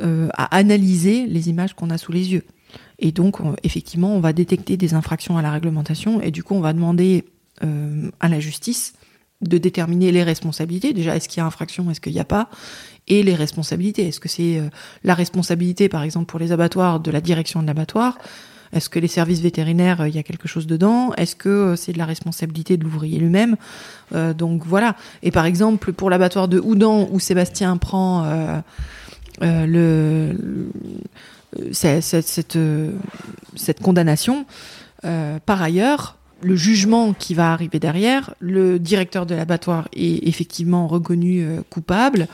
[0.00, 2.44] à analyser les images qu'on a sous les yeux.
[2.98, 6.60] Et donc, effectivement, on va détecter des infractions à la réglementation et du coup, on
[6.60, 7.24] va demander
[8.20, 8.92] à la justice
[9.40, 10.92] de déterminer les responsabilités.
[10.92, 12.50] Déjà, est-ce qu'il y a infraction, est-ce qu'il n'y a pas?
[13.08, 14.08] Et les responsabilités.
[14.08, 14.68] Est-ce que c'est euh,
[15.02, 18.18] la responsabilité, par exemple, pour les abattoirs, de la direction de l'abattoir?
[18.74, 21.14] Est-ce que les services vétérinaires, euh, il y a quelque chose dedans?
[21.14, 23.56] Est-ce que euh, c'est de la responsabilité de l'ouvrier lui-même?
[24.36, 24.96] Donc voilà.
[25.22, 28.24] Et par exemple, pour l'abattoir de Houdan, où Sébastien prend
[31.72, 32.58] cette,
[33.82, 34.46] condamnation,
[35.02, 41.46] par ailleurs, le jugement qui va arriver derrière, le directeur de l'abattoir est effectivement reconnu
[41.68, 42.28] coupable,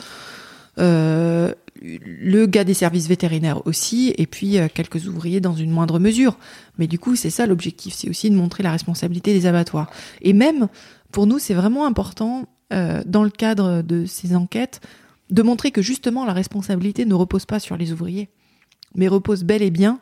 [0.76, 6.38] le gars des services vétérinaires aussi, et puis euh, quelques ouvriers dans une moindre mesure.
[6.78, 9.90] Mais du coup, c'est ça l'objectif, c'est aussi de montrer la responsabilité des abattoirs.
[10.22, 10.68] Et même,
[11.12, 12.46] pour nous, c'est vraiment important,
[13.06, 14.80] dans le cadre de ces enquêtes,
[15.30, 18.30] de montrer que justement la responsabilité ne repose pas sur les ouvriers,
[18.96, 20.00] mais repose bel et bien,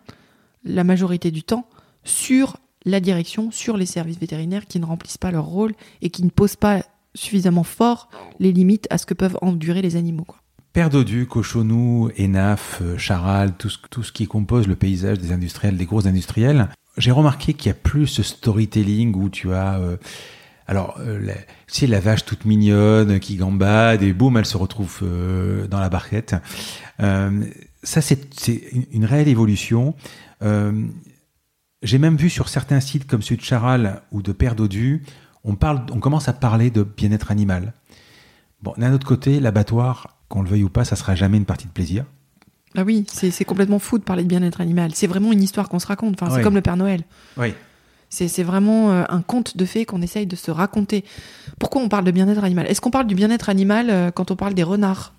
[0.64, 1.66] la majorité du temps,
[2.04, 6.24] sur la direction sur les services vétérinaires qui ne remplissent pas leur rôle et qui
[6.24, 6.82] ne posent pas
[7.14, 8.08] suffisamment fort
[8.40, 10.26] les limites à ce que peuvent endurer les animaux.
[10.72, 15.32] Père Dodu, Cochonou, Enaf, euh, Charal, tout ce, tout ce qui compose le paysage des
[15.32, 19.78] industriels, des gros industriels, j'ai remarqué qu'il y a plus ce storytelling où tu as...
[19.78, 19.96] Euh,
[20.66, 21.20] alors, euh,
[21.66, 25.88] c'est la vache toute mignonne qui gambade et boum, elle se retrouve euh, dans la
[25.88, 26.36] barquette.
[26.98, 29.94] ça, c'est, une, une, réelle évolution.
[30.40, 35.02] J'ai même vu sur certains sites comme celui de Charal ou de Père Dodu,
[35.44, 37.74] on, parle, on commence à parler de bien-être animal.
[38.62, 41.66] Bon, d'un autre côté, l'abattoir, qu'on le veuille ou pas, ça sera jamais une partie
[41.66, 42.04] de plaisir.
[42.74, 44.92] Ah oui, c'est complètement fou de parler de bien-être animal.
[44.94, 46.20] C'est vraiment une histoire qu'on se raconte.
[46.20, 47.02] Enfin, c'est comme le Père Noël.
[47.36, 47.52] Oui.
[48.08, 51.04] C'est vraiment euh, un conte de fées qu'on essaye de se raconter.
[51.58, 52.66] Pourquoi on parle de bien-être animal?
[52.66, 55.12] Est-ce qu'on parle du bien-être animal euh, quand on parle des renards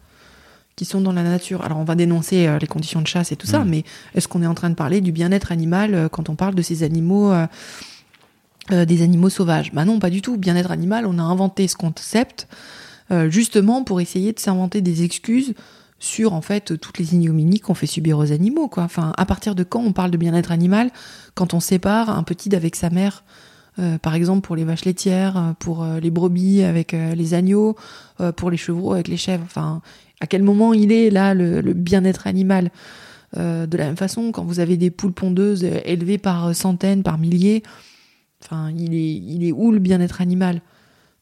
[0.76, 1.64] qui sont dans la nature?
[1.64, 3.70] Alors on va dénoncer euh, les conditions de chasse et tout ça, mm.
[3.70, 3.84] mais
[4.16, 6.84] est-ce qu'on est en train de parler du bien-être animal quand on parle de ces
[6.84, 9.72] animaux, euh, des animaux sauvages?
[9.74, 10.38] Bah non, pas du tout.
[10.38, 12.48] Bien-être animal, on a inventé ce concept
[13.28, 15.54] justement pour essayer de s'inventer des excuses
[16.00, 18.70] sur en fait toutes les ignominies qu'on fait subir aux animaux.
[18.78, 20.90] Enfin, à partir de quand on parle de bien-être animal
[21.36, 23.24] Quand on sépare un petit d'avec sa mère?
[24.04, 27.76] par exemple pour les vaches laitières, pour les brebis avec les agneaux,
[28.36, 29.44] pour les chevreaux avec les chèvres.
[29.46, 29.82] Enfin,
[30.24, 32.72] à quel moment il est là le, bien-être animal?
[33.36, 37.18] Euh, de la même façon, quand vous avez des poules pondeuses élevées par centaines, par
[37.18, 37.62] milliers,
[38.42, 40.62] enfin, il est, il est où le bien-être animal?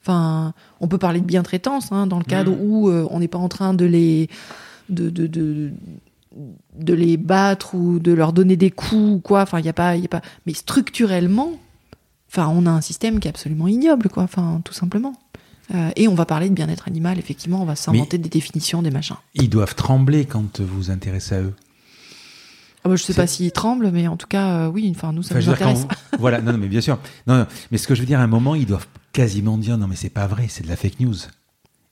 [0.02, 2.62] Enfin, on peut parler de bien-traitance hein, dans le cadre mmh.
[2.62, 4.30] où euh, on n'est pas en train de les
[4.90, 5.72] de, de, de,
[6.76, 9.42] de, les battre ou de leur donner des coups ou quoi.
[9.44, 10.22] Enfin, il y a pas, il y a pas.
[10.46, 11.54] Mais structurellement,
[12.30, 14.24] enfin, on a un système qui est absolument ignoble, quoi.
[14.24, 15.14] Enfin, tout simplement.
[15.74, 18.92] Euh, et on va parler de bien-être animal, effectivement, on va s'inventer des définitions, des
[18.92, 19.16] machins.
[19.36, 21.54] Ils doivent trembler quand vous vous intéressez à eux.
[22.84, 25.22] Ah bah, je sais pas s'ils tremblent, mais en tout cas, euh, oui, enfin, nous,
[25.22, 25.86] ça nous intéresse.
[26.20, 26.98] voilà, non, non, mais bien sûr.
[27.28, 29.78] Non, non, mais ce que je veux dire, à un moment, ils doivent quasiment dire
[29.78, 31.16] non, mais c'est pas vrai, c'est de la fake news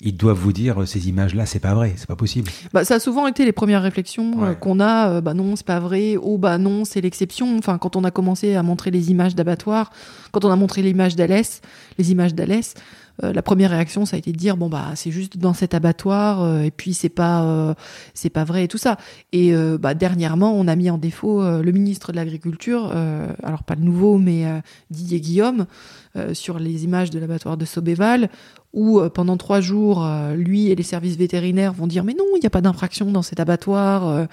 [0.01, 2.49] ils doivent vous dire ces images-là, c'est pas vrai, c'est pas possible.
[2.73, 5.09] Bah, ça a souvent été les premières réflexions euh, qu'on a.
[5.09, 6.15] Euh, bah non, c'est pas vrai.
[6.21, 7.57] Oh bah non, c'est l'exception.
[7.57, 9.91] Enfin, quand on a commencé à montrer les images d'abattoirs,
[10.31, 11.61] quand on a montré l'image d'Alès,
[11.97, 12.75] les images d'Alès,
[13.23, 15.73] euh, la première réaction, ça a été de dire bon bah c'est juste dans cet
[15.73, 17.75] abattoir et puis c'est pas
[18.13, 18.97] c'est pas vrai et tout ça.
[19.31, 22.91] Et bah dernièrement, on a mis en défaut le ministre de l'Agriculture,
[23.43, 24.45] alors pas le nouveau, mais
[24.89, 25.65] Didier Guillaume,
[26.33, 28.29] sur les images de l'abattoir de Sobéval,
[28.73, 32.25] où euh, pendant trois jours, euh, lui et les services vétérinaires vont dire mais non,
[32.35, 34.27] il n'y a pas d'infraction dans cet abattoir,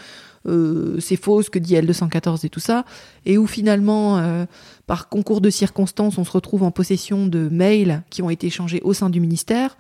[0.47, 2.85] euh, c'est faux ce que dit L214 et tout ça,
[3.25, 4.47] et où finalement,
[4.87, 8.81] par concours de circonstances, on se retrouve en possession de mails qui ont été échangés
[8.83, 9.77] au sein du ministère,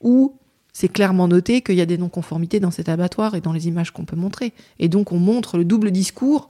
[0.00, 0.36] où
[0.72, 3.90] c'est clairement noté qu'il y a des non-conformités dans cet abattoir et dans les images
[3.90, 4.52] qu'on peut montrer.
[4.78, 6.48] Et donc on montre le double discours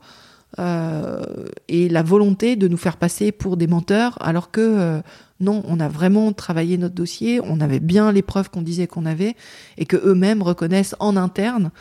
[0.59, 5.01] et la volonté de nous faire passer pour des menteurs, alors que
[5.43, 9.05] non, on a vraiment travaillé notre dossier, on avait bien les preuves qu'on disait qu'on
[9.05, 9.35] avait,
[9.77, 11.71] et que eux-mêmes reconnaissent en interne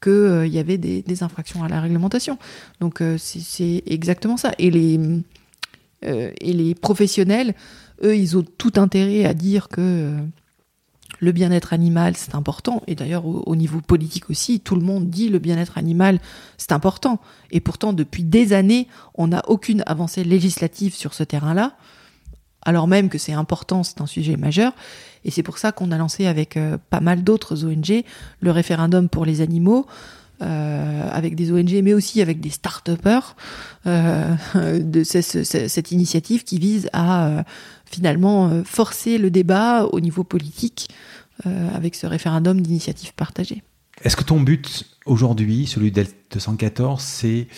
[0.00, 2.38] qu'il euh, y avait des, infractions à la réglementation.
[2.80, 4.52] Donc euh, c'est exactement ça.
[4.58, 4.98] Et les,
[6.04, 7.54] euh, et les professionnels,
[8.02, 10.16] eux, ils ont tout intérêt à dire que
[11.18, 12.82] le bien-être animal, c'est important.
[12.86, 16.18] Et d'ailleurs, au, au, niveau politique aussi, tout le monde dit le bien-être animal,
[16.56, 17.20] c'est important.
[17.50, 21.76] Et pourtant, depuis des années, on n'a aucune avancée législative sur ce terrain-là
[22.62, 24.72] alors même que c'est important, c'est un sujet majeur.
[25.24, 28.04] Et c'est pour ça qu'on a lancé avec euh, pas mal d'autres ONG
[28.40, 29.86] le référendum pour les animaux,
[30.42, 33.36] euh, avec des ONG, mais aussi avec des start-upers,
[33.86, 34.34] euh,
[34.80, 37.44] de cette initiative qui vise à
[37.84, 40.88] finalement forcer le débat au niveau politique
[41.74, 43.62] avec ce référendum d'initiative partagée.
[44.04, 47.48] Est-ce que ton but aujourd'hui, celui d'El 214, c'est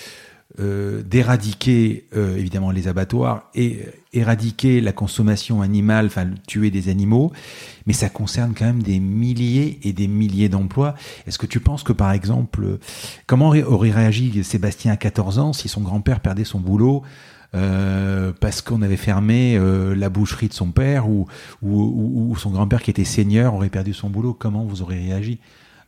[0.61, 3.81] euh, d'éradiquer euh, évidemment les abattoirs et
[4.13, 7.33] éradiquer la consommation animale, enfin tuer des animaux,
[7.87, 10.95] mais ça concerne quand même des milliers et des milliers d'emplois.
[11.27, 12.79] Est-ce que tu penses que par exemple,
[13.27, 17.03] comment aurait réagi Sébastien à 14 ans si son grand-père perdait son boulot
[17.55, 21.27] euh, parce qu'on avait fermé euh, la boucherie de son père ou,
[22.39, 25.39] son grand-père qui était seigneur aurait perdu son boulot, comment vous aurez réagi?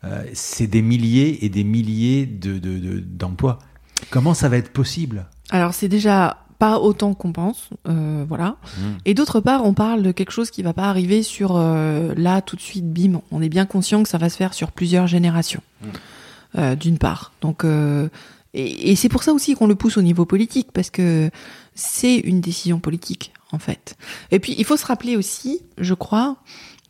[0.04, 3.54] Euh, C'est des milliers et des milliers d'emplois.
[3.54, 3.73] De,
[4.10, 5.26] comment ça va être possible?
[5.50, 8.56] Alors c'est déjà pas autant qu'on pense, euh, voilà.
[8.78, 8.82] Mmh.
[9.04, 12.42] Et d'autre part, on parle de quelque chose qui va pas arriver sur euh, là
[12.42, 13.20] tout de suite, bim.
[13.30, 15.86] On est bien conscient que ça va se faire sur plusieurs générations, mmh.
[16.58, 17.32] euh, d'une part.
[17.40, 17.64] Donc
[18.54, 21.30] et, c'est pour ça aussi qu'on le pousse au niveau politique, parce que
[21.74, 23.96] c'est une décision politique, en fait.
[24.30, 26.36] Et puis, il faut se rappeler aussi, je crois,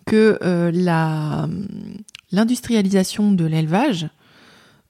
[0.04, 0.38] que
[0.74, 1.48] la
[2.32, 4.08] l'industrialisation de l'élevage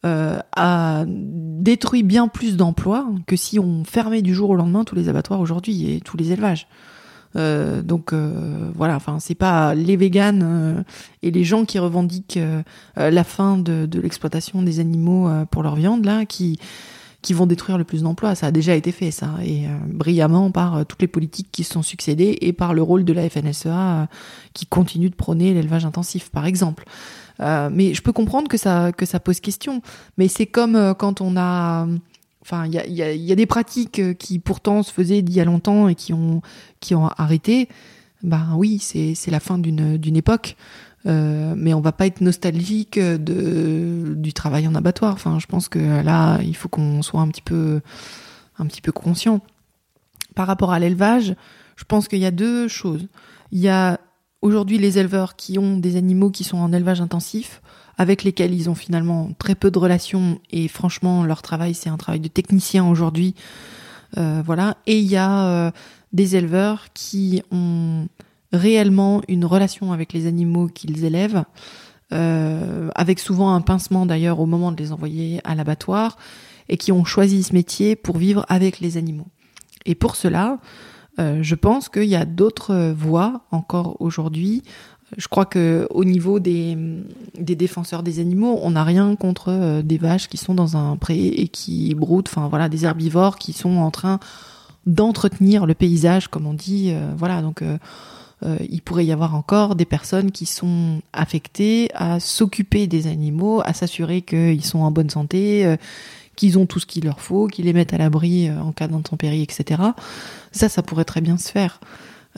[0.05, 4.95] euh, a détruit bien plus d'emplois que si on fermait du jour au lendemain tous
[4.95, 6.67] les abattoirs aujourd'hui et tous les élevages.
[7.37, 10.85] Euh, donc euh, voilà, enfin c'est pas les véganes
[11.23, 12.39] et les gens qui revendiquent
[12.97, 16.59] la fin de, de l'exploitation des animaux pour leur viande là qui
[17.23, 18.35] qui vont détruire le plus d'emplois.
[18.35, 21.83] Ça a déjà été fait, ça, et brillamment par toutes les politiques qui se sont
[21.83, 24.09] succédées et par le rôle de la FNSEA
[24.53, 26.85] qui continue de prôner l'élevage intensif, par exemple.
[27.39, 29.83] Mais je peux comprendre que ça que ça pose question.
[30.19, 31.87] Mais c'est comme quand on a
[32.45, 35.35] Enfin, il y a, y, y a, des pratiques euh, qui pourtant se faisaient d'il
[35.35, 36.43] y a longtemps et qui ont,
[36.79, 37.71] qui ont arrêté.
[38.23, 40.57] Ben oui, c'est la fin d'une époque.
[41.07, 45.15] Euh, mais on va pas être nostalgique de, du travail en abattoir.
[45.15, 47.81] Enfin, je pense que là, il faut qu'on soit un petit peu,
[48.59, 49.41] un petit peu conscient.
[50.35, 51.35] Par rapport à l'élevage,
[51.77, 53.07] je pense qu'il y a deux choses.
[53.53, 54.01] Il y a
[54.45, 57.63] aujourd'hui les éleveurs qui ont des animaux qui sont en élevage intensif
[57.97, 61.97] avec lesquels ils ont finalement très peu de relations et franchement leur travail c'est un
[61.97, 63.35] travail de technicien aujourd'hui.
[64.19, 64.77] Euh, voilà.
[64.87, 65.71] Et il y a euh,
[66.13, 68.07] des éleveurs qui ont
[68.53, 71.45] réellement une relation avec les animaux qu'ils élèvent,
[72.13, 76.17] euh, avec souvent un pincement d'ailleurs au moment de les envoyer à l'abattoir,
[76.69, 79.27] et qui ont choisi ce métier pour vivre avec les animaux.
[79.87, 80.59] Et pour cela,
[81.19, 84.63] je pense qu'il y a d'autres voies encore aujourd'hui
[85.17, 86.77] je crois que au niveau des,
[87.39, 91.19] défenseurs des animaux, on n'a rien contre euh, des vaches qui sont dans un pré
[91.19, 94.19] et qui broutent, enfin voilà, des herbivores qui sont en train
[94.87, 96.91] d'entretenir le paysage, comme on dit.
[96.93, 97.79] Euh, voilà, donc euh,
[98.69, 103.73] il pourrait y avoir encore des personnes qui sont affectées à s'occuper des animaux, à
[103.73, 105.77] s'assurer qu'ils sont en bonne santé,
[106.37, 109.43] qu'ils ont tout ce qu'il leur faut, qu'ils les mettent à l'abri en cas d'intempérie,
[109.43, 109.83] etc.
[110.53, 111.81] Ça, ça pourrait très bien se faire.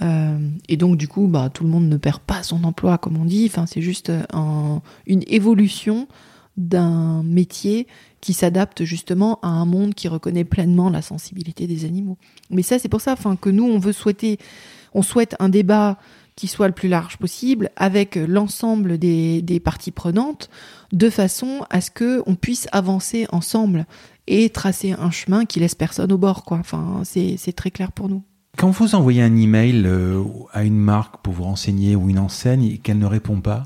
[0.03, 3.17] Euh, et donc du coup, bah, tout le monde ne perd pas son emploi, comme
[3.17, 3.51] on dit.
[3.67, 6.07] C'est juste un, une évolution
[6.57, 7.87] d'un métier
[8.21, 12.17] qui s'adapte justement à un monde qui reconnaît pleinement la sensibilité des animaux.
[12.51, 14.39] Mais ça, c'est pour ça, enfin, que nous, on veut souhaiter,
[14.95, 15.99] on souhaite un débat
[16.37, 20.51] qui soit le plus large possible avec l'ensemble des, des parties prenantes,
[20.93, 23.87] de façon à ce que on puisse avancer ensemble
[24.27, 26.59] et tracer un chemin qui laisse personne au bord, quoi.
[26.59, 28.23] Enfin, c'est très clair pour nous.
[28.57, 30.23] Quand vous envoyez un email euh,
[30.53, 33.65] à une marque pour vous renseigner ou une enseigne et qu'elle ne répond pas,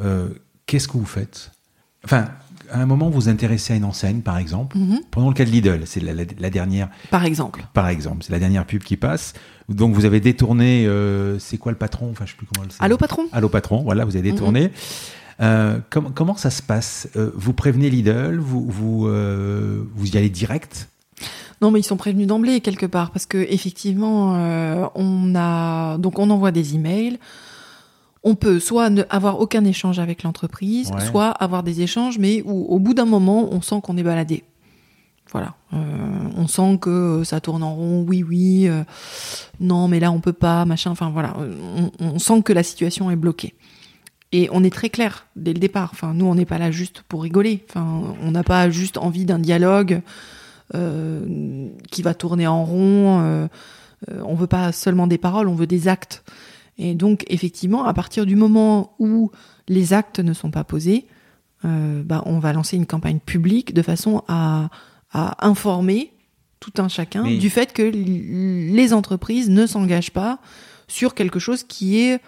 [0.00, 0.30] euh,
[0.64, 1.52] qu'est-ce que vous faites?
[2.04, 2.28] Enfin,
[2.70, 4.78] à un moment, vous vous intéressez à une enseigne, par exemple.
[4.78, 5.00] Mhm.
[5.10, 6.88] Prenons le cas de Lidl, c'est la, dernière.
[7.10, 7.66] Par exemple.
[7.74, 9.34] Par exemple, c'est la dernière pub qui passe.
[9.68, 10.86] Donc vous avez détourné.
[10.86, 12.08] Euh, c'est quoi le patron?
[12.10, 12.66] Enfin, je sais plus comment.
[12.78, 13.26] Allô patron?
[13.32, 13.82] Allô patron.
[13.82, 14.70] Voilà, vous avez détourné.
[15.40, 15.82] Mhm.
[15.90, 17.08] comment, comment ça se passe?
[17.14, 18.38] Vous prévenez Lidl?
[18.38, 19.08] Vous vous
[19.94, 20.88] vous y allez direct?
[21.62, 26.18] Non, mais ils sont prévenus d'emblée quelque part parce que effectivement, euh, on a donc
[26.18, 27.18] on envoie des emails.
[28.22, 32.66] On peut soit ne avoir aucun échange avec l'entreprise, soit avoir des échanges, mais où
[32.66, 34.42] au bout d'un moment, on sent qu'on est baladé.
[35.32, 35.78] Voilà, euh,
[36.36, 38.04] on sent que ça tourne en rond.
[38.06, 38.84] Oui, oui, euh,
[39.60, 40.90] non, mais là on peut pas, machin.
[40.90, 43.54] Enfin voilà, on, on, sent que la situation est bloquée.
[44.32, 45.90] Et on est très clair dès le départ.
[45.92, 47.64] Enfin, nous, on n'est pas là juste pour rigoler.
[47.68, 50.02] Enfin, on n'a pas juste envie d'un dialogue.
[50.74, 53.20] Euh, qui va tourner en rond.
[53.20, 53.46] Euh,
[54.10, 56.24] euh, on veut pas seulement des paroles, on veut des actes.
[56.76, 59.30] Et donc, effectivement, à partir du moment où
[59.68, 61.06] les actes ne sont pas posés,
[61.62, 64.68] bah, on va lancer une campagne publique de façon à,
[65.40, 66.12] informer
[66.60, 70.38] tout un chacun du fait que les entreprises ne s'engagent pas
[70.88, 72.20] sur quelque chose qui est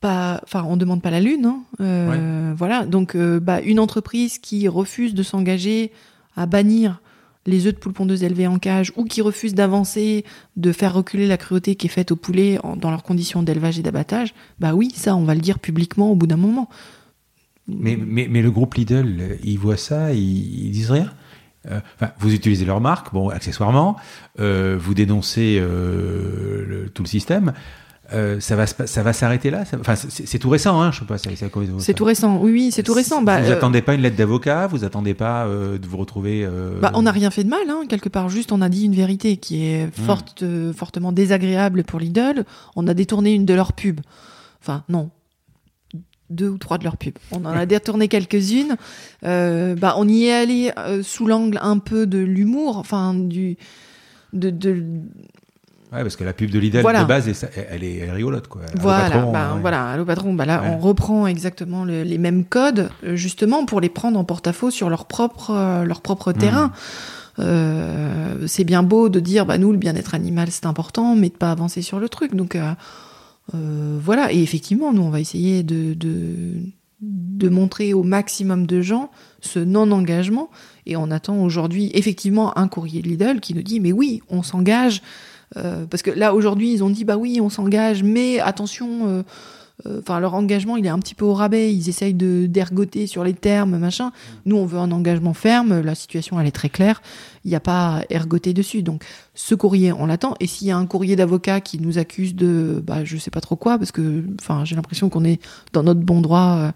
[0.00, 1.44] pas, enfin, on demande pas la lune,
[1.80, 2.54] hein.
[2.56, 2.86] voilà.
[2.86, 5.92] Donc, bah, une entreprise qui refuse de s'engager
[6.36, 7.00] à bannir
[7.48, 10.24] les œufs de poule pondeuse élevés en cage ou qui refusent d'avancer,
[10.56, 13.82] de faire reculer la cruauté qui est faite aux poulets dans leurs conditions d'élevage et
[13.82, 16.68] d'abattage, bah oui, ça, on va le dire publiquement au bout d'un moment.
[17.66, 21.04] Mais, mais, mais, le groupe Lidl, ils voient ça, ils, ils disent rien?
[21.06, 21.27] euh,
[21.66, 23.96] enfin, vous utilisez leur marque, bon, accessoirement,
[24.40, 27.52] euh, vous dénoncez euh, le- tout le système.
[28.14, 29.64] Euh, ça va, ça va s'arrêter là?
[29.80, 31.18] Enfin, c'est tout récent, hein, je sais pas.
[31.18, 32.38] c'est- tout récent.
[32.40, 33.20] Oui, oui, c'est tout récent.
[33.20, 36.42] Bah, vous euh, attendez pas une lettre d'avocat, vous attendez pas euh, de vous retrouver.
[36.42, 38.30] euh, Bah, on n'a rien fait de mal, hein, quelque part.
[38.30, 42.46] Juste, on a dit une vérité qui est forte, euh, fortement désagréable pour Lidl.
[42.76, 44.00] On a détourné une de leurs pubs.
[44.62, 45.10] Enfin, non.
[46.30, 47.16] Deux ou trois de leurs pubs.
[47.32, 48.76] On en a détourné quelques-unes.
[49.24, 53.56] Euh, bah, on y est allé euh, sous l'angle un peu de l'humour, enfin, du.
[54.34, 54.84] De, de-
[55.90, 57.02] Ouais, parce que la pub de Lidl Voilà.
[57.02, 58.60] de base, elle, elle est, elle est rigolote, quoi.
[58.74, 59.60] Voilà, patron, bah, ouais.
[59.62, 60.68] voilà, allô patron, bah là Ouais.
[60.68, 64.90] on reprend exactement le- les mêmes codes, euh, justement pour les prendre en porte-à-faux sur
[64.90, 66.36] leur propre, euh, leur propre Hmm.
[66.38, 66.72] terrain.
[68.46, 71.50] C'est bien beau de dire, bah nous le bien-être animal c'est important, mais de pas
[71.52, 72.34] avancer sur le truc.
[72.34, 72.56] Donc
[73.54, 79.10] euh, voilà, et effectivement, nous on va essayer de, de, montrer au maximum de gens
[79.40, 80.50] ce non-engagement,
[80.86, 84.42] et on attend aujourd'hui effectivement un courrier de Lidl qui nous dit, mais oui, on
[84.42, 85.02] s'engage.
[85.56, 89.22] Euh, parce que là aujourd'hui ils ont dit bah oui on s'engage mais attention euh,
[89.86, 91.72] enfin leur engagement il est un petit peu au rabais.
[91.72, 94.10] Ils essayent de d'ergoter sur les termes machin.
[94.44, 95.80] Nous on veut un engagement ferme.
[95.80, 97.00] La situation elle est très claire.
[97.44, 98.82] Il n'y a pas à ergoter dessus.
[98.82, 100.34] Donc ce courrier on l'attend.
[100.40, 103.40] Et s'il y a un courrier d'avocat qui nous accuse de bah je sais pas
[103.40, 105.40] trop quoi parce que enfin j'ai l'impression qu'on est
[105.72, 106.72] dans notre bon droit euh,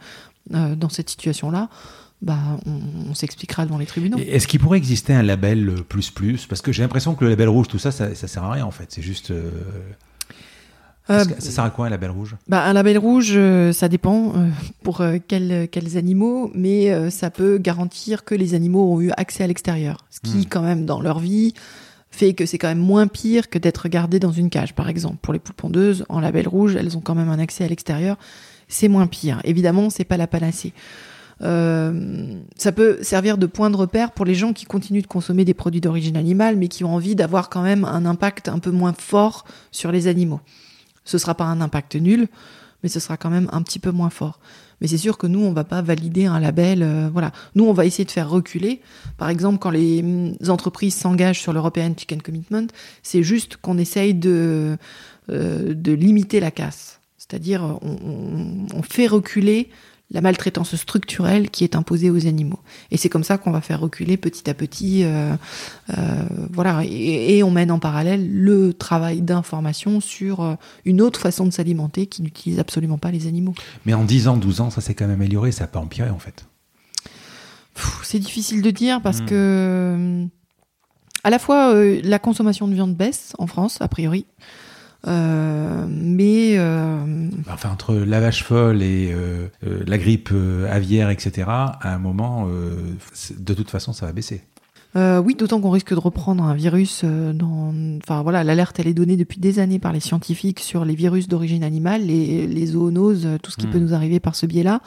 [0.55, 1.69] euh, dans cette situation là
[2.21, 4.17] bah on, on s'expliquera devant les tribunaux.
[4.19, 6.47] Est-ce qu'il pourrait exister un label euh, plus plus?
[6.47, 8.65] Parce que j'ai l'impression que le label rouge, tout ça, ça, ça sert à rien
[8.65, 8.87] en fait.
[8.91, 9.33] C'est juste.
[9.33, 9.51] euh,
[11.11, 12.37] Euh, ça sert à quoi un label rouge?
[12.49, 14.49] Bah, un label rouge, euh, ça dépend euh,
[14.83, 19.47] pour quels, quels animaux, mais ça peut garantir que les animaux ont eu accès à
[19.47, 20.07] l'extérieur.
[20.11, 20.45] Ce qui, Hmm.
[20.49, 21.55] quand même, dans leur vie,
[22.11, 25.17] fait que c'est quand même moins pire que d'être gardé dans une cage, par exemple.
[25.23, 28.17] Pour les poules pondeuses, en label rouge, elles ont quand même un accès à l'extérieur.
[28.69, 29.41] C'est moins pire.
[29.45, 30.73] Évidemment, c'est pas la panacée.
[31.43, 35.45] Euh, ça peut servir de point de repère pour les gens qui continuent de consommer
[35.45, 38.71] des produits d'origine animale, mais qui ont envie d'avoir quand même un impact un peu
[38.71, 40.41] moins fort sur les animaux.
[41.05, 42.29] Ce sera pas un impact nul,
[42.83, 44.39] mais ce sera quand même un petit peu moins fort.
[44.81, 46.83] Mais c'est sûr que nous, on va pas valider un label.
[46.83, 48.81] euh, voilà, nous, on va essayer de faire reculer.
[49.17, 52.67] Par exemple, quand les hum, entreprises s'engagent sur l'European Chicken Commitment,
[53.05, 54.77] c'est juste qu'on essaye de
[55.31, 56.99] euh, de limiter la casse.
[57.17, 59.69] C'est-à-dire, on, on- on fait reculer
[60.13, 62.59] la maltraitance structurelle qui est imposée aux animaux.
[62.91, 65.35] Et c'est comme ça qu'on va faire reculer petit à petit, euh,
[65.97, 66.23] euh,
[66.53, 71.47] voilà, et, et on mène en parallèle le travail d'information sur euh, une autre façon
[71.47, 73.55] de s'alimenter qui n'utilise absolument pas les animaux.
[73.87, 76.11] Mais en 10 ans, 12 ans, ça s'est quand même amélioré, ça n'a pas empiré
[76.11, 76.45] en fait.
[78.03, 79.27] C'est difficile de dire parce Hmm.
[79.27, 80.27] que
[81.25, 84.27] à la fois euh, la consommation de viande baisse en France a priori,
[85.07, 89.49] euh, mais euh, Enfin, entre la vache folle et euh,
[89.87, 90.31] la grippe
[90.71, 94.43] aviaire, etc., à un moment, de toute façon, ça va baisser.
[94.95, 97.73] Oui, d'autant qu'on risque de reprendre un virus dans.
[98.03, 101.29] Enfin voilà, l'alerte elle est donnée depuis des années par les scientifiques sur les virus
[101.29, 103.71] d'origine animale, les, les zoonoses, tout ce qui Hmm.
[103.71, 104.81] peut nous arriver par ce biais-là.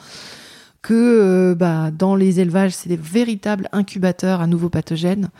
[0.82, 5.30] Que euh, bah, dans les élevages, c'est des véritables incubateurs à nouveaux pathogènes.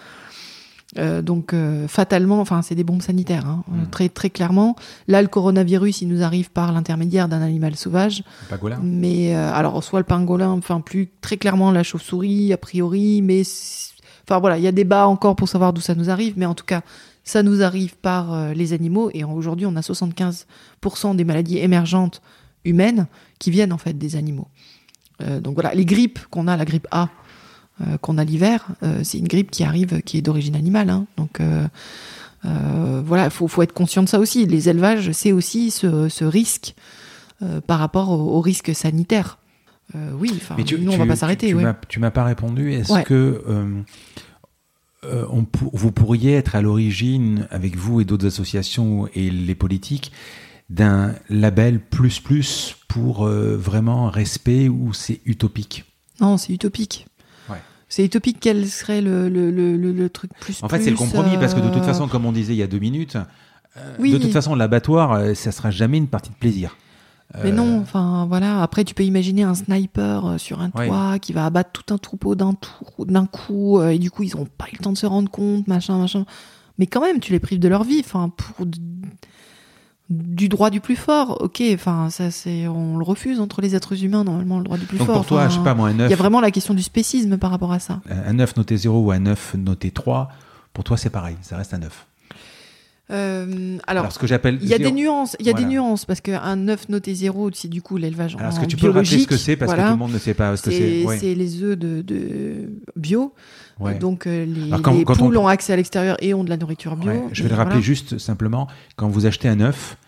[0.99, 3.91] Euh, donc euh, fatalement, enfin c'est des bombes sanitaires, hein, euh, Hmm.
[3.91, 4.77] très très clairement.
[5.09, 8.23] Là, le coronavirus, il nous arrive par l'intermédiaire d'un animal sauvage.
[8.49, 13.23] Pangolin Mais euh, alors soit le pangolin, enfin plus très clairement la chauve-souris a priori,
[13.23, 13.43] mais
[14.29, 16.55] enfin voilà, il y a débat encore pour savoir d'où ça nous arrive, mais en
[16.55, 16.83] tout cas
[17.25, 20.47] ça nous arrive par les animaux et aujourd'hui on a 75%
[21.17, 22.23] des maladies émergentes
[22.65, 23.09] humaines
[23.41, 24.47] qui viennent en fait des animaux.
[25.41, 27.09] Donc voilà, les grippes qu'on a, la grippe A
[28.01, 31.07] qu'on a l'hiver, euh, c'est une grippe qui arrive qui est d'origine animale, hein.
[31.17, 31.67] donc euh,
[32.45, 34.47] euh, voilà, faut faut être conscient de ça aussi.
[34.47, 36.75] Les élevages, c'est aussi ce, ce risque
[37.43, 39.39] euh, par rapport au, au risque sanitaire.
[39.95, 41.55] Euh, oui, enfin, tu- nous, on tu- va pas s'arrêter.
[41.89, 42.73] Tu, m'as- pas répondu.
[42.73, 43.05] Est-ce Ouais.
[43.05, 43.81] que euh,
[45.05, 49.55] euh, on pour- vous pourriez être à l'origine, avec vous et d'autres associations et les
[49.55, 50.13] politiques,
[50.71, 55.85] d'un label plus plus pour euh, vraiment respect ou c'est utopique?
[56.21, 57.07] Non, c'est utopique.
[57.89, 58.39] C'est utopique.
[58.41, 61.69] Quel serait le, le, le, truc plus En fait, c'est le compromis parce que de
[61.69, 63.17] toute euh, façon, comme on disait il y a deux minutes,
[63.77, 64.13] euh, Oui.
[64.13, 66.77] de toute façon, l'abattoir, euh, ça sera jamais une partie de plaisir.
[67.43, 68.63] Mais Euh, non, enfin voilà.
[68.63, 70.89] Après, tu peux imaginer un sniper sur un Ouais.
[70.89, 72.55] toit qui va abattre tout un troupeau d'un
[73.01, 75.67] d'un coup, et du coup, ils ont pas eu le temps de se rendre compte,
[75.69, 76.25] machin, machin.
[76.79, 78.67] Mais quand même, tu les prives de leur vie, enfin pour
[80.09, 81.39] du droit du plus fort.
[81.43, 84.87] Ok, enfin ça c'est, on le refuse entre les êtres humains normalement le droit du
[84.87, 85.17] plus Donc fort.
[85.17, 86.75] pour toi, Enfin, je sais pas moi, un Il y a 9, vraiment la question
[86.75, 88.01] du spécisme par rapport à ça.
[88.09, 90.29] un 9 noté 0 ou un 9 noté 3,
[90.73, 92.07] pour toi c'est pareil, ça reste un 9.
[93.13, 95.37] Euh, alors, Alors, ce que j'appelle il y a zéro- des nuances.
[95.39, 98.39] Il y a des nuances parce qu'un œuf noté zéro, c'est du coup l'élevage en
[98.41, 100.19] Alors, est-ce que tu peux rappeler ce que c'est parce que tout le monde ne
[100.19, 101.07] sait pas ce que c'est C'est?
[101.07, 101.35] Ouais.
[101.35, 103.33] les œufs de, de bio.
[103.79, 103.95] Ouais.
[103.99, 106.45] Donc euh, les, Alors, quand- les quand on- poules ont accès à l'extérieur et ont
[106.45, 107.11] de la nourriture bio.
[107.11, 107.85] Ouais, je vais le rappeler voilà.
[107.85, 109.99] juste simplement, quand vous achetez un œuf,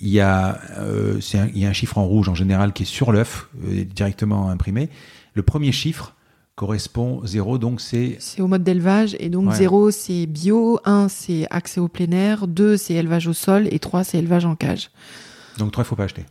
[0.00, 2.82] il y, a, euh, un, il y a un chiffre en rouge en général qui
[2.82, 4.88] est sur l'œuf, euh, directement imprimé.
[5.34, 6.14] Le premier chiffre
[6.56, 9.54] correspond 0, donc c'est C'est au mode d'élevage et donc Ouais.
[9.56, 13.78] 0 c'est bio, 1 c'est accès au plein air, 2 c'est élevage au sol et
[13.78, 14.90] 3 c'est élevage en cage.
[15.58, 16.24] donc 3 il faut pas acheter.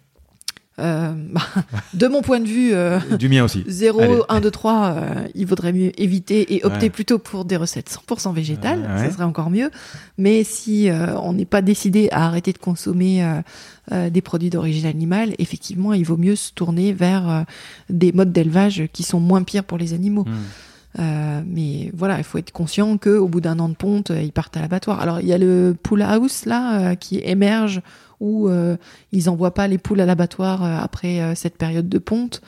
[0.79, 1.41] Euh, bah,
[1.93, 3.63] de mon point de vue, euh, Du mien aussi.
[3.67, 4.19] 0, Allez.
[4.27, 6.89] 1, 2, 3, euh, il vaudrait mieux éviter et opter Ouais.
[6.89, 9.05] plutôt pour des recettes 100% végétales, Ouais.
[9.05, 9.69] ça serait encore mieux.
[10.17, 13.23] Mais si euh, on n'est pas décidé à arrêter de consommer
[13.91, 17.45] des produits d'origine animale, effectivement, il vaut mieux se tourner vers
[17.89, 20.25] des modes d'élevage qui sont moins pires pour les animaux.
[20.25, 21.43] Hmm.
[21.45, 24.55] Mais voilà, il faut être conscient que au bout d'un an de ponte, ils partent
[24.57, 25.01] à l'abattoir.
[25.01, 27.81] Alors il y a le pool house là qui émerge
[28.19, 28.77] où euh,
[29.11, 32.41] ils envoient pas les poules à l'abattoir euh, après euh, cette période de ponte.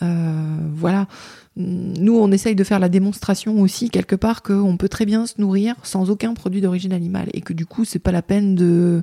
[0.00, 1.06] Voilà.
[1.56, 5.34] Nous, on essaye de faire la démonstration aussi quelque part qu'on peut très bien se
[5.38, 9.02] nourrir sans aucun produit d'origine animale et que du coup, c'est pas la peine de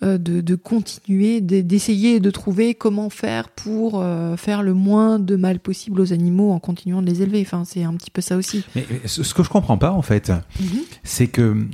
[0.00, 5.36] de, de continuer, de- d'essayer de trouver comment faire pour euh, faire le moins de
[5.36, 7.40] mal possible aux animaux en continuant de les élever.
[7.42, 8.64] Enfin, c'est un petit peu ça aussi.
[8.74, 10.32] Mais ce que je comprends pas en fait,
[11.04, 11.64] c'est que euh,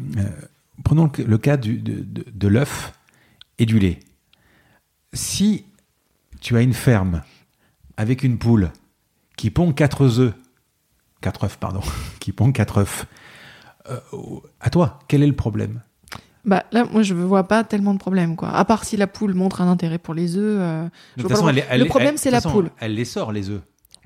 [0.85, 2.93] prenons le, le cas du- de, de- de l'œuf
[3.59, 4.01] et du lait.
[5.13, 5.65] Si
[6.41, 7.23] tu as une ferme
[7.97, 8.71] avec une poule
[9.37, 10.35] qui pond 4 œufs,
[11.21, 11.81] 4 œufs, pardon,
[12.21, 13.07] qui pond 4 œufs,
[13.91, 13.99] euh,
[14.61, 15.81] à toi, quel est le problème?
[16.45, 18.51] Bah là, moi, je vois pas tellement de problèmes, quoi.
[18.51, 20.61] À part si la poule montre un intérêt pour les œufs.
[20.61, 22.53] euh, je De vois toute pas façon, le- elle- elle- le problème, c'est la façon,
[22.55, 22.71] poule.
[22.79, 23.61] Elle les sort, les œufs.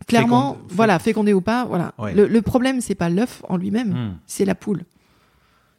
[0.08, 1.92] Clairement, Féconde- voilà, fécondé ou pas, voilà.
[1.98, 2.12] Ouais.
[2.14, 4.14] Le, le problème, c'est pas l'œuf en lui-même, Hmm.
[4.26, 4.82] c'est la poule.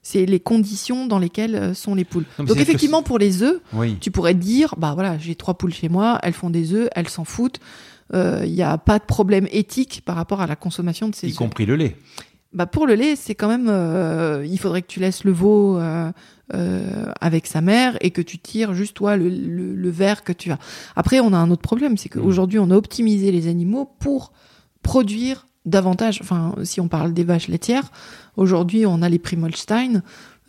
[0.05, 2.25] C'est les conditions dans lesquelles euh, sont les poules.
[2.37, 3.97] Non, Donc effectivement, pour les œufs, Oui.
[3.99, 6.89] tu pourrais te dire, bah voilà, j'ai trois poules chez moi, elles font des œufs,
[6.95, 7.59] elles s'en foutent.
[8.13, 11.31] Il n'y a pas de problème éthique par rapport à la consommation de ces Y
[11.31, 11.37] œufs.
[11.37, 11.95] compris le lait.
[12.53, 15.79] Bah pour le lait, c'est quand même, euh, il faudrait que tu laisses le veau
[15.79, 16.11] euh,
[16.53, 20.31] euh, avec sa mère et que tu tires juste toi le, le, le verre que
[20.33, 20.59] tu as.
[20.95, 24.31] Après, on a un autre problème, c'est qu'aujourd'hui, on a optimisé les animaux pour
[24.83, 26.19] produire davantage.
[26.21, 27.91] Enfin, si on parle des vaches laitières,
[28.37, 30.01] aujourd'hui, on a les Primolstein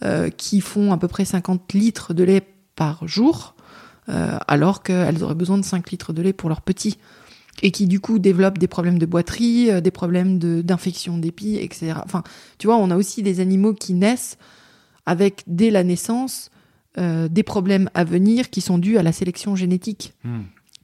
[0.02, 2.42] euh, qui font à peu près 50 litres de lait
[2.76, 3.54] par jour,
[4.08, 6.98] euh, alors qu'elles auraient besoin de 5 litres de lait pour leurs petits
[7.62, 11.56] et qui du coup développent des problèmes de boiterie, euh, des problèmes de- d'infection d'épis,
[11.56, 11.94] etc.
[12.04, 12.24] Enfin,
[12.58, 14.36] tu vois, on a aussi des animaux qui naissent
[15.06, 16.50] avec dès la naissance
[16.96, 20.12] des problèmes à venir qui sont dus à la sélection génétique.
[20.22, 20.42] Hmm.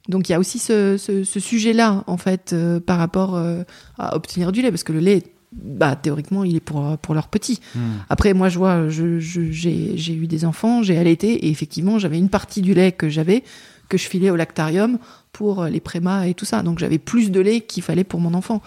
[0.09, 3.63] Donc il y a aussi ce, ce- ce sujet-là en fait euh, par rapport euh,
[3.97, 5.23] à obtenir du lait, parce que le lait,
[5.53, 7.59] bah théoriquement, il est pour pour leurs petits.
[7.75, 7.79] Hmm.
[8.09, 12.17] Après, moi, je vois, je- je- j'ai eu des enfants, j'ai allaité, et effectivement, j'avais
[12.17, 13.43] une partie du lait que j'avais,
[13.89, 14.97] que je filais au lactarium
[15.33, 16.63] pour euh, les prémas et tout ça.
[16.63, 18.61] Donc, j'avais plus de lait qu'il fallait pour mon enfant.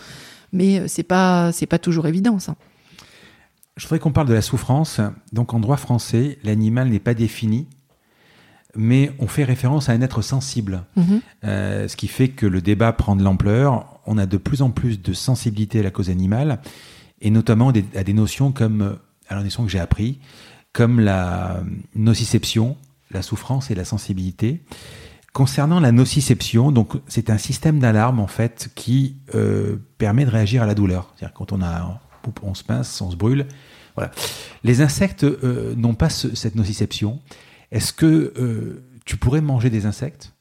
[0.52, 2.54] Mais c'est pas, c'est pas toujours évident, ça.
[3.76, 5.00] Je voudrais qu'on parle de la souffrance.
[5.32, 7.66] Donc, en droit français, l'animal n'est pas défini,
[8.76, 10.84] mais on fait référence à un être sensible.
[10.96, 11.20] Mhm.
[11.44, 14.00] Euh, ce qui fait que le débat prend de l'ampleur.
[14.06, 16.60] On a de plus en plus de sensibilité à la cause animale,
[17.20, 18.92] et notamment des- à des notions comme, euh,
[19.28, 20.18] alors notions que j'ai appris,
[20.72, 21.62] comme la
[21.94, 22.76] nociception,
[23.10, 24.62] la souffrance et la sensibilité.
[25.32, 30.62] Concernant la nociception, donc c'est un système d'alarme en fait qui euh, permet de réagir
[30.62, 31.12] à la douleur.
[31.16, 32.00] C'est-à-dire quand on a,
[32.42, 33.46] on se pince, on se brûle.
[33.96, 34.12] Voilà.
[34.62, 37.20] Les insectes euh, n'ont pas ce- cette nociception.
[37.74, 40.32] Est-ce que euh, tu pourrais manger des insectes?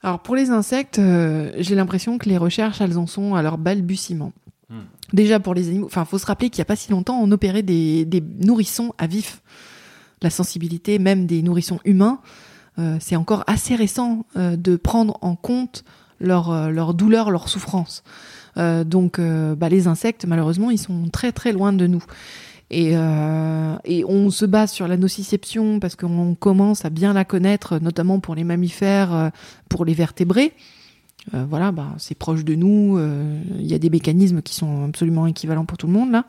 [0.00, 3.58] Alors, pour les insectes, euh, j'ai l'impression que les recherches, elles en sont à leur
[3.58, 4.32] balbutiement.
[4.70, 4.82] Hmm.
[5.12, 7.32] Déjà, pour les animaux, enfin, faut se rappeler qu'il n'y a pas si longtemps, on
[7.32, 9.42] opérait des, des nourrissons à vif.
[10.22, 12.20] La sensibilité, même des nourrissons humains,
[12.78, 15.84] euh, c'est encore assez récent de prendre en compte
[16.20, 18.04] leur, leur douleur, leur souffrance.
[18.56, 22.02] Donc, bah, les insectes, malheureusement, ils sont très très loin de nous.
[22.70, 27.24] Et, euh, et on se base sur la nociception parce qu'on commence à bien la
[27.24, 29.28] connaître, notamment pour les mammifères, euh,
[29.68, 30.52] pour les vertébrés.
[31.34, 32.98] Euh, voilà, bah, c'est proche de nous.
[33.58, 36.24] Il y a des mécanismes qui sont absolument équivalents pour tout le monde là.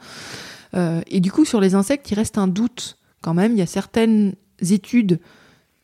[1.09, 3.53] Et du coup, sur les insectes, il reste un doute quand même.
[3.53, 5.19] Il y a certaines études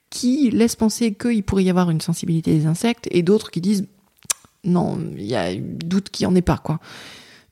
[0.09, 3.87] qui laissent penser qu'il pourrait y avoir une sensibilité des insectes et d'autres qui disent
[4.63, 6.79] non, il y a doute qu'il n'y en ait pas quoi.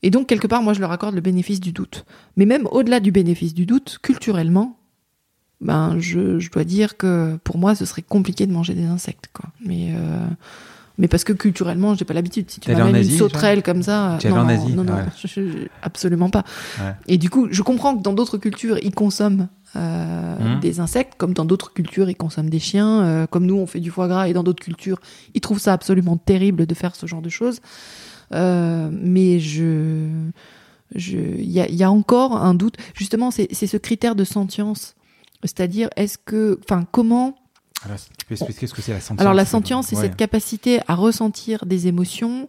[0.03, 2.05] Et donc quelque part, moi, je leur accorde le bénéfice du doute.
[2.37, 4.77] Mais même au-delà du bénéfice du doute, culturellement,
[5.61, 9.29] ben, je, je dois dire que pour moi, ce serait compliqué de manger des insectes,
[9.33, 9.45] quoi.
[9.65, 10.27] Mais, euh,
[10.97, 12.51] mais parce que culturellement, j'ai pas l'habitude.
[12.51, 15.05] Si tu m'amènes une sauterelle comme ça, non, en non, Asie non, non, Ouais.
[15.17, 16.43] je- je- absolument pas.
[16.81, 16.93] Ouais.
[17.07, 20.59] Et du coup, je comprends que dans d'autres cultures, ils consomment euh, Mhm.
[20.59, 23.79] des insectes, comme dans d'autres cultures, ils consomment des chiens, euh, comme nous, on fait
[23.79, 24.99] du foie gras, et dans d'autres cultures,
[25.33, 27.59] ils trouvent ça absolument terrible de faire ce genre de choses.
[28.33, 30.07] Euh, mais je,
[30.95, 32.75] il y a, y a, encore un doute.
[32.93, 34.95] Justement, c'est ce critère de sentience,
[35.43, 37.35] c'est-à-dire est-ce que, enfin, comment
[37.85, 40.79] alors, tu peux expliquer ce que c'est la sentience Alors la sentience, c'est cette capacité
[40.87, 42.47] à ressentir des émotions,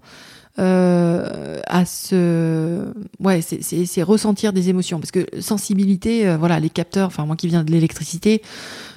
[0.61, 7.09] euh, à se, ouais, c'est ressentir des émotions parce que sensibilité, euh, voilà, les capteurs.
[7.09, 8.41] Enfin, moi qui viens de l'électricité,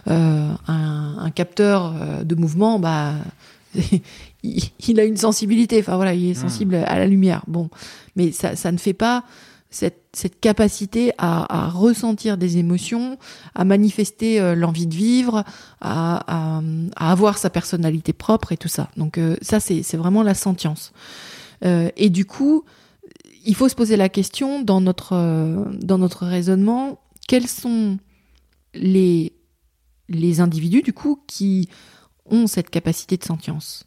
[0.07, 3.14] euh, un, un, capteur de mouvement, bah,
[4.43, 5.80] il, a une sensibilité.
[5.80, 6.41] Enfin voilà, il est hmm.
[6.41, 7.43] sensible à la lumière.
[7.47, 7.69] Bon,
[8.15, 9.23] mais ça, ça ne fait pas
[9.69, 13.18] cette, cette capacité à, à, ressentir des émotions,
[13.53, 15.43] à manifester euh, l'envie de vivre,
[15.81, 16.61] à, à,
[16.95, 18.89] à, avoir sa personnalité propre et tout ça.
[18.97, 20.93] Donc euh, ça, c'est vraiment la sentience.
[21.65, 22.64] Euh, et du coup,
[23.45, 27.97] il faut se poser la question dans notre, dans notre raisonnement, quels sont
[28.73, 29.34] les,
[30.09, 31.69] les individus, du coup, qui
[32.26, 33.86] ont cette capacité de sentience?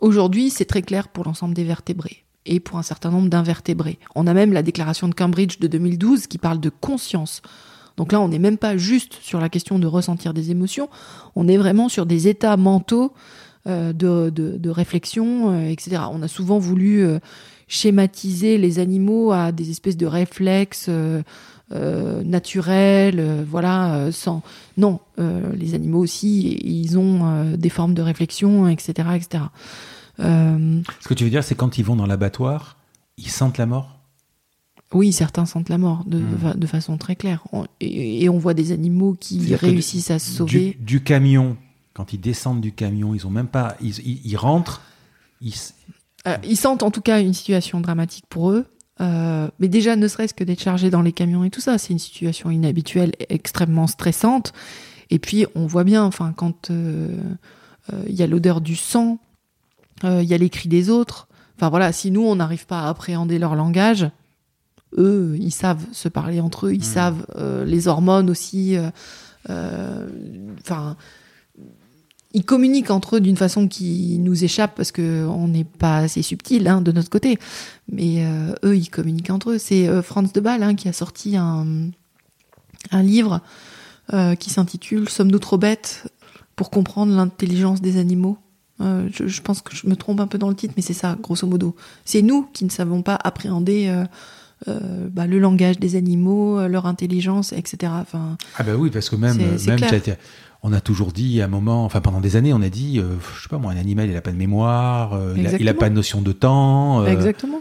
[0.00, 3.98] Aujourd'hui, c'est très clair pour l'ensemble des vertébrés et pour un certain nombre d'invertébrés.
[4.14, 7.42] On a même la déclaration de Cambridge de 2012 qui parle de conscience.
[7.96, 10.88] Donc là, on n'est même pas juste sur la question de ressentir des émotions,
[11.36, 13.12] on est vraiment sur des états mentaux
[13.66, 16.02] euh, de, réflexion, euh, etc.
[16.12, 17.18] On a souvent voulu euh,
[17.66, 20.90] schématiser les animaux à des espèces de réflexes
[21.70, 24.42] naturels, voilà, sans...
[24.76, 29.44] Non, les animaux aussi, ils ont des formes de réflexion, etc., etc.
[30.20, 32.76] Euh, Ce que tu veux dire, c'est quand ils vont dans l'abattoir,
[33.16, 33.98] ils sentent la mort?
[34.92, 36.66] Oui, certains sentent la mort de, hmm.
[36.66, 37.44] façon très claire.
[37.80, 40.76] et, on voit des animaux qui réussissent à se sauver.
[40.78, 41.56] Du, camion,
[41.94, 43.76] quand ils descendent du camion, ils ont même pas.
[43.80, 44.82] Ils, rentrent.
[45.42, 46.56] Euh, ils...
[46.56, 48.66] sentent en tout cas une situation dramatique pour eux.
[49.00, 51.92] Euh, mais déjà, ne serait-ce que d'être chargé dans les camions et tout ça, c'est
[51.92, 54.52] une situation inhabituelle, extrêmement stressante.
[55.10, 59.18] Et puis, on voit bien, enfin, quand il y a l'odeur du sang,
[60.02, 61.28] euh, il y a les cris des autres.
[61.56, 64.10] Enfin voilà, si nous, on n'arrive pas à appréhender leur langage,
[64.98, 66.82] eux, ils savent se parler entre eux, ils hmm.
[66.82, 68.76] savent euh, les hormones aussi.
[69.50, 70.06] Euh,
[70.60, 70.96] enfin,
[72.34, 76.68] ils communiquent entre eux d'une façon qui nous échappe parce qu'on n'est pas assez subtil
[76.68, 77.38] hein, de notre côté.
[77.90, 78.26] Mais
[78.64, 79.58] eux, ils communiquent entre eux.
[79.58, 81.66] C'est Franz de Ball hein, qui a sorti un,
[82.90, 83.40] un livre
[84.38, 86.08] qui s'intitule Sommes-nous trop bêtes
[86.56, 88.38] pour comprendre l'intelligence des animaux?
[88.80, 91.16] Euh, je, pense que je me trompe un peu dans le titre, mais c'est ça,
[91.20, 91.76] grosso modo.
[92.04, 94.04] C'est nous qui ne savons pas appréhender euh,
[94.68, 97.92] euh, bah, le langage des animaux, leur intelligence, etc.
[98.00, 99.80] Enfin, ah bah oui, parce que même, même
[100.64, 103.42] on a toujours dit à un moment, enfin pendant des années, on a dit, je
[103.42, 106.22] sais pas moi, un animal, il a pas de mémoire, il a, pas de notion
[106.22, 107.06] de temps.
[107.06, 107.60] Exactement.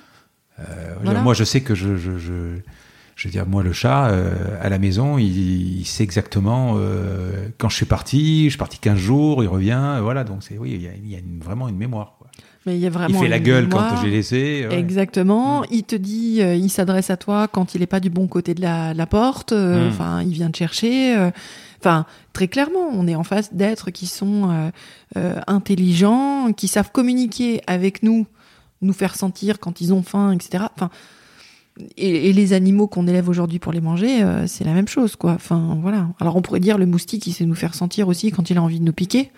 [1.03, 2.59] Moi, je sais que je, je, je
[3.15, 4.31] je veux dire, moi, le chat, euh,
[4.61, 8.97] à la maison, il, sait exactement euh, quand je suis parti, je suis parti 15
[8.97, 11.77] jours, il revient, voilà, donc c'est, oui, il y a, il y a vraiment une
[11.77, 12.15] mémoire.
[12.17, 12.27] Quoi.
[12.65, 13.19] Mais il y a vraiment.
[13.19, 14.67] Il fait la gueule quand j'ai laissé.
[14.71, 15.61] Exactement.
[15.61, 15.65] Mm.
[15.71, 18.53] Il te dit, euh, il s'adresse à toi quand il n'est pas du bon côté
[18.53, 19.51] de la, la porte.
[19.51, 19.87] Mm.
[19.89, 21.29] Enfin, il vient te chercher.
[21.83, 24.71] Enfin, très clairement, on est en face d'êtres qui sont
[25.47, 28.25] intelligents, qui savent communiquer avec nous,
[28.81, 30.65] nous faire sentir quand ils ont faim, etc.
[31.97, 35.31] Et, les animaux qu'on élève aujourd'hui pour les manger, euh, c'est la même chose, quoi.
[35.31, 36.07] Enfin, voilà.
[36.19, 38.61] Alors on pourrait dire le moustique, il sait nous faire sentir aussi quand il a
[38.61, 39.29] envie de nous piquer, euh,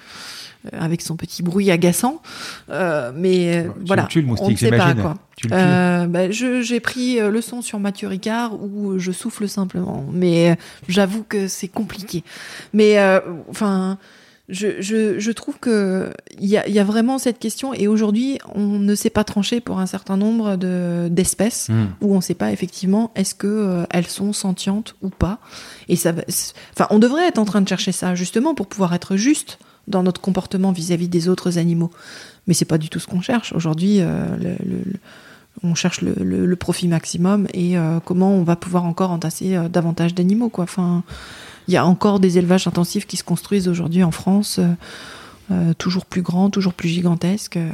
[0.71, 2.21] avec son petit bruit agaçant.
[2.69, 5.15] Euh, mais voilà, tu le moustique, on ne sait pas, quoi.
[5.49, 11.47] Bah, j'ai pris le son sur Mathieu Ricard où je souffle simplement, mais j'avoue que
[11.47, 12.23] c'est compliqué.
[12.73, 12.97] Mais
[13.49, 13.97] enfin
[14.47, 18.37] je, je, je, trouve que il y a, y a, vraiment cette question et aujourd'hui
[18.53, 21.85] on ne sait pas trancher pour un certain nombre de d'espèces hmm.
[22.01, 25.39] où on ne sait pas effectivement est-ce que euh, elles sont sentientes ou pas
[25.89, 26.13] et ça
[26.73, 29.57] enfin on devrait être en train de chercher ça justement pour pouvoir être juste
[29.87, 31.91] dans notre comportement vis-à-vis des autres animaux
[32.47, 34.55] mais c'est pas du tout ce qu'on cherche aujourd'hui euh,
[35.63, 40.51] on cherche le, profit maximum et euh, comment on va pouvoir encore entasser davantage d'animaux
[40.57, 41.03] enfin
[41.67, 44.73] il y a encore des élevages intensifs qui se construisent aujourd'hui en France, euh,
[45.51, 47.57] euh, toujours plus grands, toujours plus gigantesques.
[47.57, 47.71] Euh.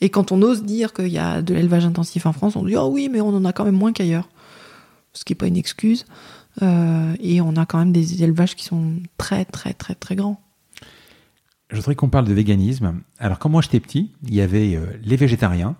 [0.00, 2.76] Et quand on ose dire qu'il y a de l'élevage intensif en France, on dit
[2.76, 4.28] oh oui, mais on en a quand même moins qu'ailleurs,
[5.12, 6.06] ce qui n'est pas une excuse.
[6.62, 10.40] et on a quand même des élevages qui sont très très très très grands.
[11.70, 13.00] Je voudrais qu'on parle de véganisme.
[13.18, 15.76] Alors quand moi j'étais petit, il y avait les végétariens.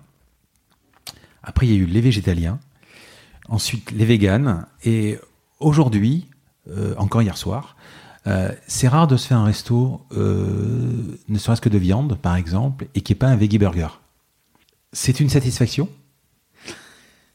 [1.43, 2.59] Après il y a eu les végétaliens.
[3.49, 4.65] Ensuite les véganes.
[4.83, 5.19] Et
[5.59, 6.27] aujourd'hui,
[6.69, 7.75] euh, encore hier soir.
[8.27, 12.35] Euh, c'est rare de se faire un resto, euh, ne serait-ce que de viande, par
[12.35, 13.87] exemple, et qui n'est pas un veggie burger.
[14.93, 15.89] C'est une satisfaction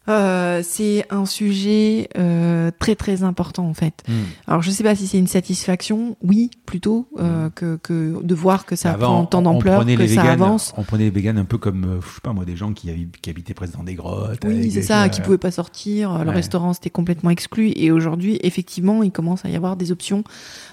[0.08, 4.04] Euh, c'est un sujet euh, très très important en fait.
[4.08, 4.12] Hmm.
[4.46, 8.66] Alors je sais pas si c'est une satisfaction, oui plutôt euh, que, que de voir
[8.66, 10.72] que ça Avant, prend tant d'ampleur, que les ça véganes- avance.
[10.76, 13.08] On prenait les véganes un peu comme, je sais pas moi, des gens qui, habi-
[13.20, 14.38] qui habitaient presque dans des grottes.
[14.46, 16.34] Oui, c'est ça, qui pouvaient pas sortir, le Ouais.
[16.34, 20.22] restaurant c'était complètement exclu et aujourd'hui effectivement il commence à y avoir des options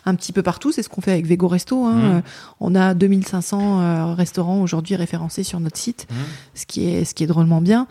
[0.05, 1.85] un petit peu partout, c'est ce qu'on fait avec Vego Resto.
[1.85, 1.99] Hein.
[2.03, 2.21] Euh,
[2.59, 6.07] On a 2500 euh, restaurants aujourd'hui référencés sur notre site,
[6.55, 7.87] ce qui est ce qui est drôlement bien.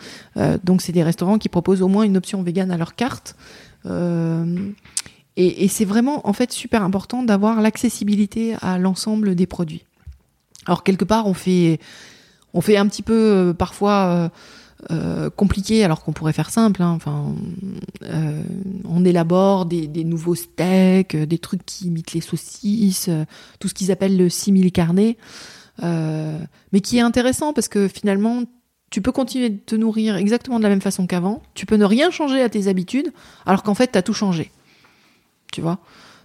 [0.64, 3.36] Donc c'est des restaurants qui proposent au moins une option végane à leur carte.
[3.86, 4.70] Euh,
[5.36, 9.84] et, c'est vraiment en fait super important d'avoir l'accessibilité à l'ensemble des produits.
[10.66, 11.80] Alors quelque part on fait
[12.54, 14.30] on fait un petit peu euh, parfois
[14.90, 16.82] euh, compliqué alors qu'on pourrait faire simple.
[16.82, 16.90] hein.
[16.90, 17.34] Enfin,
[18.84, 23.08] on élabore des, des nouveaux steaks, des trucs qui imitent les saucisses,
[23.58, 25.16] tout ce qu'ils appellent le simili carné,
[25.80, 28.42] mais qui est intéressant parce que finalement
[28.92, 31.42] tu peux continuer de te nourrir exactement de la même façon qu'avant.
[31.54, 33.10] Tu peux ne rien changer à tes habitudes,
[33.46, 34.52] alors qu'en fait, tu as tout changé.
[35.52, 35.78] Tu vois?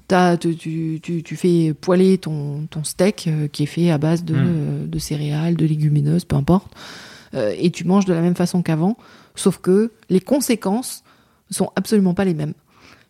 [0.08, 3.98] T'as- tu, tu, tu, tu fais poêler ton, ton steak euh, qui est fait à
[3.98, 4.46] base de, Mm.
[4.48, 6.72] euh, de céréales, de légumineuses, peu importe,
[7.34, 8.98] euh, et tu manges de la même façon qu'avant,
[9.36, 11.04] sauf que les conséquences
[11.50, 12.54] sont absolument pas les mêmes.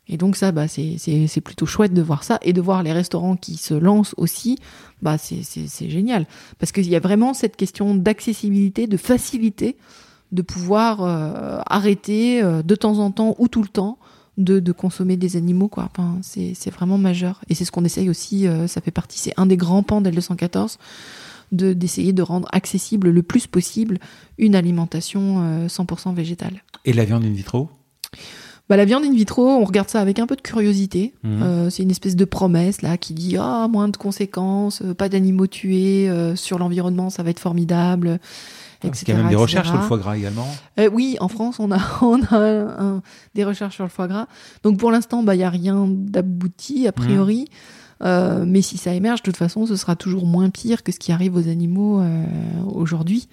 [0.10, 3.36] Et donc ça, bah, c'est plutôt chouette de voir ça et de voir les restaurants
[3.36, 4.58] qui se lancent aussi.
[5.02, 6.26] Bah, c'est génial
[6.60, 9.76] parce qu'il y a vraiment cette question d'accessibilité, de facilité,
[10.32, 13.98] de pouvoir euh, arrêter euh, de temps en temps ou tout le temps
[14.38, 15.70] de, de consommer des animaux.
[15.76, 17.42] Enfin, c'est vraiment majeur.
[17.50, 20.02] Et c'est ce qu'on essaye aussi, euh, ça fait partie, c'est un des grands pans
[20.02, 20.78] d'L214,
[21.52, 24.00] de- d'essayer de rendre accessible le plus possible
[24.38, 26.62] une alimentation euh, 100% végétale.
[26.86, 27.70] Et la viande in vitro?
[28.70, 31.14] Bah, la viande in vitro, on regarde ça avec un peu de curiosité.
[31.24, 31.42] Mhm.
[31.42, 35.08] Euh, c'est une espèce de promesse là qui dit ah moins de conséquences, euh, pas
[35.10, 38.20] d'animaux tués euh, sur l'environnement, ça va être formidable.
[38.82, 39.42] Parce etc., qu'il y a même des etc..
[39.42, 40.48] recherches sur le foie gras également.
[40.80, 43.02] Euh, oui, en France, on a, on a un-
[43.36, 44.28] des recherches sur le foie gras.
[44.64, 47.46] Donc pour l'instant, bah, il n'y a rien d'abouti, a priori.
[48.04, 51.00] Euh, mais si ça émerge, de toute façon, ce sera toujours moins pire que ce
[51.00, 52.24] qui arrive aux animaux euh,
[52.72, 53.28] aujourd'hui.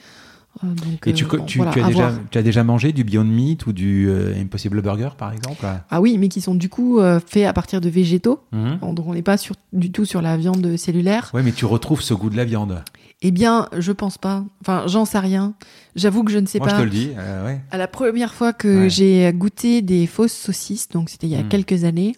[0.62, 2.20] Donc, Et tu, co- bon, tu, voilà, tu as déjà, voir.
[2.30, 5.66] tu as déjà mangé du Beyond Meat ou du euh, Impossible Burger, par exemple?
[5.90, 8.40] Ah oui, mais qui sont du coup euh, faits à partir de végétaux.
[8.52, 8.78] Mhm.
[8.94, 11.30] Donc on n'est pas sur, du tout sur la viande cellulaire.
[11.34, 12.82] Ouais, mais tu retrouves ce goût de la viande.
[13.22, 14.44] Eh bien, je pense pas.
[14.60, 15.54] Enfin, j'en sais rien.
[15.96, 16.74] J'avoue que je ne sais Moi, pas.
[16.76, 17.10] je te le dis.
[17.16, 17.60] euh, ouais.
[17.70, 18.90] À la première fois que Ouais.
[18.90, 21.48] j'ai goûté des fausses saucisses, donc c'était il y a Mm.
[21.48, 22.14] quelques années,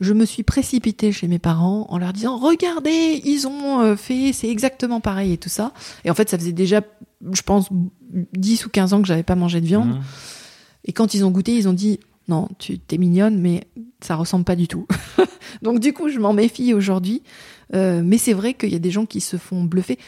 [0.00, 4.32] je me suis précipitée chez mes parents en leur disant Regardez, ils ont euh, fait,
[4.32, 5.72] c'est exactement pareil et tout ça.
[6.04, 6.80] Et en fait, ça faisait déjà,
[7.32, 7.68] je pense,
[8.34, 9.88] 10 ou 15 ans que j'avais pas mangé de viande.
[9.88, 10.00] Mhm.
[10.84, 11.98] Et quand ils ont goûté, ils ont dit
[12.28, 13.64] Non, tu t'es mignonne, mais
[14.00, 14.86] ça ressemble pas du tout.
[15.62, 17.22] donc du coup, je m'en méfie aujourd'hui.
[17.74, 19.98] Euh, mais c'est vrai qu'il y a des gens qui se font bluffer.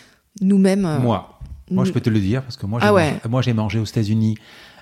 [0.40, 0.84] Nous-mêmes.
[0.86, 1.40] euh, Moi,
[1.70, 2.92] moi, je peux te le dire parce que moi, j'ai Ah
[3.28, 3.54] mangé, ouais.
[3.54, 4.36] mangé aux États-Unis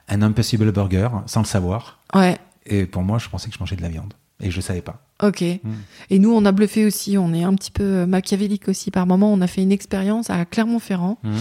[0.09, 2.01] un Impossible Burger sans le savoir.
[2.15, 2.37] Ouais.
[2.67, 4.13] Et pour moi, je pensais que je mangeais de la viande.
[4.41, 5.03] Et je savais pas.
[5.23, 5.43] Ok.
[5.43, 5.73] Mm.
[6.11, 7.17] Et nous, on a bluffé aussi.
[7.17, 9.33] On est un petit peu machiavélique aussi par moment.
[9.33, 11.19] On a fait une expérience à Clermont-Ferrand.
[11.23, 11.35] Mhm.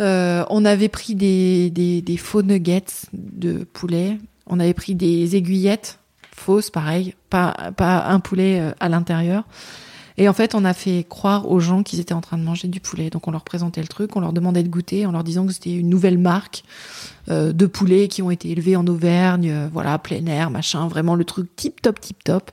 [0.00, 4.18] Euh, on avait pris des, des, des faux nuggets de poulet.
[4.46, 5.98] On avait pris des aiguillettes
[6.34, 7.14] fausses, pareil.
[7.30, 9.44] Pas, pas un poulet euh, à l'intérieur.
[10.20, 12.66] Et en fait, on a fait croire aux gens qu'ils étaient en train de manger
[12.66, 13.08] du poulet.
[13.08, 15.52] Donc, on leur présentait le truc, on leur demandait de goûter, en leur disant que
[15.52, 16.64] c'était une nouvelle marque
[17.30, 21.14] euh, de poulets qui ont été élevés en Auvergne, euh, voilà, plein air, machin, vraiment
[21.14, 22.50] le truc tip top, tip top.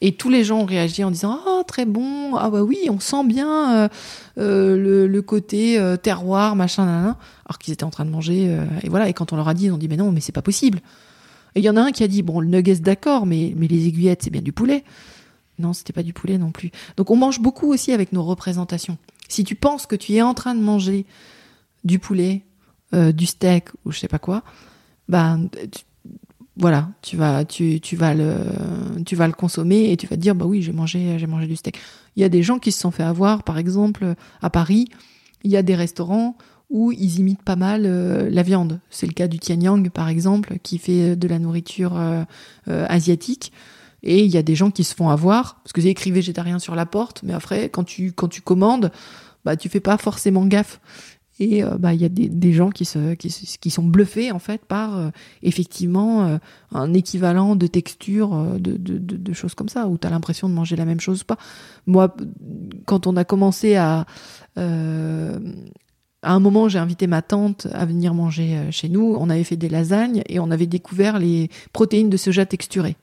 [0.00, 3.00] Et tous les gens ont réagi en disant ah très bon, ah bah oui, on
[3.00, 3.88] sent bien
[4.38, 7.16] euh, le, côté terroir, machin, nanana.
[7.46, 8.58] alors qu'ils étaient en train de manger.
[8.82, 10.32] et voilà, et quand on leur a dit, ils ont dit mais non, mais c'est
[10.32, 10.80] pas possible.
[11.54, 13.86] Et il y en a un qui a dit bon le nuggets d'accord, mais les
[13.86, 14.82] aiguillettes c'est bien du poulet.
[15.58, 16.70] Non, c'était pas du poulet non plus.
[16.96, 18.98] Donc on mange beaucoup aussi avec nos représentations.
[19.28, 21.06] Si tu penses que tu es en train de manger
[21.84, 22.42] du poulet,
[22.94, 24.42] euh, du steak ou je sais pas quoi,
[25.08, 25.84] ben tu-
[26.56, 28.34] voilà, tu vas tu, tu vas le
[29.06, 31.46] tu vas le consommer et tu vas te dire bah oui, j'ai mangé j'ai mangé
[31.46, 31.78] du steak.
[32.16, 34.88] Il y a des gens qui se sont fait avoir par exemple à Paris,
[35.44, 36.36] il y a des restaurants
[36.70, 38.80] où ils imitent pas mal euh, la viande.
[38.90, 42.24] C'est le cas du Tianyang par exemple qui fait de la nourriture euh,
[42.66, 43.52] asiatique.
[44.02, 46.58] Et il y a des gens qui se font avoir, parce que c'est écrit végétarien
[46.58, 48.90] sur la porte, mais après, quand tu, quand tu commandes,
[49.44, 50.80] bah, tu fais pas forcément gaffe.
[51.38, 54.38] Et euh, bah, il y a des, des gens qui, se, qui, sont bluffés, en
[54.38, 55.10] fait, par euh,
[55.42, 56.38] effectivement euh,
[56.72, 60.54] un équivalent de texture, de, de, de, choses comme ça, où tu as l'impression de
[60.54, 61.38] manger la même chose ou pas.
[61.86, 62.14] Moi,
[62.86, 64.06] quand on a commencé à.
[64.56, 64.62] à
[66.22, 69.16] un moment, j'ai invité ma tante à venir manger chez nous.
[69.18, 72.96] On avait fait des lasagnes et on avait découvert les protéines de soja texturées.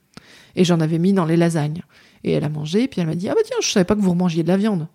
[0.56, 1.82] Et j'en avais mis dans les lasagnes.
[2.24, 4.00] Et elle a mangé, puis elle m'a dit Ah bah tiens, je savais pas que
[4.00, 4.88] vous remangiez de la viande.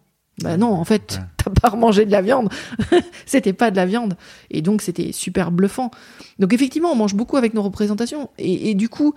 [0.43, 2.49] Bah non, en fait, t'as pas remangé de la viande.
[3.25, 4.15] c'était pas de la viande.
[4.51, 5.91] Et donc, c'était super bluffant.
[6.39, 8.29] Donc, effectivement, on mange beaucoup avec nos représentations.
[8.37, 9.13] Et, du coup,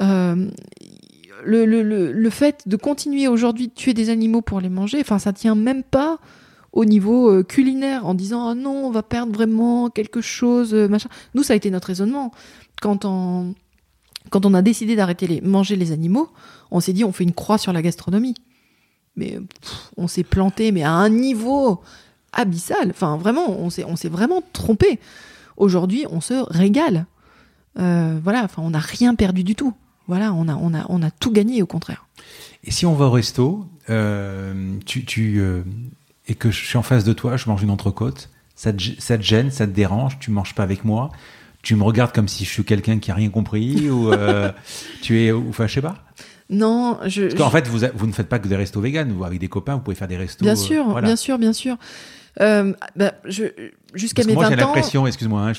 [0.00, 0.50] euh,
[1.44, 5.18] le, le, le, fait de continuer aujourd'hui de tuer des animaux pour les manger, enfin,
[5.18, 6.18] ça tient même pas
[6.72, 10.88] au niveau euh, culinaire en disant ah non, on va perdre vraiment quelque chose, euh,
[10.88, 11.08] machin.
[11.34, 12.32] Nous, ça a été notre raisonnement.
[12.82, 13.54] Quand on,
[14.30, 16.30] quand on a décidé d'arrêter les manger les animaux,
[16.70, 18.34] on s'est dit on fait une croix sur la gastronomie
[19.16, 19.38] mais
[19.96, 21.80] on s'est planté, mais à un niveau
[22.32, 22.90] abyssal.
[22.90, 24.98] Enfin, vraiment, on s'est, vraiment trompé.
[25.56, 27.06] Aujourd'hui, on se régale.
[27.78, 29.74] Euh, voilà, enfin, on n'a rien perdu du tout.
[30.06, 32.06] Voilà, on a, on a, on a tout gagné au contraire.
[32.64, 35.62] Et si on va au resto, euh, tu, tu euh,
[36.26, 39.16] et que je suis en face de toi, je mange une entrecôte, ça te, ça
[39.16, 41.10] te gêne, ça te dérange, tu manges pas avec moi,
[41.64, 44.12] tu me regardes comme si je suis quelqu'un qui a rien compris ou
[45.02, 45.96] tu es, enfin, je sais pas.
[46.50, 47.22] Non, je.
[47.22, 49.12] Parce qu'en fait, vous, vous ne faites pas que des restos véganes.
[49.12, 50.44] Vous, avec des copains, vous pouvez faire des restos.
[50.44, 51.76] Bien sûr, bien sûr, bien sûr.
[52.40, 53.12] Euh, bah,
[53.94, 55.52] jusqu'à mes moi, 20 j'ai l'impression, excuse-moi, hein,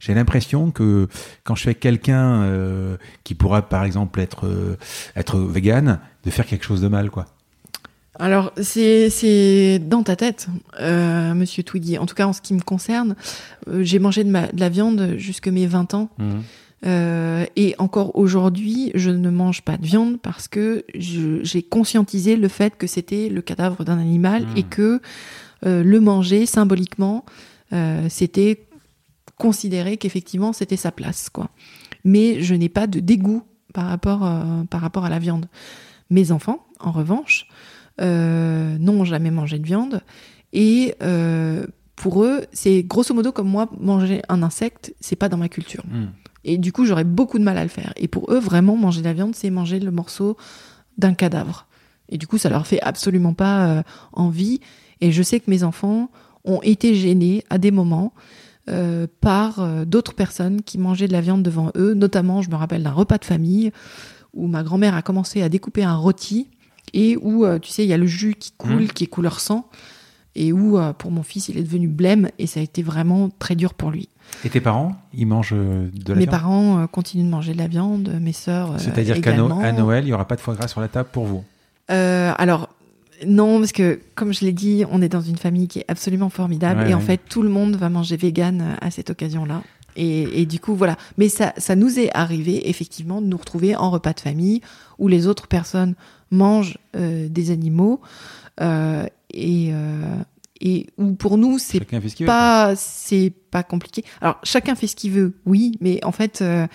[0.00, 1.06] j'ai l'impression que
[1.44, 4.76] quand je fais quelqu'un euh, qui pourra, par exemple, être euh,
[5.14, 7.26] être vegan, de faire quelque chose de mal, quoi.
[8.18, 10.48] Alors, c'est dans ta tête,
[10.80, 11.98] monsieur Twiggy.
[11.98, 13.14] En tout cas, en ce qui me concerne,
[13.80, 16.10] j'ai mangé de, ma, de, la viande jusque mes 20 ans.
[16.18, 16.40] Mmh.
[16.86, 22.48] Euh, et encore aujourd'hui, je ne mange pas de viande parce que j'ai conscientisé le
[22.48, 24.68] fait que c'était le cadavre d'un animal et hmm.
[24.68, 25.00] que
[25.66, 27.24] euh, le manger symboliquement,
[27.72, 28.64] euh, c'était
[29.36, 31.50] considéré qu'effectivement c'était sa place, quoi.
[32.04, 33.42] Mais je n'ai pas de dégoût
[33.74, 34.20] par rapport
[34.70, 35.46] par rapport à la viande.
[36.10, 37.46] Mes enfants, en revanche,
[38.00, 40.02] n'ont jamais mangé de viande
[40.52, 40.94] et
[41.96, 45.84] pour eux, c'est grosso modo comme moi manger un insecte, c'est pas dans ma culture.
[45.86, 46.06] Hmm.
[46.44, 47.92] Et du coup, j'aurais beaucoup de mal à le faire.
[47.96, 50.36] Et pour eux, vraiment, manger de la viande, c'est manger le morceau
[50.96, 51.66] d'un cadavre.
[52.08, 54.60] Et du coup, ça leur fait absolument pas euh, envie.
[55.00, 56.10] Et je sais que mes enfants
[56.44, 58.14] ont été gênés à des moments
[58.70, 61.94] euh, par euh, d'autres personnes qui mangeaient de la viande devant eux.
[61.94, 63.72] Notamment, je me rappelle d'un repas de famille
[64.32, 66.48] où ma grand-mère a commencé à découper un rôti
[66.94, 68.88] et où, tu sais, il y a le jus qui coule, mmh.
[68.88, 69.68] qui est couleur sang
[70.34, 73.56] et où, pour mon fils, il est devenu blême et ça a été vraiment très
[73.56, 74.08] dur pour lui.
[74.44, 77.30] Et tes parents, ils mangent euh, de la Mes viande Mes parents euh, continuent de
[77.30, 78.72] manger de la viande, mes sœurs.
[78.72, 81.24] Euh, C'est-à-dire qu'à Noël, il n'y aura pas de foie gras sur la table pour
[81.24, 81.44] vous?
[81.88, 82.68] Alors,
[83.26, 86.28] non, parce que comme je l'ai dit, on est dans une famille qui est absolument
[86.28, 89.62] formidable et en fait, tout le monde va manger vegan à cette occasion-là.
[89.96, 90.96] Et, du coup, voilà.
[91.16, 94.60] Mais ça, ça nous est arrivé effectivement de nous retrouver en repas de famille
[94.98, 95.94] où les autres personnes
[96.30, 98.00] mangent des animaux
[98.60, 99.72] et,
[100.60, 101.80] et où pour nous c'est
[102.24, 104.04] pas c'est pas compliqué.
[104.20, 106.66] Alors chacun fait ce qu'il veut, oui, mais en fait euh,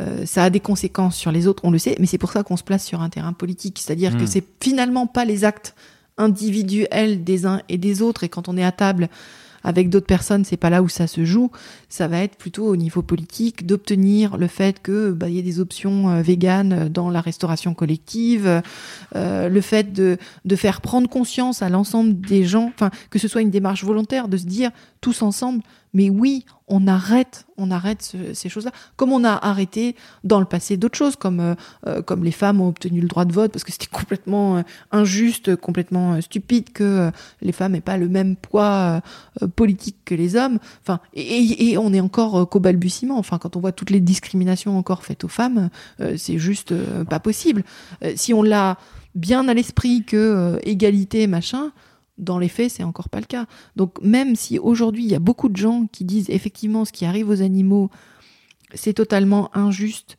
[0.00, 2.42] euh, ça a des conséquences sur les autres, on le sait, mais c'est pour ça
[2.42, 4.28] qu'on se place sur un terrain politique, c'est-à-dire que hmm.
[4.28, 5.74] c'est finalement pas les actes
[6.18, 9.08] individuels des uns et des autres, et quand on est à table
[9.66, 11.50] avec d'autres personnes, c'est pas là où ça se joue.
[11.88, 15.58] Ça va être plutôt au niveau politique d'obtenir le fait que bah, y ait des
[15.58, 18.62] options euh, véganes dans la restauration collective,
[19.16, 20.16] euh, le fait de,
[20.54, 22.72] faire prendre conscience à l'ensemble des gens,
[23.10, 24.70] que ce soit une démarche volontaire, de se dire
[25.00, 25.62] tous ensemble,
[25.94, 28.72] mais oui, on arrête, on arrête ces choses-là.
[28.96, 29.94] Comme on a arrêté
[30.24, 31.54] dans le passé d'autres choses, comme euh,
[31.86, 34.62] euh, comme les femmes ont obtenu le droit de vote parce que c'était complètement euh,
[34.90, 37.10] injuste, complètement stupide que
[37.40, 39.00] les femmes n'aient pas le même poids
[39.54, 40.58] politique que les hommes.
[40.82, 43.18] Enfin, et, on est encore qu'au balbutiement.
[43.18, 45.70] Enfin, quand on voit toutes les discriminations encore faites aux femmes,
[46.16, 47.64] c'est juste pas possible.
[48.16, 48.78] si on l'a
[49.14, 51.72] bien à l'esprit que égalité machin
[52.18, 53.46] dans les faits, c'est encore pas le cas.
[53.76, 57.04] Donc même si aujourd'hui il y a beaucoup de gens qui disent effectivement ce qui
[57.04, 57.90] arrive aux animaux,
[58.74, 60.16] c'est totalement injuste,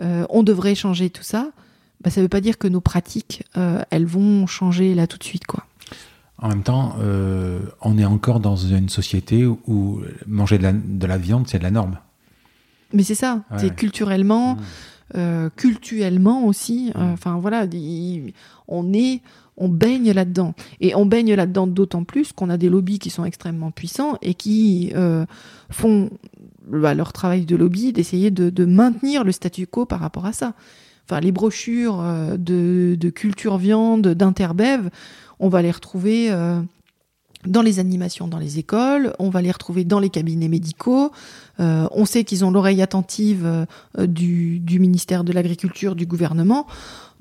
[0.00, 1.50] euh, on devrait changer tout ça,
[2.00, 5.18] bah, ça ne veut pas dire que nos pratiques, euh, elles vont changer là tout
[5.18, 5.64] de suite, quoi.
[6.38, 11.46] En même temps, euh, on est encore dans une société où manger de la, viande,
[11.46, 11.98] c'est de la norme.
[12.92, 14.56] Mais c'est ça, c'est culturellement,
[15.14, 15.50] mmh.
[15.54, 16.90] culturellement aussi.
[16.96, 17.00] Mmh.
[17.00, 17.66] Enfin voilà,
[18.66, 19.22] on est
[19.56, 20.54] on baigne là-dedans.
[20.80, 24.34] Et on baigne là-dedans d'autant plus qu'on a des lobbies qui sont extrêmement puissants et
[24.34, 25.26] qui euh,
[25.70, 26.10] font
[26.66, 30.54] bah, leur travail de lobby d'essayer de, maintenir le statu quo par rapport à ça.
[31.08, 34.88] Enfin, les brochures euh, de, culture viande, d'Interbev,
[35.40, 36.60] on va les retrouver euh,
[37.46, 41.10] dans les animations dans les écoles, on va les retrouver dans les cabinets médicaux.
[41.58, 43.66] on sait qu'ils ont l'oreille attentive
[43.98, 46.66] du, du, ministère de l'Agriculture, du gouvernement.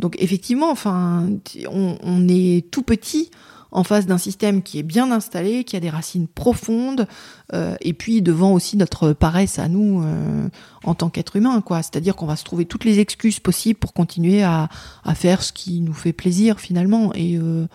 [0.01, 1.29] Donc effectivement, enfin,
[1.69, 3.29] on, est tout petit
[3.71, 7.07] en face d'un système qui est bien installé, qui a des racines profondes,
[7.53, 10.49] euh, et puis devant aussi notre paresse à nous euh,
[10.83, 11.83] en tant qu'être humain, quoi.
[11.83, 14.69] C'est-à-dire qu'on va se trouver toutes les excuses possibles pour continuer à,
[15.15, 17.13] faire ce qui nous fait plaisir finalement.
[17.13, 17.67] Et, euh,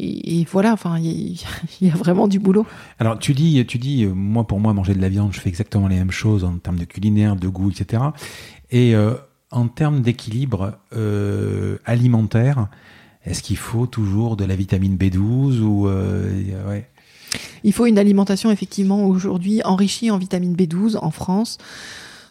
[0.00, 1.38] et, voilà, enfin, il
[1.80, 2.66] y, a vraiment du boulot.
[2.98, 5.48] Alors, tu dis, tu dis, euh, moi, pour moi, manger de la viande, je fais
[5.48, 8.04] exactement les mêmes choses en termes de culinaire, de goût, etc.
[8.70, 9.14] Et euh,
[9.50, 12.68] en termes d'équilibre euh, alimentaire,
[13.24, 16.88] est-ce qu'il faut toujours de la vitamine B12 ou ouais.
[17.64, 21.58] Il faut une alimentation effectivement aujourd'hui enrichie en vitamine B12 en France.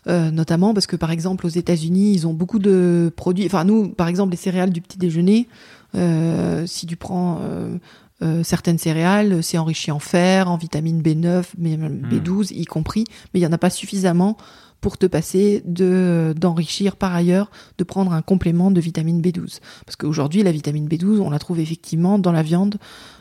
[0.08, 3.46] notamment parce que par exemple aux États-Unis ils ont beaucoup de produits.
[3.46, 5.48] Enfin nous par exemple les céréales du petit déjeuner,
[5.94, 7.78] si tu prends euh,
[8.22, 13.44] euh, certaines céréales, c'est enrichi en fer, en vitamine B9, B12 y compris, mais il
[13.44, 14.38] n'y en a pas suffisamment
[14.82, 19.60] pour te passer de d'enrichir par ailleurs, de prendre un complément de vitamine B12.
[19.86, 22.78] Parce qu'aujourd'hui, la vitamine B12, on la trouve effectivement dans la viande,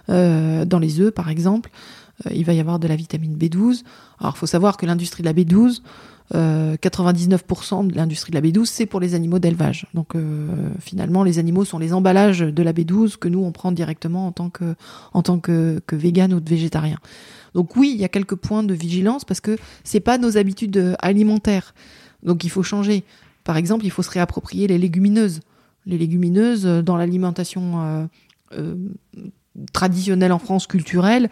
[0.09, 1.71] dans les œufs par exemple.
[2.31, 3.85] il va y avoir de la vitamine B12.
[4.21, 5.81] Alors, il faut savoir que l'industrie de la B12,
[6.33, 9.87] 99% euh, de l'industrie de la B12, c'est pour les animaux d'élevage.
[9.95, 13.73] Donc euh, finalement, les animaux sont les emballages de la B12 que nous on prend
[13.73, 14.75] directement en tant que
[15.13, 15.23] en
[15.93, 16.99] vegan ou de végétarien.
[17.55, 20.97] Donc oui, il y a quelques points de vigilance parce que c'est pas nos habitudes
[21.01, 21.75] alimentaires.
[22.23, 23.05] Donc il faut changer.
[23.45, 25.41] Par exemple, il faut se réapproprier les légumineuses.
[25.87, 28.09] Les légumineuses euh, dans l'alimentation
[29.73, 31.31] traditionnelle en France culturelle,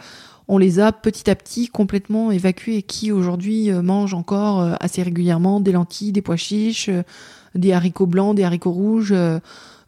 [0.49, 2.83] on les a petit à petit complètement évacués.
[2.83, 7.03] Qui aujourd'hui euh, mange encore euh, assez régulièrement des lentilles, des pois chiches, euh,
[7.55, 9.15] des haricots blancs, des haricots rouges,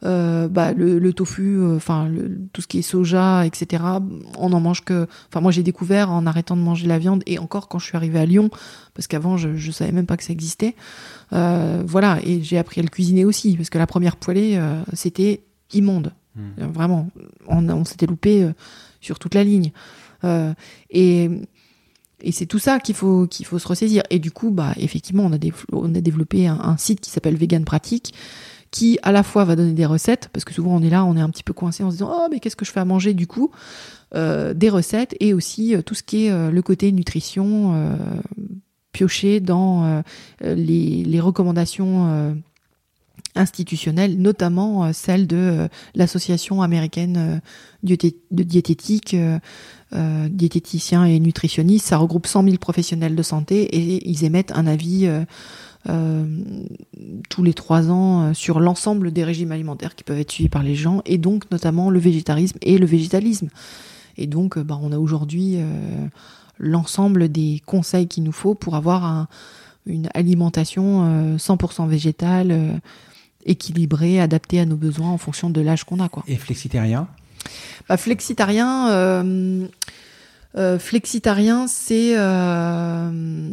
[0.03, 2.09] bah, le, tofu, enfin
[2.53, 3.83] tout ce qui est soja, etc.
[4.39, 5.09] On en mange que.
[5.29, 7.97] Enfin moi j'ai découvert en arrêtant de manger la viande et encore quand je suis
[7.97, 8.51] arrivée à Lyon
[8.95, 10.77] parce qu'avant je, je savais même pas que ça existait.
[11.33, 14.61] voilà et j'ai appris à le cuisiner aussi parce que la première poêlée
[14.93, 15.43] c'était
[15.73, 16.13] immonde.
[16.37, 16.67] Hmm.
[16.73, 17.09] Vraiment,
[17.49, 18.49] on, on s'était loupé
[19.01, 19.73] sur toute la ligne.
[20.25, 20.55] Euh,
[20.91, 24.03] et c'est tout ça qu'il faut faut se ressaisir.
[24.11, 25.39] Et du coup, bah effectivement, on a,
[25.73, 28.15] on a développé un, site qui s'appelle Vegan Pratique,
[28.71, 31.17] qui à la fois va donner des recettes, parce que souvent on est là, on
[31.17, 32.85] est un petit peu coincé en se disant oh mais qu'est-ce que je fais à
[32.85, 33.51] manger du coup,
[34.15, 37.75] euh, des recettes et aussi euh, tout ce qui est le côté nutrition
[38.93, 40.03] pioché dans
[40.41, 42.35] les, les, recommandations
[43.35, 47.43] institutionnelles, notamment celle de l'association américaine
[47.83, 49.15] de diététique
[49.93, 51.87] euh, diététiciens et nutritionnistes.
[51.87, 55.25] Ça regroupe 100 000 professionnels de santé et ils émettent un avis euh,
[55.89, 56.27] euh,
[57.29, 60.75] tous les trois ans sur l'ensemble des régimes alimentaires qui peuvent être suivis par les
[60.75, 63.49] gens et donc notamment le végétarisme et le végétalisme.
[64.17, 65.59] Et donc, bah, on a aujourd'hui
[66.59, 69.29] l'ensemble des conseils qu'il nous faut pour avoir
[69.85, 72.81] une alimentation 100% végétale,
[73.45, 76.09] équilibrée, adaptée à nos besoins en fonction de l'âge qu'on a.
[76.09, 76.25] Quoi.
[76.27, 77.07] Et flexitarien
[77.89, 79.67] bah, flexitarien, euh,
[80.57, 83.51] euh, flexitarien, c'est euh,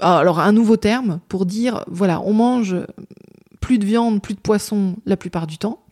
[0.00, 2.76] alors un nouveau terme pour dire voilà, on mange
[3.60, 5.84] plus de viande, plus de poisson la plupart du temps,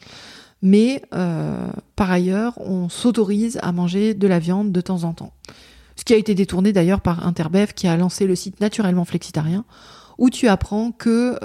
[0.62, 5.32] mais par ailleurs, on s'autorise à manger de la viande de temps en temps.
[5.94, 9.64] Ce qui a été détourné d'ailleurs par Interbev qui a lancé le site naturellement flexitarien
[10.16, 11.38] où tu apprends que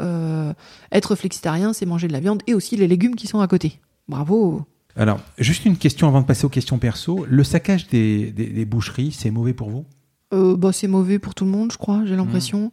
[0.91, 3.79] être flexitarien, c'est manger de la viande et aussi les légumes qui sont à côté.
[4.07, 4.65] Bravo
[4.95, 7.25] alors, juste une question avant de passer aux questions perso.
[7.27, 9.85] Le saccage des, boucheries, c'est mauvais pour vous?
[10.33, 12.71] Euh, bah, C'est mauvais pour tout le monde, je crois, j'ai l'impression.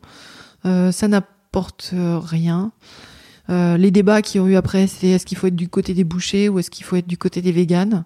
[0.65, 0.69] Mmh.
[0.69, 2.73] Euh, ça n'apporte rien.
[3.49, 6.05] Euh, les débats qui ont eu après, c'est est-ce qu'il faut être du côté des
[6.05, 8.05] bouchers ou est-ce qu'il faut être du côté des véganes?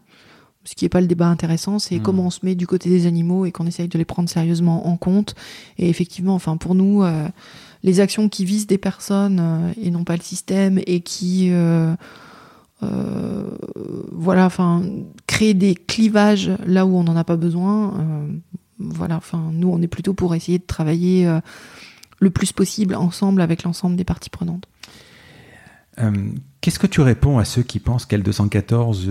[0.64, 2.02] Ce qui n'est pas le débat intéressant, c'est mmh.
[2.02, 4.86] comment on se met du côté des animaux et qu'on essaye de les prendre sérieusement
[4.86, 5.34] en compte.
[5.76, 7.04] Et effectivement, enfin pour nous,
[7.84, 11.94] les actions qui visent des personnes et non pas le système et qui euh,
[14.12, 14.82] voilà, enfin,
[15.26, 17.94] créer des clivages là où on n'en a pas besoin.
[17.98, 18.26] Euh,
[18.78, 21.40] voilà, enfin, nous, on est plutôt pour essayer de travailler euh,
[22.20, 24.66] le plus possible ensemble avec l'ensemble des parties prenantes.
[26.60, 29.06] Qu'est-ce que tu réponds à ceux qui pensent qu'L214,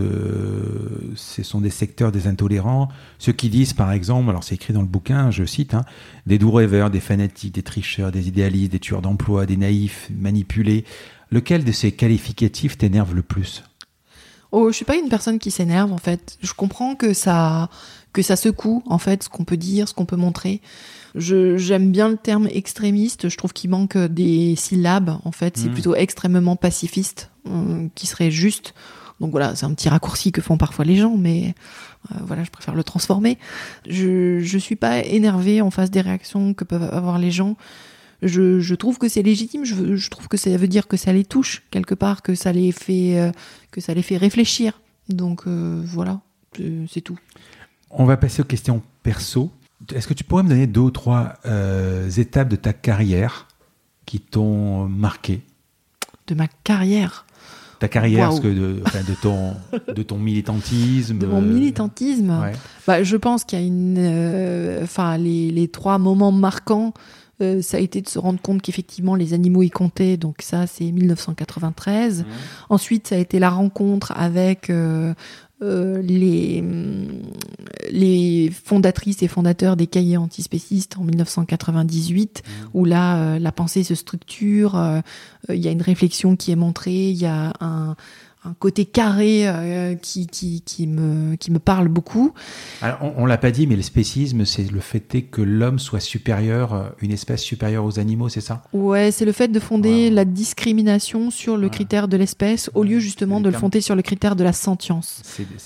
[1.15, 2.89] ce sont des secteurs des intolérants?
[3.19, 5.85] Ceux qui disent, par exemple, alors c'est écrit dans le bouquin, je cite, hein,
[6.25, 10.83] des doux rêveurs, des fanatiques, des tricheurs, des idéalistes, des tueurs d'emploi, des naïfs, manipulés,
[11.33, 13.63] Lequel de ces qualificatifs t'énerve le plus?
[14.51, 16.37] Oh, je suis pas une personne qui s'énerve en fait.
[16.43, 17.71] Je comprends que ça
[18.13, 20.61] que ça secoue en fait ce qu'on peut dire, ce qu'on peut montrer.
[21.15, 23.29] Je j'aime bien le terme extrémiste.
[23.29, 25.57] Je trouve qu'il manque des syllabes en fait.
[25.57, 25.73] C'est hmm.
[25.73, 28.75] plutôt extrêmement pacifiste euh, qui serait juste.
[29.19, 31.55] Donc voilà, c'est un petit raccourci que font parfois les gens, mais
[32.11, 33.39] euh, voilà, je préfère le transformer.
[33.87, 37.55] Je je suis pas énervée en face des réactions que peuvent avoir les gens
[38.27, 39.65] je, trouve que c'est légitime.
[39.65, 42.71] Je, trouve que ça veut dire que ça les touche quelque part, que ça les
[42.71, 43.31] fait, euh,
[43.71, 44.79] que ça les fait réfléchir.
[45.09, 46.21] Donc euh, voilà,
[46.89, 47.17] c'est tout.
[47.89, 49.51] On va passer aux questions perso.
[49.93, 53.47] Est-ce que tu pourrais me donner deux ou trois euh, étapes de ta carrière
[54.05, 55.41] qui t'ont marqué?
[56.27, 57.25] De ma carrière?
[57.79, 59.55] Ta carrière, que de, enfin, de ton
[59.93, 61.17] de ton militantisme.
[61.17, 62.29] De mon militantisme?
[62.41, 62.53] ouais.
[62.87, 66.93] Bah, je pense qu'il y a une, euh, les trois moments marquants,
[67.43, 70.17] euh, ça a été de se rendre compte qu'effectivement les animaux y comptaient.
[70.17, 72.25] Donc ça, c'est 1993.
[72.69, 75.13] Ensuite, ça a été la rencontre avec euh,
[75.61, 76.63] euh, les
[77.91, 82.43] les fondatrices et fondateurs des cahiers antispécistes en 1998,
[82.73, 84.81] où là, la pensée se structure.
[85.49, 87.09] Il y a une réflexion qui est montrée.
[87.09, 87.95] Il y a un
[88.45, 92.33] un côté carré euh, qui, qui, qui, me, qui me parle beaucoup.
[92.81, 95.99] Alors, on, on l'a pas dit, mais le spécisme, c'est le fait que l'homme soit
[96.01, 98.61] supérieur, euh, une espèce supérieure aux animaux, c'est ça?
[98.73, 101.69] Ouais, c'est le fait de fonder la discrimination sur le Ouais.
[101.69, 105.21] critère de l'espèce au lieu justement de le fonder sur le critère de la sentience.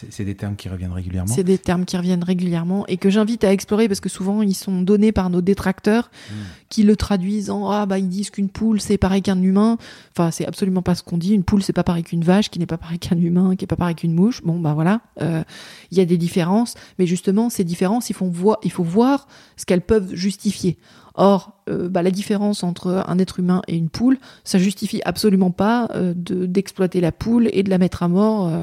[0.10, 1.34] C'est des termes qui reviennent régulièrement.
[1.34, 4.54] C'est des termes qui reviennent régulièrement et que j'invite à explorer parce que souvent ils
[4.56, 6.34] sont donnés par nos détracteurs Mm.
[6.70, 9.78] qui le traduisent en ah bah ils disent qu'une poule c'est pareil qu'un humain.
[10.12, 11.34] Enfin c'est absolument pas ce qu'on dit.
[11.34, 13.68] Une poule c'est pas pareil qu'une vache, qui n'est pas pareil qu'un humain, qui est
[13.68, 14.42] pas pareil qu'une mouche.
[14.44, 15.44] Bon bah voilà, Euh,
[15.92, 19.28] il y a des différences, mais justement ces différences il faut voir il faut voir
[19.56, 20.78] ce qu'elles peuvent justifier.
[21.20, 25.50] Or, euh, bah, la différence entre un être humain et une poule, ça justifie absolument
[25.50, 28.62] pas euh, de- d'exploiter la poule et de la mettre à mort euh,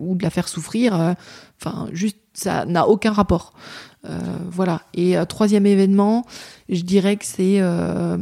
[0.00, 0.94] ou de la faire souffrir.
[0.94, 1.14] euh.
[1.60, 3.54] Enfin, juste, ça n'a aucun rapport.
[4.08, 4.18] Euh,
[4.52, 4.82] voilà.
[4.94, 6.24] Et euh, troisième événement,
[6.68, 8.16] je dirais que c'est euh,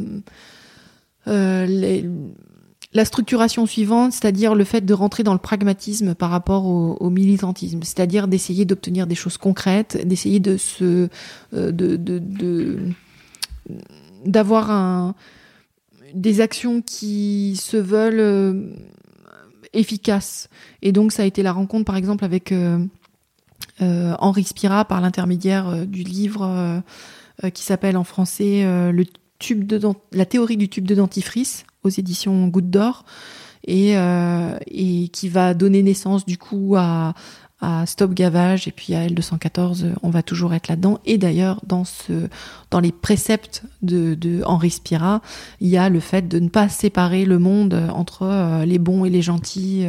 [1.27, 2.09] euh, les-
[2.95, 7.83] la structuration suivante, c'est-à-dire le fait de rentrer dans le pragmatisme par rapport au, militantisme,
[7.83, 10.41] c'est-à-dire d'essayer d'obtenir des choses concrètes, d'essayer
[10.83, 11.09] euh,
[14.25, 15.15] d'avoir
[16.15, 18.75] des actions qui se veulent euh,
[19.75, 20.49] efficaces.
[20.81, 22.87] Et donc ça a été la rencontre, par exemple, avec euh,
[23.81, 26.83] Henri Spira par l'intermédiaire du livre
[27.55, 33.05] qui s'appelle en français la théorie du tube de dentifrice aux éditions Goutte d'Or
[33.65, 37.15] et, euh, et qui va donner naissance du coup à,
[37.87, 41.01] Stop Gavage et puis à L214 euh, on va toujours être là-dedans.
[41.07, 45.23] Et d'ailleurs dans les préceptes de, Henri Spira
[45.61, 49.05] il y a le fait de ne pas séparer le monde entre euh, les bons
[49.05, 49.89] et les gentils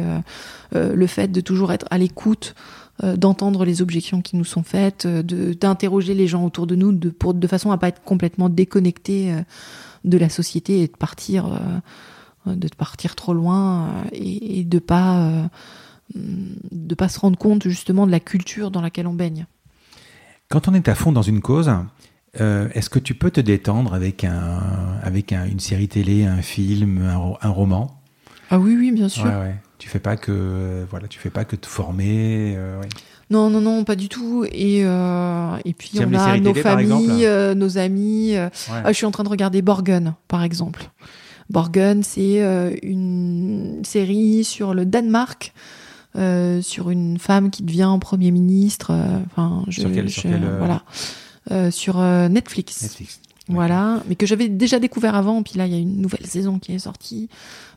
[0.74, 2.54] euh, le fait de toujours être à l'écoute
[3.02, 7.32] d'entendre les objections qui nous sont faites, d'interroger les gens autour de nous, de pour
[7.32, 9.34] de façon à pas être complètement déconnecté
[10.04, 11.46] de la société et de partir
[12.46, 15.42] euh, de partir trop loin euh, et, et de pas euh,
[16.14, 19.46] de pas se rendre compte justement de la culture dans laquelle on baigne.
[20.48, 21.70] Quand on est à fond dans une cause,
[22.40, 24.60] euh, est-ce que tu peux te détendre avec, un,
[25.02, 28.00] avec un- une série télé, un film, un, ro- un roman?
[28.50, 29.26] Ah oui oui bien sûr.
[29.26, 29.54] Ouais, ouais.
[29.78, 32.56] Tu fais pas que voilà, tu fais pas que te former.
[32.58, 32.88] ouais.
[33.30, 34.44] Non, non, non, pas du tout.
[34.50, 38.34] Et, euh, et puis on a nos télé, familles, euh, nos amis.
[38.36, 38.80] euh, Ouais.
[38.84, 40.90] Ah, je suis en train de regarder Borgen, par exemple.
[41.48, 42.40] Borgen, c'est
[42.82, 45.52] une série sur le Danemark,
[46.62, 48.92] sur une femme qui devient Premier ministre.
[49.26, 51.98] Enfin, je, Sur quel- sur quel, voilà, sur
[52.28, 52.82] Netflix.
[52.82, 53.20] Netflix.
[53.54, 55.42] Voilà, mais que j'avais déjà découvert avant.
[55.42, 57.28] Puis là, il y a une nouvelle saison qui est sortie.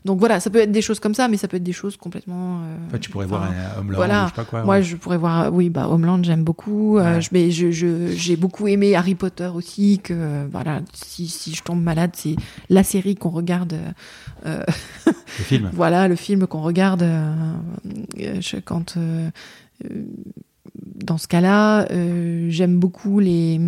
[0.04, 1.96] Donc voilà, ça peut être des choses comme ça, mais ça peut être des choses
[1.96, 2.58] complètement.
[2.60, 4.20] euh, Enfin, tu pourrais enfin, voir un Homeland voilà.
[4.20, 4.62] ou je sais pas quoi.
[4.64, 6.98] moi, je pourrais voir, oui, bah, Homeland, j'aime beaucoup.
[6.98, 11.26] Euh, je, mais je, je, j'ai beaucoup aimé Harry Potter aussi, que, euh, voilà, si,
[11.28, 12.36] si je tombe malade, c'est
[12.68, 13.76] la série qu'on regarde,
[14.44, 14.62] euh,
[15.06, 15.70] Le film.
[15.72, 17.54] voilà, le film qu'on regarde euh,
[18.40, 18.98] je- quand,
[21.06, 21.86] dans ce cas-là,
[22.48, 23.60] j'aime beaucoup les,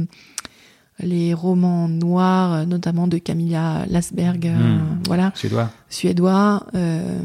[1.00, 5.02] les romans noirs, euh, notamment de Camilla Lasberg, euh, Hmm.
[5.06, 5.70] voilà, Suédois.
[5.90, 7.20] suédois, euh,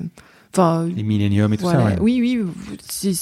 [0.54, 1.80] enfin, Les Millennium et tout voilà.
[1.80, 1.86] ça.
[1.86, 1.98] ouais.
[2.02, 2.44] Oui, oui,
[2.88, 3.14] c'est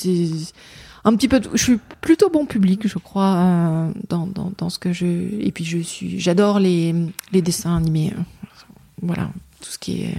[1.05, 1.39] un petit peu.
[1.53, 5.05] Je suis plutôt bon public, je crois, euh, dans, dans, dans ce que je.
[5.05, 6.93] Et puis je suis, j'adore les,
[7.31, 8.13] les dessins animés.
[9.01, 9.29] Voilà,
[9.61, 10.15] tout ce qui est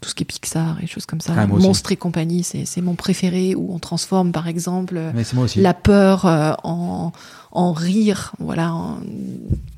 [0.00, 1.34] tout ce qui est Pixar et choses comme ça.
[1.36, 1.46] Ah.
[1.46, 3.54] Monstres et compagnie, c'est c'est mon préféré.
[3.54, 5.12] Où on transforme, par exemple, euh,
[5.56, 7.12] la peur euh, en
[7.52, 8.32] en rire.
[8.38, 8.98] Voilà, en-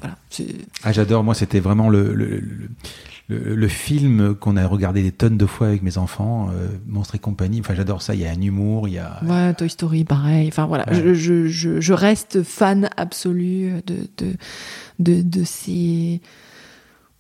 [0.00, 0.16] voilà.
[0.84, 1.24] Ah, j'adore.
[1.24, 2.68] Moi, c'était vraiment le, le, le,
[3.28, 7.14] le- le film qu'on a regardé des tonnes de fois avec mes enfants, euh, Monstres
[7.14, 7.60] et compagnie.
[7.60, 8.14] Enfin, j'adore ça.
[8.14, 9.20] Il y a un humour, il y a.
[9.24, 10.48] Ouais, Toy Story, pareil.
[10.48, 10.94] Enfin voilà, Ouais.
[11.02, 14.32] je, je, je, je reste fan absolu de, de,
[14.98, 16.20] de, de ces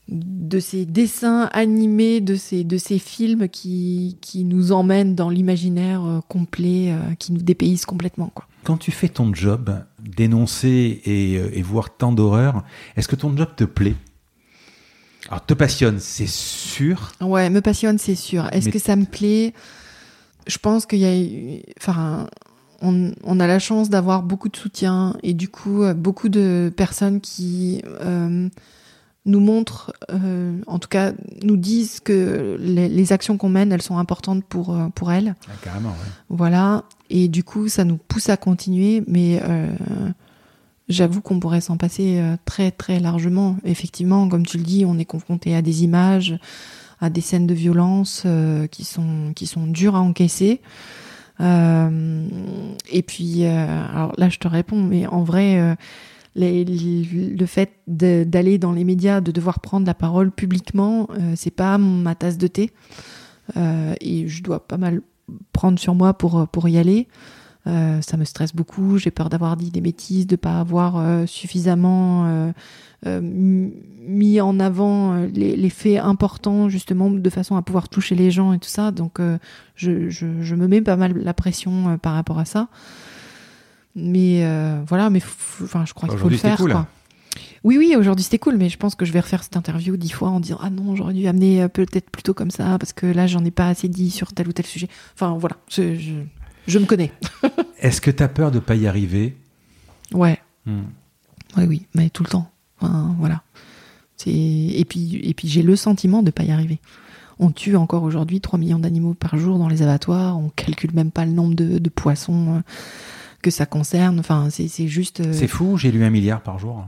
[0.08, 6.04] de ces dessins animés, de ces, de ces films qui, qui nous emmènent dans l'imaginaire
[6.04, 8.30] euh, complet, euh, qui nous dépaysent complètement.
[8.34, 8.46] Quoi.
[8.64, 9.70] Quand tu fais ton job,
[10.00, 12.64] dénoncer et, euh, et voir tant d'horreur,
[12.96, 13.94] est-ce que ton job te plaît?
[15.28, 17.12] Alors, te passionne, c'est sûr.
[17.20, 18.48] Ouais, me passionne, c'est sûr.
[18.52, 19.54] Est-ce Mais- que ça me plaît?
[20.48, 22.26] Je pense qu'il y a, enfin,
[22.82, 27.20] on, on a la chance d'avoir beaucoup de soutien et du coup beaucoup de personnes
[27.20, 28.48] qui euh,
[29.24, 31.12] nous montrent, euh, en tout cas,
[31.42, 35.36] nous disent que les, les actions qu'on mène, elles sont importantes pour, euh, pour elles.
[35.46, 36.10] Ah, carrément, ouais.
[36.28, 36.84] Voilà.
[37.08, 39.68] Et du coup, ça nous pousse à continuer, mais euh,
[40.88, 43.56] j'avoue qu'on pourrait s'en passer euh, très, très largement.
[43.64, 46.36] Effectivement, comme tu le dis, on est confronté à des images,
[47.00, 50.60] à des scènes de violence euh, qui, sont, qui sont dures à encaisser.
[51.40, 52.26] Euh,
[52.90, 55.76] et puis, euh, alors là, je te réponds, mais en vrai,
[56.40, 61.50] euh, le fait d'aller dans les médias, de devoir prendre la parole publiquement, euh, c'est
[61.50, 62.70] pas ma tasse de thé.
[63.56, 65.02] Euh, et je dois pas mal
[65.52, 67.08] prendre sur moi pour, pour y aller.
[67.66, 68.98] Euh, ça me stresse beaucoup.
[68.98, 72.52] J'ai peur d'avoir dit des bêtises, de pas avoir euh, suffisamment euh,
[73.06, 78.30] euh, mis en avant euh, les, faits importants, justement, de façon à pouvoir toucher les
[78.30, 78.90] gens et tout ça.
[78.90, 79.38] Donc, euh,
[79.76, 82.68] je, je, me mets pas mal la pression euh, par rapport à ça.
[83.94, 85.20] Mais euh, voilà, mais
[85.62, 86.56] enfin, je crois qu'il faut le faire.
[86.56, 86.72] cool.
[86.72, 86.86] quoi.
[87.64, 90.10] Oui, oui, aujourd'hui c'était cool, mais je pense que je vais refaire cette interview dix
[90.10, 93.06] fois en disant ah non, j'aurais dû amener euh, peut-être plutôt comme ça parce que
[93.06, 94.88] là j'en ai pas assez dit sur tel ou tel sujet.
[95.14, 96.12] Enfin voilà, je, je,
[96.66, 97.12] je me connais.
[97.78, 99.36] Est-ce que tu as peur de pas y arriver?
[100.12, 100.82] Ouais, Hmm.
[101.56, 102.48] oui, oui, mais tout le temps.
[102.80, 103.42] Enfin, voilà.
[104.16, 106.78] C'est et puis et puis j'ai le sentiment de pas y arriver.
[107.38, 110.38] On tue encore aujourd'hui 3 millions d'animaux par jour dans les abattoirs.
[110.38, 112.60] On calcule même pas le nombre de, de poissons euh,
[113.42, 114.18] que ça concerne.
[114.20, 115.20] Enfin, c'est juste.
[115.20, 116.86] euh, C'est fou, j'ai lu un milliard par jour.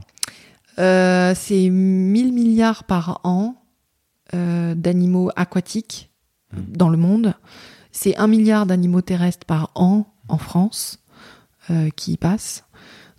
[0.79, 3.55] Euh, c'est 1000 milliards par an
[4.33, 6.09] euh, d'animaux aquatiques
[6.53, 6.77] Mm.
[6.77, 7.33] dans le monde.
[7.91, 10.99] C'est 1 milliard d'animaux terrestres par an en France
[11.71, 12.63] euh, qui y passent.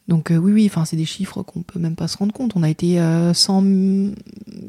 [0.06, 2.52] Donc oui, oui, enfin c'est des chiffres qu'on peut même pas se rendre compte.
[2.54, 4.14] On a été euh, 100, m-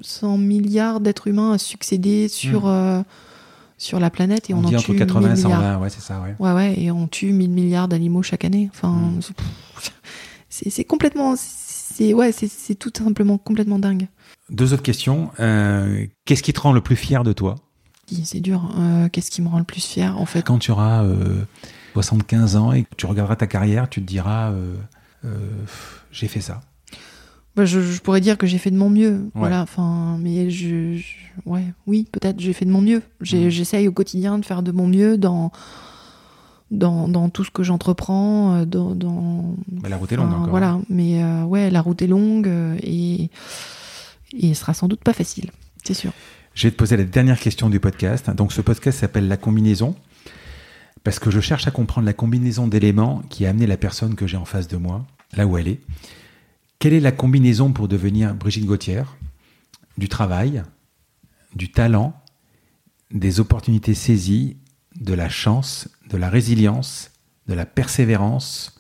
[0.01, 3.03] 100 milliards d'êtres humains à succéder sur Mm.
[3.77, 5.61] Euh, sur la planète et on, On, en dit tue entre 80 et 1000 milliards.
[5.61, 6.35] 120, ouais, c'est ça, ouais.
[6.39, 8.69] Ouais, ouais, et on tue 1000 milliards d'animaux chaque année.
[8.73, 9.21] Enfin, Mm.
[10.49, 14.07] c'est- complètement, c'est ouais, c'est c'est tout simplement complètement dingue.
[14.49, 15.29] Deux autres questions.
[15.39, 17.55] Euh, Qu'est-ce qui te rend le plus fier de toi?
[18.23, 18.71] C'est dur.
[18.77, 20.41] Euh, Qu'est-ce qui me rend le plus fier en fait?
[20.41, 21.43] Quand tu auras euh,
[21.93, 24.75] 75 ans et que tu regarderas ta carrière, tu te diras euh,
[25.25, 25.37] euh,
[26.11, 26.61] j'ai fait ça.
[27.57, 29.29] Bah, je, je pourrais dire que j'ai fait de mon mieux.
[29.33, 29.63] Voilà.
[29.63, 31.03] Enfin, mais je, je-
[31.45, 33.01] ouais, oui, peut-être j'ai fait de mon mieux.
[33.19, 33.49] Mhm.
[33.49, 35.51] J'essaye au quotidien de faire de mon mieux dans
[36.69, 40.49] dans, dans tout ce que j'entreprends, euh, dans, dans Bah, la route est longue encore.
[40.49, 43.29] Voilà, mais euh, ouais, la route est longue euh, et
[44.37, 45.49] et sera sans doute pas facile,
[45.85, 46.11] c'est sûr.
[46.53, 48.29] Je vais te poser la dernière question du podcast.
[48.31, 49.95] Donc ce podcast s'appelle La combinaison
[51.05, 54.27] parce que je cherche à comprendre la combinaison d'éléments qui a amené la personne que
[54.27, 55.05] j'ai en face de moi,
[55.37, 55.79] là où elle est.
[56.79, 59.03] Quelle est la combinaison pour devenir Brigitte Gauthier?
[59.97, 60.63] Du travail,
[61.55, 62.13] du talent,
[63.11, 64.57] des opportunités saisies,
[64.99, 67.11] de la chance, de la résilience,
[67.47, 68.79] de la persévérance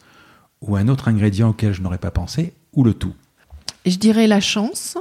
[0.61, 3.13] ou un autre ingrédient auquel je n'aurais pas pensé ou le tout?
[3.85, 4.97] Et je dirais la chance,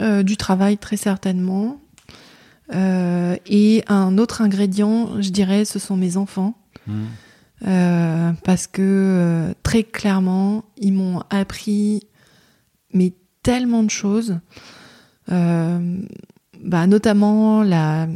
[0.00, 1.78] euh, du travail très certainement,
[2.74, 6.54] Euh, et un autre ingrédient, je dirais, ce sont mes enfants.
[7.64, 12.02] Euh, parce que euh, très clairement, ils m'ont appris
[12.92, 13.12] mais
[13.42, 14.38] tellement de choses,
[15.30, 16.02] Euh,
[16.60, 18.08] bah, notamment la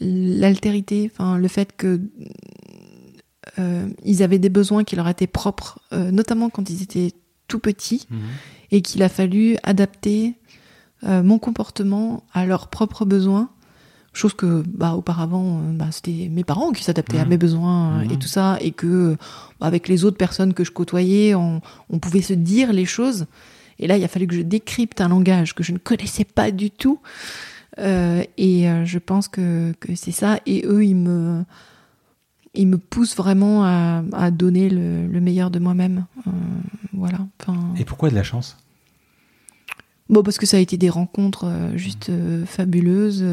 [0.00, 2.00] l'altérité, enfin le fait que
[4.04, 7.12] ils avaient des besoins qui leur étaient propres, notamment quand ils étaient
[7.48, 8.06] tout petits,
[8.70, 10.34] et qu'il a fallu adapter
[11.02, 13.50] mon comportement à leurs propres besoins.
[14.12, 17.28] Chose que, bah, auparavant, euh, bah, c'était mes parents qui s'adaptaient à Mhm.
[17.30, 19.16] mes besoins euh, et tout ça, et que,
[19.60, 21.60] bah, avec les autres personnes que je côtoyais, on,
[21.90, 23.26] on pouvait se dire les choses.
[23.78, 26.50] Et là, il a fallu que je décrypte un langage que je ne connaissais pas
[26.50, 26.98] du tout.
[27.78, 30.40] Euh, et je pense que, que c'est ça.
[30.44, 31.44] Et eux, ils me,
[32.52, 36.04] ils me poussent vraiment à, à donner le, le meilleur de moi-même.
[36.26, 36.30] Euh,
[36.92, 37.20] voilà.
[37.40, 38.58] Enfin, Et pourquoi de la chance?
[40.10, 43.24] Bon, parce que ça a été des rencontres euh, juste euh, fabuleuses.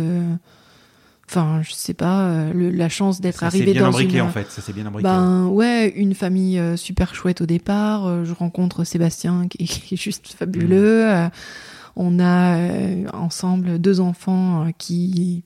[1.30, 4.24] Enfin, je sais pas, euh, le- la chance d'être arrivé bien dans imbriqué une.
[4.24, 5.04] en fait, ça s'est bien imbriqué.
[5.10, 8.06] Ben ouais, une famille euh, super chouette au départ.
[8.08, 11.06] euh, je rencontre Sébastien qui, qui est juste fabuleux.
[11.06, 11.30] Mmh.
[11.98, 12.58] on a
[13.14, 15.44] ensemble deux enfants qui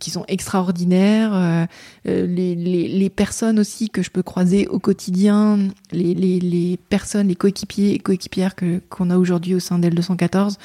[0.00, 1.32] qui sont extraordinaires.
[1.34, 1.66] euh,
[2.04, 5.58] les, les, les personnes aussi que je peux croiser au quotidien,
[5.92, 8.54] les, les, les personnes, les coéquipiers et coéquipières
[8.90, 10.56] qu'on a aujourd'hui au sein d'L214.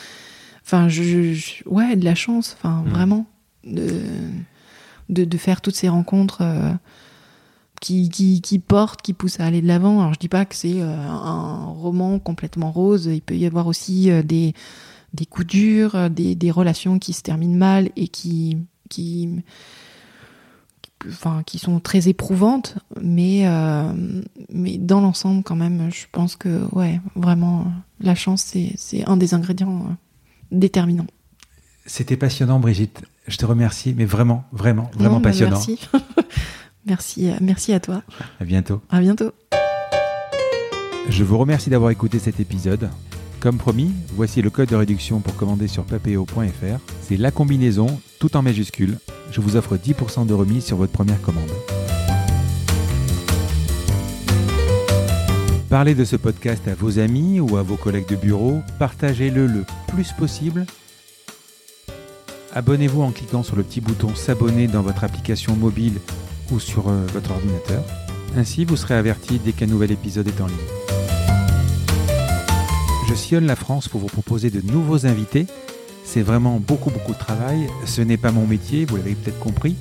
[0.66, 1.34] Enfin, je,
[1.68, 2.56] ouais, de la chance.
[2.58, 2.90] Enfin, Mm.
[2.90, 3.26] vraiment
[3.66, 4.02] de,
[5.10, 6.42] de faire toutes ces rencontres.
[6.42, 6.72] euh,
[7.82, 10.02] qui, qui, qui portent, qui poussent à aller de l'avant.
[10.02, 13.66] Alors je dis pas que c'est euh, un roman complètement rose, il peut y avoir
[13.66, 14.54] aussi euh, des,
[15.16, 18.58] des coups durs, des, des relations qui se terminent mal et qui,
[18.90, 19.30] qui,
[21.08, 23.46] enfin, qui sont très éprouvantes, mais,
[24.54, 27.66] mais dans l'ensemble quand même, je pense que ouais, vraiment,
[28.00, 29.88] la chance c'est un des ingrédients.
[29.90, 29.94] euh.
[30.52, 31.08] déterminant.
[31.86, 33.02] C'était passionnant, Brigitte.
[33.28, 35.58] Je te remercie, mais vraiment, vraiment, vraiment Non, bah, passionnant.
[35.58, 35.80] Merci.
[36.86, 38.02] merci, euh, merci à toi.
[38.40, 38.82] À bientôt.
[38.90, 39.32] À bientôt.
[41.10, 42.90] Je vous remercie d'avoir écouté cet épisode.
[43.40, 46.80] Comme promis, voici le code de réduction pour commander sur papeo.fr.
[47.02, 47.88] C'est la combinaison,
[48.20, 48.98] tout en majuscule.
[49.32, 51.50] Je vous offre 10% de remise sur votre première commande.
[55.70, 58.60] Parlez de ce podcast à vos amis ou à vos collègues de bureau.
[58.78, 60.66] Partagez-le le plus possible.
[62.54, 66.00] Abonnez-vous en cliquant sur le petit bouton s'abonner dans votre application mobile
[66.52, 67.82] ou sur euh, votre ordinateur.
[68.36, 70.58] Ainsi, vous serez averti dès qu'un nouvel épisode est en ligne.
[73.08, 75.48] Je sillonne la France pour vous proposer de nouveaux invités.
[76.04, 77.68] C'est vraiment beaucoup beaucoup de travail.
[77.86, 79.76] Ce n'est pas mon métier, vous l'avez peut-être compris.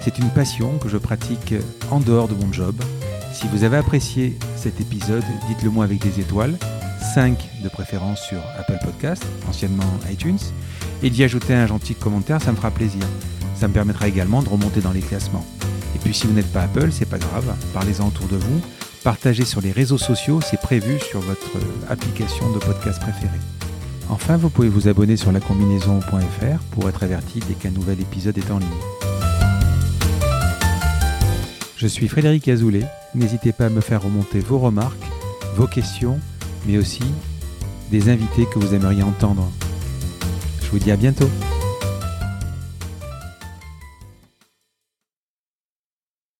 [0.00, 1.54] C'est une passion que je pratique
[1.90, 2.74] en dehors de mon job.
[3.32, 6.56] Si vous avez apprécié cet épisode, dites-le moi avec des étoiles,
[7.14, 10.38] 5 de préférence sur Apple Podcast, anciennement iTunes,
[11.04, 13.02] et d'y ajouter un gentil commentaire, ça me fera plaisir.
[13.54, 15.46] Ça me permettra également de remonter dans les classements.
[15.94, 18.60] Et puis si vous n'êtes pas Apple, c'est pas grave, parlez-en autour de vous,
[19.04, 21.50] partagez sur les réseaux sociaux, c'est prévu sur votre
[21.90, 23.38] application de podcast préférée.
[24.08, 28.50] Enfin, vous pouvez vous abonner sur lacombinaison.fr pour être averti dès qu'un nouvel épisode est
[28.50, 28.68] en ligne.
[31.76, 32.86] Je suis Frédéric Azoulay.
[33.14, 35.04] N'hésitez pas à me faire remonter vos remarques,
[35.54, 36.18] vos questions,
[36.66, 37.04] mais aussi
[37.90, 39.50] des invités que vous aimeriez entendre.
[40.74, 41.30] Vous dis à bientôt.